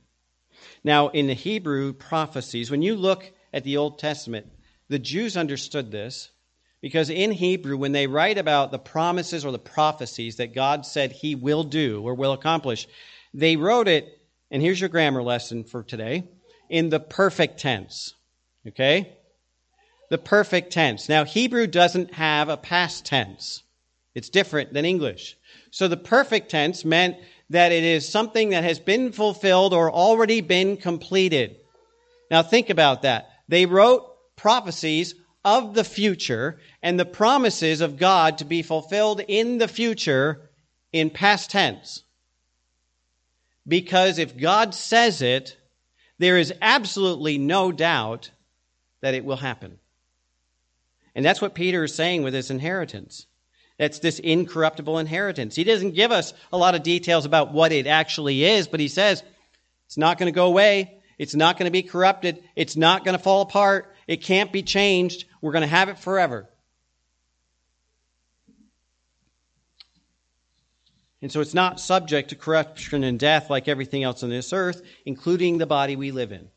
Now, 0.84 1.10
in 1.10 1.28
the 1.28 1.34
Hebrew 1.34 1.94
prophecies, 1.94 2.70
when 2.70 2.82
you 2.82 2.96
look 2.96 3.32
at 3.54 3.64
the 3.64 3.78
Old 3.78 4.00
Testament, 4.00 4.48
the 4.90 5.00
Jews 5.00 5.38
understood 5.38 5.92
this 5.92 6.30
because 6.82 7.10
in 7.10 7.32
Hebrew, 7.32 7.78
when 7.78 7.94
they 7.94 8.08
write 8.08 8.38
about 8.38 8.72
the 8.72 8.78
promises 8.78 9.46
or 9.46 9.54
the 9.54 9.58
prophecies 9.58 10.36
that 10.36 10.54
God 10.54 10.86
said 10.86 11.14
he 11.14 11.34
will 11.34 11.64
do 11.64 12.02
or 12.04 12.14
will 12.14 12.34
accomplish, 12.34 12.90
they 13.34 13.56
wrote 13.56 13.88
it, 13.88 14.20
and 14.52 14.62
here's 14.62 14.82
your 14.82 14.90
grammar 14.90 15.24
lesson 15.24 15.64
for 15.64 15.82
today, 15.82 16.26
in 16.70 16.90
the 16.90 17.00
perfect 17.00 17.60
tense. 17.60 18.16
Okay? 18.68 19.16
The 20.10 20.18
perfect 20.18 20.74
tense. 20.74 21.08
Now, 21.08 21.24
Hebrew 21.24 21.68
doesn't 21.68 22.14
have 22.16 22.50
a 22.50 22.58
past 22.58 23.06
tense, 23.06 23.64
it's 24.14 24.30
different 24.30 24.74
than 24.74 24.84
English. 24.84 25.38
So 25.72 25.88
the 25.88 25.98
perfect 25.98 26.52
tense 26.52 26.84
meant 26.84 27.16
that 27.50 27.72
it 27.72 27.84
is 27.84 28.08
something 28.08 28.50
that 28.50 28.64
has 28.64 28.80
been 28.80 29.12
fulfilled 29.12 29.74
or 29.74 29.92
already 29.92 30.42
been 30.42 30.78
completed. 30.78 31.58
Now, 32.32 32.42
think 32.42 32.70
about 32.70 33.04
that. 33.04 33.30
They 33.48 33.66
wrote 33.66 34.08
prophecies 34.36 35.16
of 35.46 35.74
the 35.74 35.84
future 35.84 36.60
and 36.82 37.00
the 37.00 37.06
promises 37.06 37.82
of 37.82 37.98
God 37.98 38.38
to 38.38 38.46
be 38.46 38.62
fulfilled 38.62 39.22
in 39.28 39.58
the 39.58 39.68
future 39.68 40.50
in 40.92 41.10
past 41.10 41.52
tense. 41.52 42.04
Because 43.68 44.18
if 44.18 44.38
God 44.38 44.74
says 44.74 45.22
it, 45.22 45.58
there 46.18 46.38
is 46.38 46.54
absolutely 46.62 47.38
no 47.38 47.72
doubt 47.72 48.32
that 49.02 49.14
it 49.14 49.26
will 49.26 49.38
happen. 49.38 49.80
And 51.16 51.26
that's 51.26 51.42
what 51.42 51.54
Peter 51.54 51.84
is 51.84 51.94
saying 51.94 52.24
with 52.24 52.34
his 52.34 52.50
inheritance. 52.50 53.28
That's 53.78 54.00
this 54.00 54.20
incorruptible 54.20 55.00
inheritance. 55.00 55.56
He 55.56 55.64
doesn't 55.64 55.96
give 55.96 56.12
us 56.12 56.34
a 56.52 56.58
lot 56.58 56.76
of 56.76 56.84
details 56.84 57.26
about 57.26 57.52
what 57.52 57.72
it 57.72 57.88
actually 57.88 58.44
is, 58.44 58.68
but 58.68 58.80
he 58.80 58.88
says 58.88 59.24
it's 59.88 59.98
not 59.98 60.18
going 60.18 60.32
to 60.32 60.36
go 60.36 60.46
away. 60.46 61.00
It's 61.18 61.36
not 61.36 61.58
going 61.58 61.66
to 61.66 61.72
be 61.72 61.84
corrupted. 61.84 62.44
It's 62.56 62.76
not 62.76 63.06
going 63.06 63.18
to 63.18 63.24
fall 63.24 63.42
apart. 63.42 63.94
It 64.08 64.18
can't 64.18 64.52
be 64.52 64.64
changed. 64.64 65.26
We're 65.42 65.52
going 65.52 65.62
to 65.62 65.68
have 65.68 65.90
it 65.90 66.00
forever. 66.00 66.50
And 71.22 71.32
so 71.32 71.40
it's 71.40 71.54
not 71.54 71.80
subject 71.80 72.30
to 72.30 72.36
corruption 72.36 73.04
and 73.04 73.18
death 73.18 73.50
like 73.50 73.70
everything 73.70 74.04
else 74.04 74.24
on 74.24 74.30
this 74.30 74.52
earth, 74.52 74.82
including 75.06 75.58
the 75.58 75.66
body 75.66 75.96
we 75.96 76.12
live 76.12 76.34
in. 76.34 76.50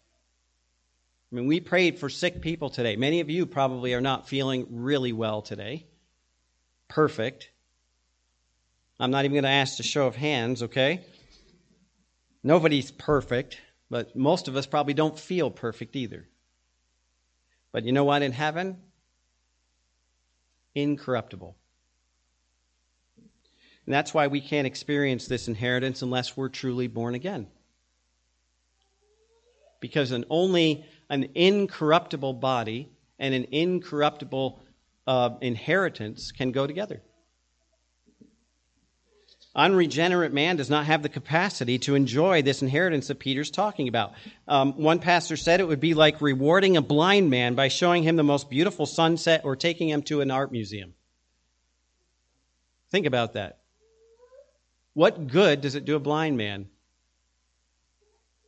I 1.32 1.34
mean, 1.34 1.46
we 1.46 1.60
prayed 1.60 1.98
for 1.98 2.08
sick 2.08 2.40
people 2.40 2.68
today. 2.68 2.96
Many 2.96 3.20
of 3.20 3.30
you 3.30 3.46
probably 3.46 3.94
are 3.94 4.00
not 4.00 4.28
feeling 4.28 4.66
really 4.70 5.12
well 5.12 5.40
today. 5.40 5.86
Perfect. 6.88 7.50
I'm 8.98 9.10
not 9.10 9.24
even 9.24 9.34
going 9.34 9.44
to 9.44 9.50
ask 9.50 9.78
a 9.80 9.82
show 9.82 10.06
of 10.06 10.16
hands, 10.16 10.62
okay? 10.62 11.04
Nobody's 12.42 12.90
perfect, 12.90 13.60
but 13.90 14.16
most 14.16 14.48
of 14.48 14.56
us 14.56 14.66
probably 14.66 14.94
don't 14.94 15.18
feel 15.18 15.50
perfect 15.50 15.96
either. 15.96 16.28
But 17.72 17.84
you 17.84 17.92
know 17.92 18.04
what? 18.04 18.22
In 18.22 18.32
heaven, 18.32 18.78
incorruptible. 20.74 21.56
And 23.86 23.94
that's 23.94 24.12
why 24.14 24.26
we 24.26 24.40
can't 24.40 24.66
experience 24.66 25.26
this 25.26 25.48
inheritance 25.48 26.02
unless 26.02 26.36
we're 26.36 26.48
truly 26.48 26.88
born 26.88 27.14
again. 27.14 27.46
Because 29.80 30.10
an 30.10 30.24
only 30.30 30.84
an 31.08 31.28
incorruptible 31.34 32.32
body 32.34 32.88
and 33.18 33.34
an 33.34 33.46
incorruptible 33.52 34.60
uh, 35.06 35.30
inheritance 35.40 36.32
can 36.32 36.52
go 36.52 36.66
together. 36.66 37.02
Unregenerate 39.56 40.34
man 40.34 40.56
does 40.56 40.68
not 40.68 40.84
have 40.84 41.02
the 41.02 41.08
capacity 41.08 41.78
to 41.78 41.94
enjoy 41.94 42.42
this 42.42 42.60
inheritance 42.60 43.08
that 43.08 43.18
Peter's 43.18 43.50
talking 43.50 43.88
about. 43.88 44.12
Um, 44.46 44.74
one 44.74 44.98
pastor 44.98 45.34
said 45.38 45.60
it 45.60 45.66
would 45.66 45.80
be 45.80 45.94
like 45.94 46.20
rewarding 46.20 46.76
a 46.76 46.82
blind 46.82 47.30
man 47.30 47.54
by 47.54 47.68
showing 47.68 48.02
him 48.02 48.16
the 48.16 48.22
most 48.22 48.50
beautiful 48.50 48.84
sunset 48.84 49.40
or 49.44 49.56
taking 49.56 49.88
him 49.88 50.02
to 50.02 50.20
an 50.20 50.30
art 50.30 50.52
museum. 50.52 50.92
Think 52.90 53.06
about 53.06 53.32
that. 53.32 53.60
What 54.92 55.26
good 55.26 55.62
does 55.62 55.74
it 55.74 55.86
do 55.86 55.96
a 55.96 56.00
blind 56.00 56.36
man? 56.36 56.68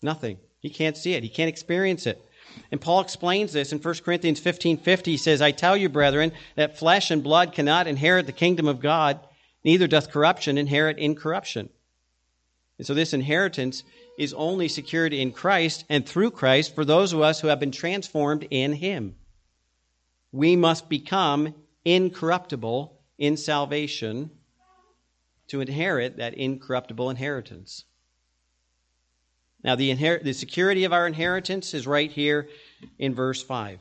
Nothing. 0.02 0.38
He 0.60 0.68
can't 0.68 0.96
see 0.96 1.14
it, 1.14 1.22
he 1.22 1.30
can't 1.30 1.48
experience 1.48 2.06
it. 2.06 2.22
And 2.70 2.80
Paul 2.80 3.00
explains 3.00 3.52
this 3.52 3.72
in 3.72 3.78
1 3.78 3.94
Corinthians 4.04 4.40
15 4.40 4.78
50. 4.78 5.10
He 5.10 5.16
says, 5.16 5.40
I 5.40 5.50
tell 5.50 5.76
you, 5.76 5.88
brethren, 5.88 6.32
that 6.56 6.78
flesh 6.78 7.10
and 7.10 7.22
blood 7.22 7.52
cannot 7.52 7.86
inherit 7.86 8.26
the 8.26 8.32
kingdom 8.32 8.68
of 8.68 8.80
God, 8.80 9.20
neither 9.64 9.86
doth 9.86 10.10
corruption 10.10 10.58
inherit 10.58 10.98
incorruption. 10.98 11.68
And 12.78 12.86
so 12.86 12.94
this 12.94 13.12
inheritance 13.12 13.82
is 14.18 14.32
only 14.34 14.68
secured 14.68 15.12
in 15.12 15.32
Christ 15.32 15.84
and 15.88 16.06
through 16.06 16.30
Christ 16.30 16.74
for 16.74 16.84
those 16.84 17.12
of 17.12 17.20
us 17.20 17.40
who 17.40 17.48
have 17.48 17.60
been 17.60 17.72
transformed 17.72 18.46
in 18.50 18.72
Him. 18.72 19.16
We 20.32 20.56
must 20.56 20.88
become 20.88 21.54
incorruptible 21.84 23.00
in 23.18 23.36
salvation 23.36 24.30
to 25.48 25.60
inherit 25.60 26.18
that 26.18 26.34
incorruptible 26.34 27.10
inheritance. 27.10 27.84
Now, 29.64 29.74
the, 29.74 29.94
inher- 29.94 30.22
the 30.22 30.32
security 30.32 30.84
of 30.84 30.92
our 30.92 31.06
inheritance 31.06 31.74
is 31.74 31.86
right 31.86 32.10
here 32.10 32.48
in 32.98 33.14
verse 33.14 33.42
5. 33.42 33.80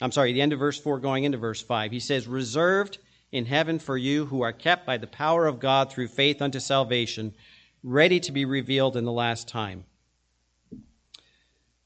I'm 0.00 0.12
sorry, 0.12 0.32
the 0.32 0.40
end 0.40 0.52
of 0.52 0.58
verse 0.58 0.80
4 0.80 1.00
going 1.00 1.24
into 1.24 1.38
verse 1.38 1.62
5. 1.62 1.92
He 1.92 2.00
says, 2.00 2.26
Reserved 2.26 2.98
in 3.30 3.46
heaven 3.46 3.78
for 3.78 3.96
you 3.96 4.26
who 4.26 4.42
are 4.42 4.52
kept 4.52 4.86
by 4.86 4.96
the 4.96 5.06
power 5.06 5.46
of 5.46 5.60
God 5.60 5.90
through 5.90 6.08
faith 6.08 6.42
unto 6.42 6.60
salvation, 6.60 7.34
ready 7.82 8.20
to 8.20 8.32
be 8.32 8.44
revealed 8.44 8.96
in 8.96 9.04
the 9.04 9.12
last 9.12 9.48
time. 9.48 9.84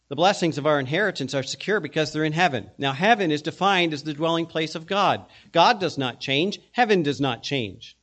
The 0.09 0.17
blessings 0.17 0.57
of 0.57 0.67
our 0.67 0.79
inheritance 0.79 1.35
are 1.35 1.43
secure 1.43 1.81
because 1.81 2.13
they're 2.13 2.25
in 2.25 2.33
heaven. 2.33 2.71
Now, 2.79 2.93
heaven 2.93 3.33
is 3.33 3.43
defined 3.43 3.93
as 3.93 4.05
the 4.05 4.15
dwelling 4.15 4.47
place 4.47 4.77
of 4.77 4.87
God. 4.87 5.25
God 5.51 5.81
does 5.81 5.99
not 5.99 6.21
change, 6.21 6.61
heaven 6.71 7.03
does 7.03 7.21
not 7.21 7.43
change. 7.43 7.97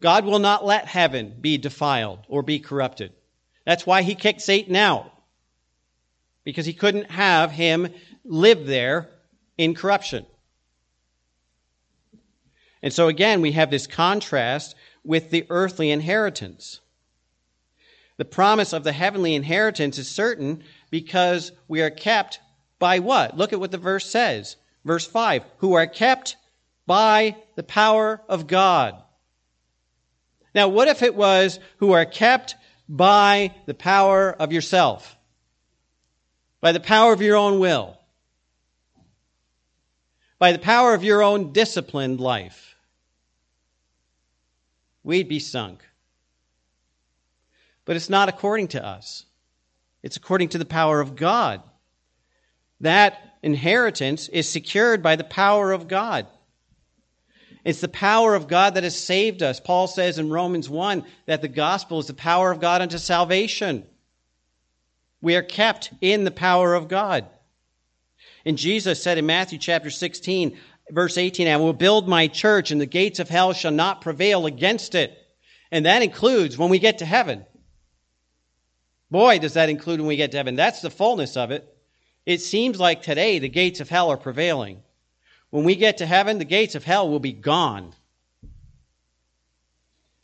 God 0.00 0.24
will 0.24 0.40
not 0.40 0.64
let 0.64 0.86
heaven 0.86 1.36
be 1.40 1.58
defiled 1.58 2.26
or 2.28 2.42
be 2.42 2.58
corrupted. 2.58 3.12
That's 3.64 3.86
why 3.86 4.02
he 4.02 4.14
kicked 4.14 4.40
Satan 4.40 4.76
out. 4.76 5.10
Because 6.44 6.66
he 6.66 6.72
couldn't 6.72 7.10
have 7.10 7.52
him 7.52 7.88
live 8.24 8.66
there 8.66 9.10
in 9.56 9.74
corruption. 9.74 10.26
And 12.82 12.92
so 12.92 13.08
again, 13.08 13.40
we 13.40 13.52
have 13.52 13.70
this 13.70 13.86
contrast 13.86 14.74
with 15.04 15.30
the 15.30 15.46
earthly 15.50 15.90
inheritance. 15.90 16.80
The 18.16 18.24
promise 18.24 18.72
of 18.72 18.84
the 18.84 18.92
heavenly 18.92 19.34
inheritance 19.34 19.98
is 19.98 20.08
certain 20.08 20.64
because 20.90 21.52
we 21.68 21.80
are 21.80 21.90
kept 21.90 22.40
by 22.78 22.98
what? 22.98 23.36
Look 23.36 23.52
at 23.52 23.60
what 23.60 23.70
the 23.70 23.78
verse 23.78 24.10
says. 24.10 24.56
Verse 24.84 25.06
5 25.06 25.44
Who 25.58 25.74
are 25.74 25.86
kept 25.86 26.36
by 26.86 27.36
the 27.54 27.62
power 27.62 28.20
of 28.28 28.46
God. 28.46 29.00
Now, 30.54 30.68
what 30.68 30.88
if 30.88 31.02
it 31.02 31.14
was 31.14 31.58
who 31.78 31.92
are 31.92 32.04
kept 32.04 32.56
by 32.92 33.54
the 33.64 33.72
power 33.72 34.30
of 34.30 34.52
yourself? 34.52 35.16
By 36.60 36.72
the 36.72 36.80
power 36.80 37.14
of 37.14 37.22
your 37.22 37.36
own 37.36 37.58
will? 37.58 37.98
By 40.38 40.52
the 40.52 40.58
power 40.58 40.92
of 40.92 41.02
your 41.02 41.22
own 41.22 41.52
disciplined 41.52 42.20
life? 42.20 42.76
We'd 45.02 45.28
be 45.28 45.38
sunk. 45.38 45.82
But 47.86 47.96
it's 47.96 48.10
not 48.10 48.28
according 48.28 48.68
to 48.68 48.84
us. 48.84 49.24
It's 50.02 50.18
according 50.18 50.50
to 50.50 50.58
the 50.58 50.66
power 50.66 51.00
of 51.00 51.16
God. 51.16 51.62
That 52.80 53.38
inheritance 53.42 54.28
is 54.28 54.48
secured 54.48 55.02
by 55.02 55.16
the 55.16 55.24
power 55.24 55.72
of 55.72 55.88
God. 55.88 56.26
It's 57.64 57.80
the 57.80 57.88
power 57.88 58.34
of 58.34 58.48
God 58.48 58.74
that 58.74 58.82
has 58.82 58.96
saved 58.96 59.42
us. 59.42 59.60
Paul 59.60 59.86
says 59.86 60.18
in 60.18 60.30
Romans 60.30 60.68
1 60.68 61.04
that 61.26 61.42
the 61.42 61.48
gospel 61.48 61.98
is 62.00 62.06
the 62.06 62.14
power 62.14 62.50
of 62.50 62.60
God 62.60 62.82
unto 62.82 62.98
salvation. 62.98 63.86
We 65.20 65.36
are 65.36 65.42
kept 65.42 65.92
in 66.00 66.24
the 66.24 66.32
power 66.32 66.74
of 66.74 66.88
God. 66.88 67.26
And 68.44 68.58
Jesus 68.58 69.00
said 69.00 69.18
in 69.18 69.26
Matthew 69.26 69.58
chapter 69.58 69.90
16, 69.90 70.58
verse 70.90 71.16
18, 71.16 71.46
I 71.46 71.56
will 71.58 71.72
build 71.72 72.08
my 72.08 72.26
church 72.26 72.72
and 72.72 72.80
the 72.80 72.86
gates 72.86 73.20
of 73.20 73.28
hell 73.28 73.52
shall 73.52 73.70
not 73.70 74.00
prevail 74.00 74.46
against 74.46 74.96
it. 74.96 75.16
And 75.70 75.86
that 75.86 76.02
includes 76.02 76.58
when 76.58 76.68
we 76.68 76.80
get 76.80 76.98
to 76.98 77.06
heaven. 77.06 77.46
Boy, 79.10 79.38
does 79.38 79.54
that 79.54 79.68
include 79.68 80.00
when 80.00 80.08
we 80.08 80.16
get 80.16 80.32
to 80.32 80.36
heaven. 80.38 80.56
That's 80.56 80.80
the 80.80 80.90
fullness 80.90 81.36
of 81.36 81.52
it. 81.52 81.68
It 82.26 82.40
seems 82.40 82.80
like 82.80 83.02
today 83.02 83.38
the 83.38 83.48
gates 83.48 83.80
of 83.80 83.88
hell 83.88 84.10
are 84.10 84.16
prevailing. 84.16 84.82
When 85.52 85.64
we 85.64 85.76
get 85.76 85.98
to 85.98 86.06
heaven, 86.06 86.38
the 86.38 86.46
gates 86.46 86.76
of 86.76 86.82
hell 86.82 87.10
will 87.10 87.20
be 87.20 87.34
gone. 87.34 87.92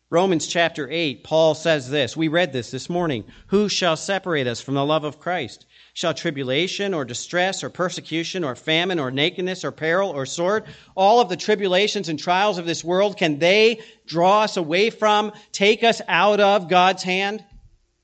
Romans 0.08 0.46
chapter 0.46 0.88
8, 0.90 1.22
Paul 1.22 1.54
says 1.54 1.90
this. 1.90 2.16
We 2.16 2.28
read 2.28 2.54
this 2.54 2.70
this 2.70 2.88
morning. 2.88 3.24
Who 3.48 3.68
shall 3.68 3.98
separate 3.98 4.46
us 4.46 4.62
from 4.62 4.72
the 4.72 4.86
love 4.86 5.04
of 5.04 5.20
Christ? 5.20 5.66
Shall 5.92 6.14
tribulation 6.14 6.94
or 6.94 7.04
distress 7.04 7.62
or 7.62 7.68
persecution 7.68 8.42
or 8.42 8.56
famine 8.56 8.98
or 8.98 9.10
nakedness 9.10 9.66
or 9.66 9.70
peril 9.70 10.08
or 10.08 10.24
sword, 10.24 10.64
all 10.94 11.20
of 11.20 11.28
the 11.28 11.36
tribulations 11.36 12.08
and 12.08 12.18
trials 12.18 12.56
of 12.56 12.64
this 12.64 12.82
world, 12.82 13.18
can 13.18 13.38
they 13.38 13.82
draw 14.06 14.44
us 14.44 14.56
away 14.56 14.88
from, 14.88 15.32
take 15.52 15.84
us 15.84 16.00
out 16.08 16.40
of 16.40 16.70
God's 16.70 17.02
hand? 17.02 17.44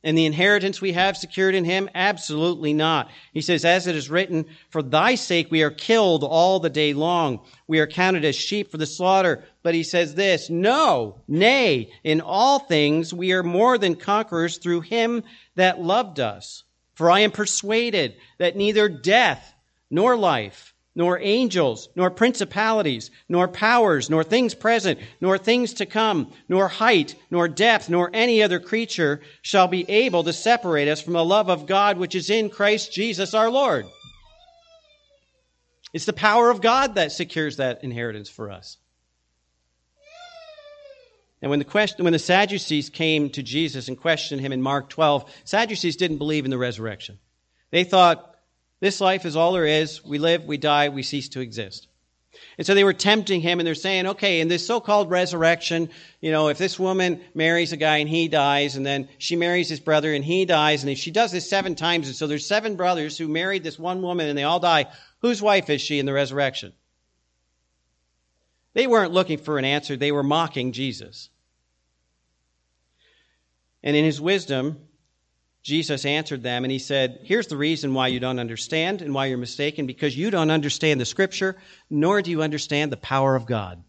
And 0.05 0.17
the 0.17 0.27
inheritance 0.27 0.81
we 0.81 0.93
have 0.93 1.17
secured 1.17 1.55
in 1.55 1.65
him? 1.65 1.89
Absolutely 1.95 2.75
not. 2.75 3.11
He 3.33 3.41
says, 3.41 3.65
as 3.65 3.87
it 3.87 3.97
is 3.97 4.11
written, 4.11 4.45
for 4.69 4.83
thy 4.83 5.15
sake 5.17 5.51
we 5.51 5.63
are 5.63 5.71
killed 5.71 6.23
all 6.23 6.61
the 6.61 6.71
day 6.71 6.93
long. 6.93 7.41
We 7.67 7.81
are 7.81 7.87
counted 7.87 8.25
as 8.25 8.37
sheep 8.37 8.71
for 8.71 8.77
the 8.77 8.87
slaughter. 8.87 9.45
But 9.63 9.75
he 9.75 9.83
says 9.83 10.15
this, 10.15 10.51
no, 10.51 11.23
nay, 11.27 11.91
in 12.05 12.21
all 12.21 12.59
things 12.59 13.15
we 13.15 13.33
are 13.33 13.43
more 13.43 13.79
than 13.79 13.97
conquerors 13.97 14.59
through 14.59 14.83
him 14.83 15.25
that 15.57 15.81
loved 15.81 16.21
us. 16.21 16.65
For 16.93 17.11
I 17.11 17.21
am 17.21 17.31
persuaded 17.31 18.15
that 18.39 18.57
neither 18.57 18.89
death 18.89 19.55
nor 19.91 20.17
life, 20.17 20.74
nor 20.95 21.19
angels, 21.21 21.89
nor 21.97 22.11
principalities, 22.11 23.11
nor 23.29 23.49
powers, 23.49 24.09
nor 24.09 24.23
things 24.23 24.55
present, 24.55 24.99
nor 25.21 25.37
things 25.37 25.75
to 25.75 25.87
come, 25.87 26.33
nor 26.49 26.69
height, 26.69 27.17
nor 27.31 27.49
depth, 27.49 27.89
nor 27.89 28.11
any 28.13 28.43
other 28.43 28.61
creature 28.61 29.21
shall 29.43 29.67
be 29.67 29.89
able 29.91 30.23
to 30.25 30.33
separate 30.33 30.89
us 30.89 31.01
from 31.01 31.15
the 31.15 31.25
love 31.25 31.49
of 31.49 31.67
God 31.67 31.99
which 31.99 32.15
is 32.15 32.31
in 32.31 32.49
Christ 32.49 32.93
Jesus 32.93 33.35
our 33.35 33.51
Lord. 33.51 33.87
It's 35.93 36.07
the 36.07 36.13
power 36.13 36.51
of 36.51 36.61
God 36.61 36.97
that 36.97 37.13
secures 37.13 37.57
that 37.57 37.85
inheritance 37.85 38.29
for 38.29 38.51
us. 38.51 38.79
And 41.41 41.51
when 41.51 41.59
the, 41.59 41.65
question, 41.65 42.05
when 42.05 42.13
the 42.15 42.19
Sadducees 42.19 42.89
came 42.89 43.29
to 43.31 43.43
Jesus 43.43 43.89
and 43.89 43.99
questioned 43.99 44.41
him 44.41 44.53
in 44.53 44.63
Mark 44.63 44.89
12, 44.89 45.31
Sadducees 45.45 45.97
didn't 45.97 46.19
believe 46.19 46.47
in 46.47 46.51
the 46.51 46.59
resurrection. 46.59 47.19
They 47.71 47.85
thought 47.85 48.34
this 48.85 49.01
life 49.01 49.25
is 49.25 49.35
all 49.35 49.55
there 49.55 49.65
is. 49.65 50.05
We 50.05 50.19
live, 50.19 50.45
we 50.45 50.59
die, 50.59 50.91
we 50.91 51.03
cease 51.03 51.31
to 51.31 51.41
exist. 51.41 51.89
And 52.59 52.67
so 52.67 52.75
they 52.75 52.85
were 52.85 52.93
tempting 52.93 53.41
him 53.41 53.59
and 53.59 53.67
they're 53.67 53.75
saying, 53.75 54.07
okay, 54.09 54.41
in 54.41 54.49
this 54.49 54.67
so-called 54.67 55.11
resurrection, 55.11 55.89
you 56.21 56.31
know, 56.31 56.49
if 56.49 56.59
this 56.59 56.79
woman 56.79 57.23
marries 57.35 57.73
a 57.73 57.79
guy 57.79 57.97
and 57.97 58.09
he 58.11 58.29
dies 58.29 58.77
and 58.77 58.85
then 58.85 59.09
she 59.17 59.37
marries 59.37 59.71
his 59.71 59.81
brother 59.81 60.13
and 60.13 60.23
he 60.23 60.45
dies 60.45 60.83
and 60.83 60.93
if 60.93 60.99
she 60.99 61.11
does 61.11 61.33
this 61.33 61.49
seven 61.49 61.75
times 61.75 62.09
and 62.09 62.15
so 62.15 62.27
there's 62.27 62.47
seven 62.47 62.77
brothers 62.77 63.17
who 63.17 63.27
married 63.27 63.65
this 63.65 63.79
one 63.79 64.03
woman 64.03 64.29
and 64.29 64.37
they 64.37 64.43
all 64.43 64.61
die, 64.61 64.85
whose 65.21 65.41
wife 65.41 65.71
is 65.71 65.81
she 65.81 65.99
in 65.99 66.05
the 66.05 66.13
resurrection? 66.13 66.75
They 68.75 68.87
weren't 68.87 69.15
looking 69.15 69.39
for 69.39 69.57
an 69.57 69.65
answer. 69.65 69.97
They 69.97 70.13
were 70.13 70.23
mocking 70.23 70.73
Jesus. 70.73 71.31
And 73.83 73.97
in 73.97 74.05
his 74.05 74.21
wisdom, 74.21 74.79
Jesus 75.65 76.05
answered 76.05 76.43
them 76.43 76.65
and 76.65 76.71
he 76.71 76.79
said, 76.79 77.21
Here's 77.25 77.47
the 77.47 77.57
reason 77.57 77.95
why 77.95 78.09
you 78.09 78.21
don't 78.21 78.39
understand 78.39 79.01
and 79.01 79.15
why 79.15 79.27
you're 79.27 79.39
mistaken 79.39 79.87
because 79.87 80.17
you 80.17 80.31
don't 80.31 80.51
understand 80.51 81.01
the 81.01 81.07
scripture, 81.07 81.57
nor 81.89 82.21
do 82.21 82.31
you 82.31 82.43
understand 82.43 82.93
the 82.93 82.99
power 82.99 83.35
of 83.35 83.47
God. 83.47 83.83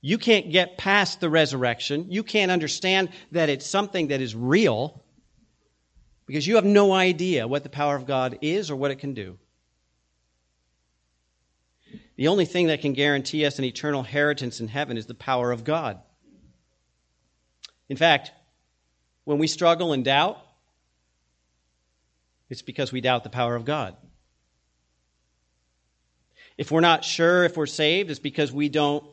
You 0.00 0.18
can't 0.18 0.50
get 0.50 0.76
past 0.76 1.20
the 1.20 1.30
resurrection. 1.30 2.10
You 2.10 2.24
can't 2.24 2.50
understand 2.50 3.10
that 3.30 3.48
it's 3.48 3.64
something 3.66 4.08
that 4.08 4.20
is 4.20 4.34
real 4.34 5.04
because 6.26 6.44
you 6.44 6.56
have 6.56 6.64
no 6.64 6.92
idea 6.92 7.46
what 7.46 7.62
the 7.62 7.68
power 7.68 7.94
of 7.94 8.04
God 8.04 8.38
is 8.42 8.68
or 8.68 8.74
what 8.74 8.90
it 8.90 8.98
can 8.98 9.14
do. 9.14 9.38
The 12.16 12.28
only 12.28 12.46
thing 12.46 12.66
that 12.66 12.80
can 12.80 12.94
guarantee 12.94 13.46
us 13.46 13.60
an 13.60 13.64
eternal 13.64 14.00
inheritance 14.00 14.58
in 14.60 14.66
heaven 14.66 14.96
is 14.96 15.06
the 15.06 15.14
power 15.14 15.52
of 15.52 15.62
God. 15.62 16.00
In 17.88 17.96
fact, 17.96 18.32
when 19.26 19.38
we 19.38 19.48
struggle 19.48 19.92
and 19.92 20.04
doubt, 20.04 20.38
it's 22.48 22.62
because 22.62 22.92
we 22.92 23.00
doubt 23.00 23.24
the 23.24 23.28
power 23.28 23.56
of 23.56 23.64
God. 23.64 23.96
If 26.56 26.70
we're 26.70 26.80
not 26.80 27.04
sure 27.04 27.42
if 27.42 27.56
we're 27.56 27.66
saved, 27.66 28.08
it's 28.08 28.20
because 28.20 28.52
we 28.52 28.68
don't 28.68 29.04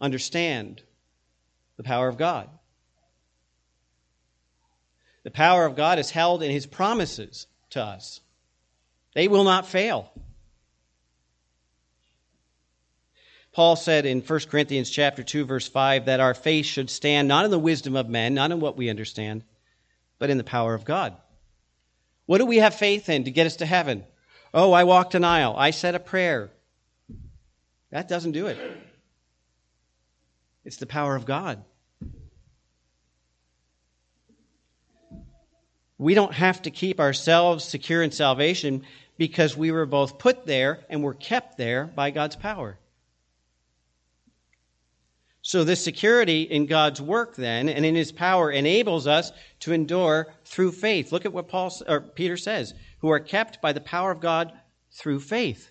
understand 0.00 0.82
the 1.76 1.82
power 1.82 2.08
of 2.08 2.16
God. 2.16 2.48
The 5.22 5.30
power 5.30 5.66
of 5.66 5.76
God 5.76 5.98
is 5.98 6.10
held 6.10 6.42
in 6.42 6.50
his 6.50 6.64
promises 6.64 7.46
to 7.70 7.82
us. 7.82 8.22
They 9.14 9.28
will 9.28 9.44
not 9.44 9.66
fail. 9.66 10.10
Paul 13.52 13.74
said 13.74 14.06
in 14.06 14.20
1 14.20 14.40
Corinthians 14.48 14.90
chapter 14.90 15.22
2 15.22 15.44
verse 15.44 15.68
5 15.68 16.04
that 16.04 16.20
our 16.20 16.34
faith 16.34 16.66
should 16.66 16.88
stand 16.88 17.26
not 17.26 17.44
in 17.44 17.50
the 17.50 17.58
wisdom 17.58 17.96
of 17.96 18.08
men, 18.08 18.34
not 18.34 18.52
in 18.52 18.60
what 18.60 18.76
we 18.76 18.88
understand, 18.88 19.42
but 20.18 20.30
in 20.30 20.38
the 20.38 20.44
power 20.44 20.74
of 20.74 20.84
God. 20.84 21.16
What 22.26 22.38
do 22.38 22.46
we 22.46 22.58
have 22.58 22.74
faith 22.74 23.08
in 23.08 23.24
to 23.24 23.30
get 23.30 23.46
us 23.46 23.56
to 23.56 23.66
heaven? 23.66 24.04
Oh, 24.54 24.72
I 24.72 24.84
walked 24.84 25.14
an 25.14 25.24
aisle. 25.24 25.54
I 25.56 25.70
said 25.70 25.94
a 25.94 26.00
prayer. 26.00 26.50
That 27.90 28.08
doesn't 28.08 28.32
do 28.32 28.46
it. 28.46 28.58
It's 30.64 30.76
the 30.76 30.86
power 30.86 31.16
of 31.16 31.24
God. 31.24 31.64
We 35.98 36.14
don't 36.14 36.32
have 36.32 36.62
to 36.62 36.70
keep 36.70 36.98
ourselves 36.98 37.64
secure 37.64 38.02
in 38.02 38.10
salvation 38.10 38.84
because 39.18 39.56
we 39.56 39.70
were 39.70 39.84
both 39.84 40.18
put 40.18 40.46
there 40.46 40.80
and 40.88 41.02
were 41.02 41.14
kept 41.14 41.58
there 41.58 41.84
by 41.84 42.10
God's 42.10 42.36
power. 42.36 42.78
So, 45.42 45.64
this 45.64 45.82
security 45.82 46.42
in 46.42 46.66
God's 46.66 47.00
work 47.00 47.34
then 47.34 47.68
and 47.68 47.84
in 47.86 47.94
his 47.94 48.12
power 48.12 48.50
enables 48.50 49.06
us 49.06 49.32
to 49.60 49.72
endure 49.72 50.32
through 50.44 50.72
faith. 50.72 51.12
Look 51.12 51.24
at 51.24 51.32
what 51.32 51.48
Paul 51.48 51.72
or 51.88 52.02
Peter 52.02 52.36
says, 52.36 52.74
who 52.98 53.08
are 53.10 53.20
kept 53.20 53.62
by 53.62 53.72
the 53.72 53.80
power 53.80 54.10
of 54.10 54.20
God 54.20 54.52
through 54.92 55.20
faith. 55.20 55.70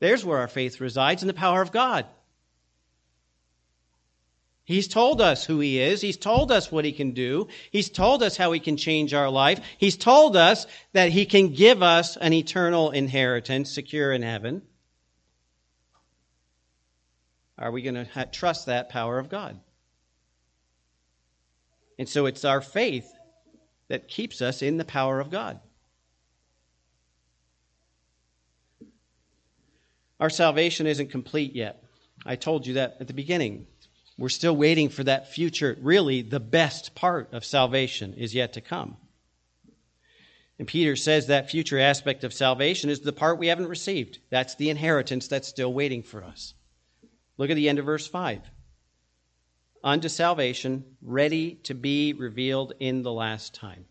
There's 0.00 0.24
where 0.24 0.38
our 0.38 0.48
faith 0.48 0.80
resides 0.80 1.22
in 1.22 1.28
the 1.28 1.34
power 1.34 1.62
of 1.62 1.70
God. 1.70 2.06
He's 4.64 4.88
told 4.88 5.20
us 5.20 5.44
who 5.44 5.60
he 5.60 5.78
is. 5.78 6.00
He's 6.00 6.16
told 6.16 6.50
us 6.50 6.72
what 6.72 6.84
he 6.84 6.92
can 6.92 7.12
do. 7.12 7.48
He's 7.70 7.90
told 7.90 8.22
us 8.22 8.36
how 8.36 8.52
he 8.52 8.60
can 8.60 8.76
change 8.76 9.12
our 9.12 9.28
life. 9.28 9.60
He's 9.78 9.96
told 9.96 10.36
us 10.36 10.66
that 10.92 11.10
he 11.10 11.26
can 11.26 11.52
give 11.52 11.82
us 11.82 12.16
an 12.16 12.32
eternal 12.32 12.90
inheritance 12.90 13.72
secure 13.72 14.12
in 14.12 14.22
heaven. 14.22 14.62
Are 17.62 17.70
we 17.70 17.82
going 17.82 17.94
to 17.94 18.04
ha- 18.12 18.24
trust 18.24 18.66
that 18.66 18.88
power 18.88 19.20
of 19.20 19.28
God? 19.28 19.58
And 21.96 22.08
so 22.08 22.26
it's 22.26 22.44
our 22.44 22.60
faith 22.60 23.08
that 23.86 24.08
keeps 24.08 24.42
us 24.42 24.62
in 24.62 24.78
the 24.78 24.84
power 24.84 25.20
of 25.20 25.30
God. 25.30 25.60
Our 30.18 30.30
salvation 30.30 30.88
isn't 30.88 31.10
complete 31.10 31.54
yet. 31.54 31.84
I 32.26 32.34
told 32.34 32.66
you 32.66 32.74
that 32.74 32.96
at 32.98 33.06
the 33.06 33.14
beginning. 33.14 33.68
We're 34.18 34.28
still 34.28 34.56
waiting 34.56 34.88
for 34.88 35.04
that 35.04 35.32
future. 35.32 35.76
Really, 35.80 36.22
the 36.22 36.40
best 36.40 36.96
part 36.96 37.32
of 37.32 37.44
salvation 37.44 38.14
is 38.14 38.34
yet 38.34 38.54
to 38.54 38.60
come. 38.60 38.96
And 40.58 40.66
Peter 40.66 40.96
says 40.96 41.28
that 41.28 41.50
future 41.50 41.78
aspect 41.78 42.24
of 42.24 42.32
salvation 42.32 42.90
is 42.90 43.00
the 43.00 43.12
part 43.12 43.38
we 43.38 43.48
haven't 43.48 43.68
received. 43.68 44.18
That's 44.30 44.56
the 44.56 44.70
inheritance 44.70 45.28
that's 45.28 45.48
still 45.48 45.72
waiting 45.72 46.02
for 46.02 46.24
us. 46.24 46.54
Look 47.42 47.50
at 47.50 47.54
the 47.54 47.68
end 47.68 47.80
of 47.80 47.86
verse 47.86 48.06
5. 48.06 48.40
Unto 49.82 50.08
salvation, 50.08 50.84
ready 51.02 51.56
to 51.64 51.74
be 51.74 52.12
revealed 52.12 52.72
in 52.78 53.02
the 53.02 53.10
last 53.10 53.52
time. 53.52 53.86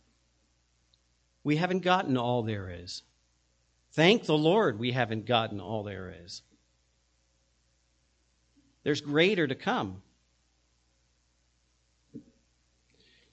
We 1.44 1.58
haven't 1.58 1.82
gotten 1.82 2.16
all 2.16 2.44
there 2.44 2.70
is. 2.70 3.04
Thank 3.92 4.24
the 4.24 4.38
Lord 4.38 4.80
we 4.80 4.94
haven't 4.94 5.26
gotten 5.26 5.60
all 5.60 5.84
there 5.84 6.16
is. 6.24 6.44
There's 8.84 9.02
greater 9.02 9.46
to 9.46 9.56
come. 9.56 10.02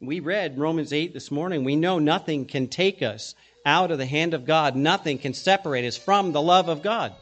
We 0.00 0.18
read 0.18 0.58
Romans 0.58 0.92
8 0.92 1.14
this 1.14 1.30
morning. 1.30 1.62
We 1.62 1.76
know 1.76 2.00
nothing 2.00 2.44
can 2.44 2.66
take 2.66 3.02
us 3.02 3.36
out 3.64 3.92
of 3.92 3.98
the 3.98 4.06
hand 4.06 4.34
of 4.34 4.46
God. 4.46 4.74
Nothing 4.74 5.18
can 5.18 5.32
separate 5.32 5.86
us 5.86 5.96
from 5.96 6.32
the 6.32 6.42
love 6.42 6.68
of 6.68 6.82
God. 6.82 7.12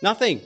Nothing. 0.00 0.42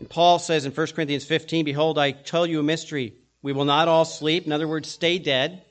And 0.00 0.08
Paul 0.08 0.38
says 0.38 0.64
in 0.64 0.72
1 0.72 0.86
Corinthians 0.88 1.24
15, 1.24 1.64
Behold, 1.64 1.98
I 1.98 2.10
tell 2.10 2.46
you 2.46 2.58
a 2.58 2.64
mystery. 2.64 3.14
We 3.42 3.52
will 3.52 3.66
not 3.66 3.86
all 3.86 4.04
sleep. 4.04 4.46
In 4.46 4.52
other 4.52 4.66
words, 4.66 4.88
stay 4.88 5.18
dead. 5.18 5.62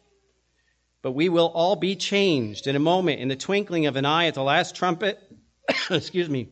But 1.02 1.12
we 1.12 1.30
will 1.30 1.48
all 1.48 1.76
be 1.76 1.96
changed 1.96 2.68
in 2.68 2.76
a 2.76 2.80
moment, 2.80 3.22
in 3.22 3.28
the 3.28 3.36
twinkling 3.36 3.88
of 3.88 3.96
an 3.96 4.06
eye 4.06 4.28
at 4.28 4.36
the 4.36 4.44
last 4.44 4.76
trumpet. 4.76 5.20
Excuse 5.90 6.30
me. 6.30 6.50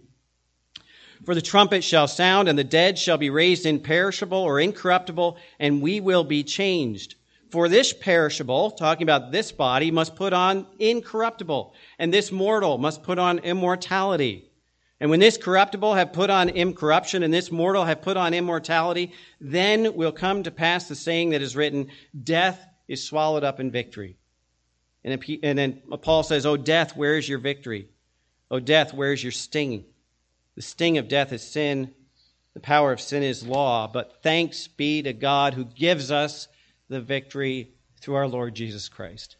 For 1.26 1.36
the 1.36 1.42
trumpet 1.42 1.84
shall 1.84 2.08
sound, 2.08 2.48
and 2.48 2.58
the 2.58 2.64
dead 2.64 2.98
shall 2.98 3.18
be 3.18 3.30
raised 3.30 3.66
imperishable 3.66 4.38
or 4.38 4.60
incorruptible, 4.60 5.38
and 5.60 5.82
we 5.82 6.00
will 6.00 6.24
be 6.24 6.44
changed. 6.44 7.16
For 7.50 7.70
this 7.70 7.94
perishable, 7.94 8.72
talking 8.72 9.04
about 9.04 9.32
this 9.32 9.52
body, 9.52 9.92
must 9.92 10.16
put 10.16 10.34
on 10.34 10.66
incorruptible, 10.80 11.74
and 12.00 12.14
this 12.14 12.32
mortal 12.32 12.78
must 12.78 13.04
put 13.04 13.20
on 13.20 13.40
immortality. 13.40 14.47
And 15.00 15.10
when 15.10 15.20
this 15.20 15.38
corruptible 15.38 15.94
have 15.94 16.14
put 16.14 16.30
on 16.30 16.50
incorruption 16.50 17.22
and 17.22 17.34
this 17.34 17.52
mortal 17.52 17.86
have 17.86 18.02
put 18.02 18.18
on 18.18 18.34
immortality, 18.34 19.14
then 19.40 19.96
will 19.96 20.12
come 20.12 20.44
to 20.44 20.52
pass 20.52 20.88
the 20.88 20.96
saying 20.96 21.30
that 21.30 21.42
is 21.42 21.56
written, 21.56 21.90
death 22.24 22.66
is 22.88 23.06
swallowed 23.06 23.44
up 23.44 23.60
in 23.60 23.70
victory. 23.70 24.18
And 25.04 25.22
then 25.22 25.82
Paul 26.02 26.24
says, 26.24 26.46
O 26.46 26.58
death, 26.58 26.98
where 26.98 27.16
is 27.18 27.30
your 27.30 27.40
victory? 27.40 27.90
O 28.50 28.60
death, 28.60 28.94
where 28.94 29.14
is 29.14 29.24
your 29.24 29.32
sting? 29.32 29.86
The 30.56 30.62
sting 30.62 30.98
of 30.98 31.08
death 31.08 31.32
is 31.32 31.44
sin. 31.44 31.94
The 32.56 32.60
power 32.60 32.92
of 32.92 33.00
sin 33.00 33.22
is 33.22 33.46
law. 33.46 33.88
But 33.88 34.24
thanks 34.24 34.68
be 34.68 35.04
to 35.04 35.14
God 35.14 35.54
who 35.54 35.64
gives 35.64 36.10
us 36.10 36.48
the 36.90 37.00
victory 37.00 37.72
through 38.02 38.16
our 38.16 38.28
Lord 38.28 38.56
Jesus 38.56 38.90
Christ. 38.90 39.38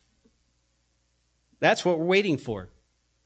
That's 1.60 1.84
what 1.84 1.98
we're 1.98 2.06
waiting 2.06 2.38
for, 2.38 2.70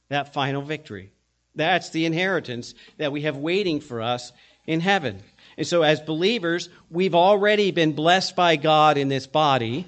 that 0.07 0.33
final 0.33 0.61
victory. 0.61 1.11
That's 1.55 1.89
the 1.89 2.05
inheritance 2.05 2.73
that 2.97 3.11
we 3.11 3.21
have 3.23 3.37
waiting 3.37 3.79
for 3.79 4.01
us 4.01 4.31
in 4.65 4.79
heaven. 4.79 5.21
And 5.57 5.67
so, 5.67 5.81
as 5.81 5.99
believers, 5.99 6.69
we've 6.89 7.15
already 7.15 7.71
been 7.71 7.93
blessed 7.93 8.35
by 8.35 8.55
God 8.55 8.97
in 8.97 9.09
this 9.09 9.27
body. 9.27 9.85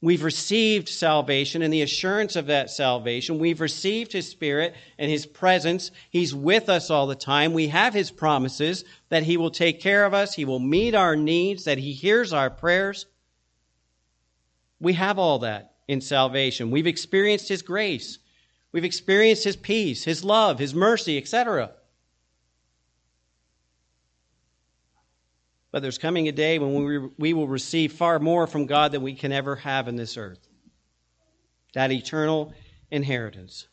We've 0.00 0.22
received 0.22 0.88
salvation 0.88 1.62
and 1.62 1.72
the 1.72 1.82
assurance 1.82 2.36
of 2.36 2.46
that 2.46 2.70
salvation. 2.70 3.38
We've 3.38 3.60
received 3.60 4.12
His 4.12 4.28
Spirit 4.28 4.74
and 4.96 5.10
His 5.10 5.26
presence. 5.26 5.90
He's 6.10 6.34
with 6.34 6.68
us 6.68 6.88
all 6.88 7.08
the 7.08 7.16
time. 7.16 7.52
We 7.52 7.68
have 7.68 7.94
His 7.94 8.10
promises 8.10 8.84
that 9.08 9.24
He 9.24 9.36
will 9.36 9.50
take 9.50 9.80
care 9.80 10.04
of 10.04 10.14
us, 10.14 10.34
He 10.34 10.44
will 10.44 10.60
meet 10.60 10.94
our 10.94 11.16
needs, 11.16 11.64
that 11.64 11.78
He 11.78 11.92
hears 11.92 12.32
our 12.32 12.50
prayers. 12.50 13.06
We 14.80 14.92
have 14.92 15.18
all 15.18 15.40
that 15.40 15.74
in 15.88 16.00
salvation. 16.00 16.70
We've 16.70 16.86
experienced 16.86 17.48
His 17.48 17.62
grace. 17.62 18.18
We've 18.72 18.84
experienced 18.84 19.44
His 19.44 19.56
peace, 19.56 20.04
His 20.04 20.24
love, 20.24 20.58
His 20.58 20.74
mercy, 20.74 21.16
etc. 21.18 21.72
But 25.70 25.82
there's 25.82 25.98
coming 25.98 26.28
a 26.28 26.32
day 26.32 26.58
when 26.58 26.84
we, 26.84 26.98
we 27.18 27.32
will 27.34 27.48
receive 27.48 27.92
far 27.92 28.18
more 28.18 28.46
from 28.46 28.66
God 28.66 28.92
than 28.92 29.02
we 29.02 29.14
can 29.14 29.32
ever 29.32 29.56
have 29.56 29.88
in 29.88 29.96
this 29.96 30.16
earth. 30.16 30.48
That 31.74 31.92
eternal 31.92 32.52
inheritance. 32.90 33.68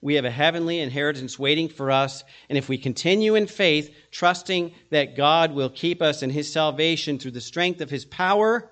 We 0.00 0.14
have 0.16 0.26
a 0.26 0.30
heavenly 0.30 0.80
inheritance 0.80 1.38
waiting 1.38 1.68
for 1.68 1.90
us, 1.90 2.24
and 2.50 2.58
if 2.58 2.68
we 2.68 2.76
continue 2.76 3.36
in 3.36 3.46
faith, 3.46 3.94
trusting 4.10 4.74
that 4.90 5.16
God 5.16 5.52
will 5.52 5.70
keep 5.70 6.02
us 6.02 6.22
in 6.22 6.28
His 6.28 6.52
salvation 6.52 7.18
through 7.18 7.30
the 7.30 7.40
strength 7.40 7.80
of 7.80 7.88
His 7.88 8.04
power, 8.04 8.70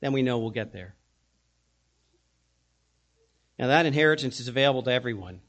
then 0.00 0.12
we 0.12 0.22
know 0.22 0.38
we'll 0.38 0.50
get 0.50 0.72
there. 0.72 0.94
Now, 3.58 3.68
that 3.68 3.86
inheritance 3.86 4.40
is 4.40 4.48
available 4.48 4.82
to 4.82 4.92
everyone, 4.92 5.40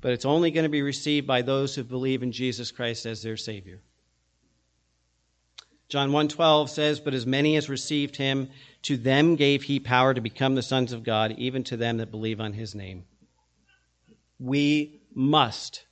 but 0.00 0.12
it's 0.12 0.24
only 0.24 0.50
going 0.50 0.64
to 0.64 0.68
be 0.68 0.82
received 0.82 1.26
by 1.26 1.42
those 1.42 1.74
who 1.74 1.84
believe 1.84 2.22
in 2.22 2.32
Jesus 2.32 2.70
Christ 2.72 3.06
as 3.06 3.22
their 3.22 3.36
Savior. 3.36 3.80
John 5.88 6.10
1:12 6.10 6.68
says, 6.68 7.00
"But 7.00 7.14
as 7.14 7.24
many 7.24 7.56
as 7.56 7.68
received 7.68 8.16
him, 8.16 8.50
to 8.82 8.96
them 8.96 9.36
gave 9.36 9.62
he 9.62 9.80
power 9.80 10.12
to 10.12 10.20
become 10.20 10.54
the 10.54 10.62
sons 10.62 10.92
of 10.92 11.02
God, 11.02 11.38
even 11.38 11.64
to 11.64 11.76
them 11.76 11.96
that 11.98 12.10
believe 12.10 12.40
on 12.40 12.52
his 12.52 12.74
name." 12.74 13.06
We 14.38 15.00
must 15.14 15.86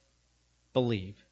believe 0.72 1.24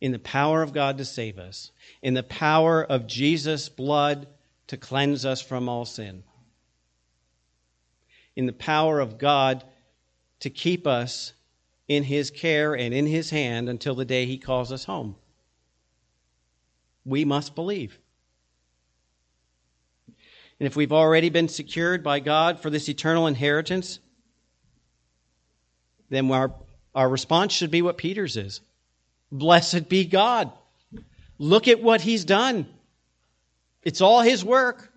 in 0.00 0.12
the 0.12 0.18
power 0.18 0.62
of 0.62 0.74
God 0.74 0.98
to 0.98 1.04
save 1.04 1.38
us, 1.38 1.70
in 2.02 2.12
the 2.14 2.22
power 2.22 2.84
of 2.84 3.06
Jesus' 3.06 3.70
blood 3.70 4.26
to 4.66 4.76
cleanse 4.76 5.24
us 5.24 5.40
from 5.40 5.68
all 5.68 5.86
sin 5.86 6.24
in 8.36 8.46
the 8.46 8.52
power 8.52 9.00
of 9.00 9.18
God 9.18 9.64
to 10.40 10.50
keep 10.50 10.86
us 10.86 11.32
in 11.88 12.02
His 12.02 12.30
care 12.30 12.74
and 12.74 12.92
in 12.92 13.06
His 13.06 13.30
hand 13.30 13.68
until 13.68 13.94
the 13.94 14.04
day 14.04 14.26
He 14.26 14.38
calls 14.38 14.72
us 14.72 14.84
home. 14.84 15.16
We 17.04 17.24
must 17.24 17.54
believe. 17.54 17.98
And 20.60 20.66
if 20.66 20.76
we've 20.76 20.92
already 20.92 21.30
been 21.30 21.48
secured 21.48 22.02
by 22.02 22.20
God 22.20 22.60
for 22.60 22.70
this 22.70 22.88
eternal 22.88 23.26
inheritance, 23.26 23.98
then 26.10 26.30
our, 26.30 26.54
our 26.94 27.08
response 27.08 27.52
should 27.52 27.70
be 27.70 27.82
what 27.82 27.98
Peter's 27.98 28.36
is 28.36 28.60
Blessed 29.32 29.88
be 29.88 30.04
God. 30.04 30.52
Look 31.38 31.66
at 31.66 31.82
what 31.82 32.00
He's 32.00 32.24
done. 32.24 32.66
It's 33.82 34.00
all 34.00 34.20
His 34.20 34.44
work. 34.44 34.92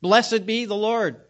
Blessed 0.00 0.46
be 0.46 0.66
the 0.66 0.76
Lord. 0.76 1.23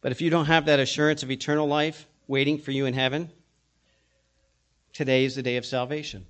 But 0.00 0.12
if 0.12 0.20
you 0.20 0.30
don't 0.30 0.46
have 0.46 0.66
that 0.66 0.80
assurance 0.80 1.22
of 1.22 1.30
eternal 1.30 1.66
life 1.66 2.06
waiting 2.26 2.58
for 2.58 2.70
you 2.70 2.86
in 2.86 2.94
heaven, 2.94 3.30
today 4.92 5.24
is 5.24 5.34
the 5.34 5.42
day 5.42 5.56
of 5.56 5.66
salvation. 5.66 6.26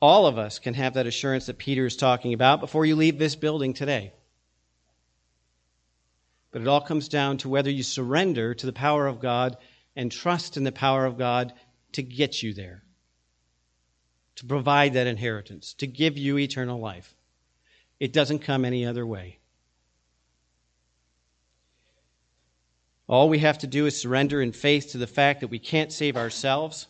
All 0.00 0.26
of 0.26 0.38
us 0.38 0.58
can 0.58 0.74
have 0.74 0.94
that 0.94 1.06
assurance 1.06 1.46
that 1.46 1.58
Peter 1.58 1.84
is 1.84 1.96
talking 1.96 2.32
about 2.32 2.60
before 2.60 2.86
you 2.86 2.94
leave 2.94 3.18
this 3.18 3.34
building 3.34 3.74
today. 3.74 4.12
But 6.50 6.62
it 6.62 6.68
all 6.68 6.80
comes 6.80 7.08
down 7.08 7.38
to 7.38 7.48
whether 7.48 7.70
you 7.70 7.82
surrender 7.82 8.54
to 8.54 8.66
the 8.66 8.72
power 8.72 9.06
of 9.06 9.20
God 9.20 9.56
and 9.96 10.10
trust 10.10 10.56
in 10.56 10.64
the 10.64 10.72
power 10.72 11.04
of 11.04 11.18
God 11.18 11.52
to 11.92 12.02
get 12.02 12.42
you 12.42 12.54
there, 12.54 12.84
to 14.36 14.46
provide 14.46 14.94
that 14.94 15.08
inheritance, 15.08 15.74
to 15.74 15.86
give 15.86 16.16
you 16.16 16.38
eternal 16.38 16.78
life. 16.78 17.14
It 17.98 18.12
doesn't 18.12 18.40
come 18.40 18.64
any 18.64 18.86
other 18.86 19.04
way. 19.04 19.37
All 23.08 23.30
we 23.30 23.38
have 23.38 23.58
to 23.58 23.66
do 23.66 23.86
is 23.86 23.98
surrender 23.98 24.42
in 24.42 24.52
faith 24.52 24.92
to 24.92 24.98
the 24.98 25.06
fact 25.06 25.40
that 25.40 25.48
we 25.48 25.58
can't 25.58 25.90
save 25.90 26.16
ourselves, 26.16 26.86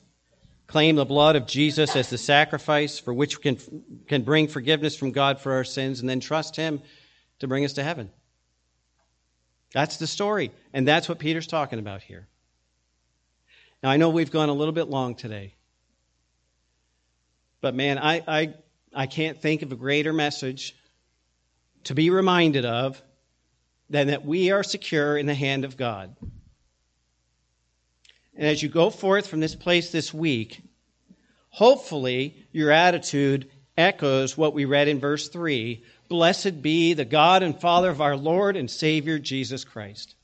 claim 0.67 0.97
the 0.97 1.05
blood 1.05 1.37
of 1.37 1.47
Jesus 1.47 1.95
as 1.95 2.11
the 2.11 2.19
sacrifice 2.19 2.99
for 2.99 3.15
which 3.15 3.39
we 3.39 3.43
can, 3.43 3.85
can 4.09 4.23
bring 4.23 4.49
forgiveness 4.49 4.97
from 4.97 5.13
God 5.13 5.41
for 5.41 5.53
our 5.53 5.65
sins, 5.65 6.01
and 6.01 6.09
then 6.09 6.19
trust 6.19 6.57
Him 6.57 6.83
to 7.39 7.47
bring 7.47 7.65
us 7.65 7.75
to 7.75 7.85
heaven. 7.85 8.11
That's 9.73 9.99
the 9.99 10.09
story, 10.09 10.51
and 10.73 10.89
that's 10.89 11.09
what 11.09 11.21
Peter's 11.21 11.47
talking 11.47 11.79
about 11.79 12.03
here. 12.03 12.27
Now, 13.81 13.91
I 13.91 13.97
know 13.97 14.09
we've 14.09 14.31
gone 14.31 14.49
a 14.49 14.55
little 14.55 14.73
bit 14.73 14.89
long 14.89 15.15
today, 15.15 15.55
but 17.61 17.77
man, 17.77 17.97
I, 17.97 18.23
I, 18.27 18.55
I 18.93 19.07
can't 19.07 19.41
think 19.41 19.63
of 19.63 19.71
a 19.71 19.77
greater 19.77 20.13
message 20.13 20.75
to 21.85 21.95
be 21.95 22.11
reminded 22.11 22.65
of 22.65 23.01
than 23.91 24.09
that 24.09 24.25
we 24.25 24.51
are 24.51 24.63
secure 24.63 25.17
in 25.17 25.27
the 25.27 25.35
hand 25.35 25.65
of 25.65 25.77
God. 25.77 26.15
And 28.35 28.47
as 28.47 28.63
you 28.63 28.69
go 28.69 28.91
forth 28.91 29.27
from 29.27 29.41
this 29.41 29.57
place 29.57 29.91
this 29.91 30.15
week, 30.15 30.61
hopefully 31.51 32.47
your 32.53 32.71
attitude 32.71 33.51
echoes 33.77 34.37
what 34.37 34.55
we 34.55 34.65
read 34.65 34.89
in 34.89 35.01
verse 35.01 35.29
3 35.29 35.83
Blessed 36.09 36.63
be 36.63 36.95
the 36.95 37.05
God 37.05 37.43
and 37.43 37.61
Father 37.61 37.91
of 37.91 38.01
our 38.01 38.17
Lord 38.17 38.57
and 38.57 38.71
Savior 38.71 39.19
Jesus 39.19 39.65
Christ. 39.65 40.15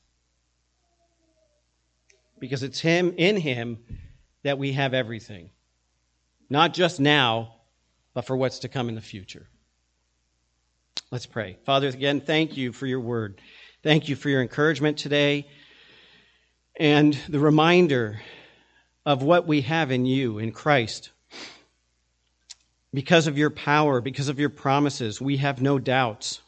Because 2.39 2.63
it's 2.63 2.79
Him, 2.79 3.13
in 3.17 3.37
Him, 3.37 3.77
that 4.43 4.57
we 4.57 4.73
have 4.73 4.93
everything. 4.93 5.51
Not 6.49 6.73
just 6.73 6.99
now, 6.99 7.55
but 8.13 8.25
for 8.25 8.35
what's 8.35 8.59
to 8.59 8.67
come 8.67 8.89
in 8.89 8.95
the 8.95 9.01
future. 9.01 9.47
Let's 11.11 11.25
pray. 11.25 11.57
Father, 11.65 11.87
again, 11.87 12.21
thank 12.21 12.57
you 12.57 12.71
for 12.71 12.87
your 12.87 12.99
word. 12.99 13.39
Thank 13.85 14.09
you 14.09 14.15
for 14.15 14.29
your 14.29 14.41
encouragement 14.41 14.97
today 14.97 15.45
and 16.75 17.13
the 17.29 17.37
reminder 17.37 18.19
of 19.05 19.21
what 19.21 19.45
we 19.45 19.61
have 19.61 19.91
in 19.91 20.07
you, 20.07 20.39
in 20.39 20.53
Christ. 20.53 21.11
Because 22.91 23.27
of 23.27 23.37
your 23.37 23.51
power, 23.51 24.01
because 24.01 24.27
of 24.27 24.39
your 24.39 24.49
promises, 24.49 25.21
we 25.21 25.37
have 25.37 25.61
no 25.61 25.77
doubts. 25.77 26.41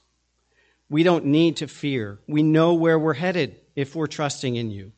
We 0.89 1.03
don't 1.03 1.25
need 1.25 1.57
to 1.57 1.67
fear. 1.67 2.17
We 2.27 2.41
know 2.41 2.73
where 2.73 2.97
we're 2.97 3.13
headed 3.13 3.57
if 3.75 3.95
we're 3.95 4.07
trusting 4.07 4.55
in 4.55 4.71
you. 4.71 4.91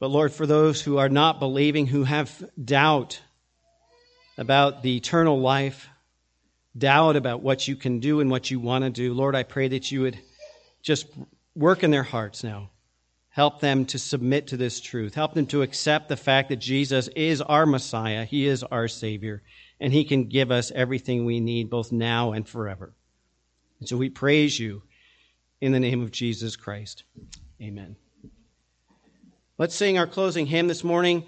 But 0.00 0.08
Lord, 0.10 0.30
for 0.30 0.44
those 0.44 0.82
who 0.82 0.98
are 0.98 1.08
not 1.08 1.40
believing, 1.40 1.86
who 1.86 2.04
have 2.04 2.44
doubt 2.62 3.18
about 4.36 4.82
the 4.82 4.98
eternal 4.98 5.40
life, 5.40 5.88
doubt 6.76 7.16
about 7.16 7.40
what 7.40 7.66
you 7.66 7.76
can 7.76 7.98
do 7.98 8.20
and 8.20 8.30
what 8.30 8.50
you 8.50 8.60
want 8.60 8.84
to 8.84 8.90
do, 8.90 9.14
Lord, 9.14 9.34
I 9.34 9.42
pray 9.42 9.68
that 9.68 9.90
you 9.90 10.02
would 10.02 10.18
just 10.88 11.06
work 11.54 11.84
in 11.84 11.90
their 11.90 12.02
hearts 12.02 12.42
now. 12.42 12.70
Help 13.28 13.60
them 13.60 13.84
to 13.84 13.98
submit 13.98 14.46
to 14.46 14.56
this 14.56 14.80
truth. 14.80 15.14
Help 15.14 15.34
them 15.34 15.44
to 15.44 15.60
accept 15.60 16.08
the 16.08 16.16
fact 16.16 16.48
that 16.48 16.56
Jesus 16.56 17.08
is 17.08 17.42
our 17.42 17.66
Messiah, 17.66 18.24
He 18.24 18.46
is 18.46 18.62
our 18.62 18.88
Savior, 18.88 19.42
and 19.78 19.92
He 19.92 20.02
can 20.02 20.24
give 20.24 20.50
us 20.50 20.72
everything 20.74 21.26
we 21.26 21.40
need 21.40 21.68
both 21.68 21.92
now 21.92 22.32
and 22.32 22.48
forever. 22.48 22.94
And 23.80 23.88
so 23.88 23.98
we 23.98 24.08
praise 24.08 24.58
you 24.58 24.82
in 25.60 25.72
the 25.72 25.78
name 25.78 26.02
of 26.02 26.10
Jesus 26.10 26.56
Christ. 26.56 27.04
Amen. 27.60 27.94
Let's 29.58 29.74
sing 29.74 29.98
our 29.98 30.06
closing 30.06 30.46
hymn 30.46 30.68
this 30.68 30.82
morning. 30.82 31.26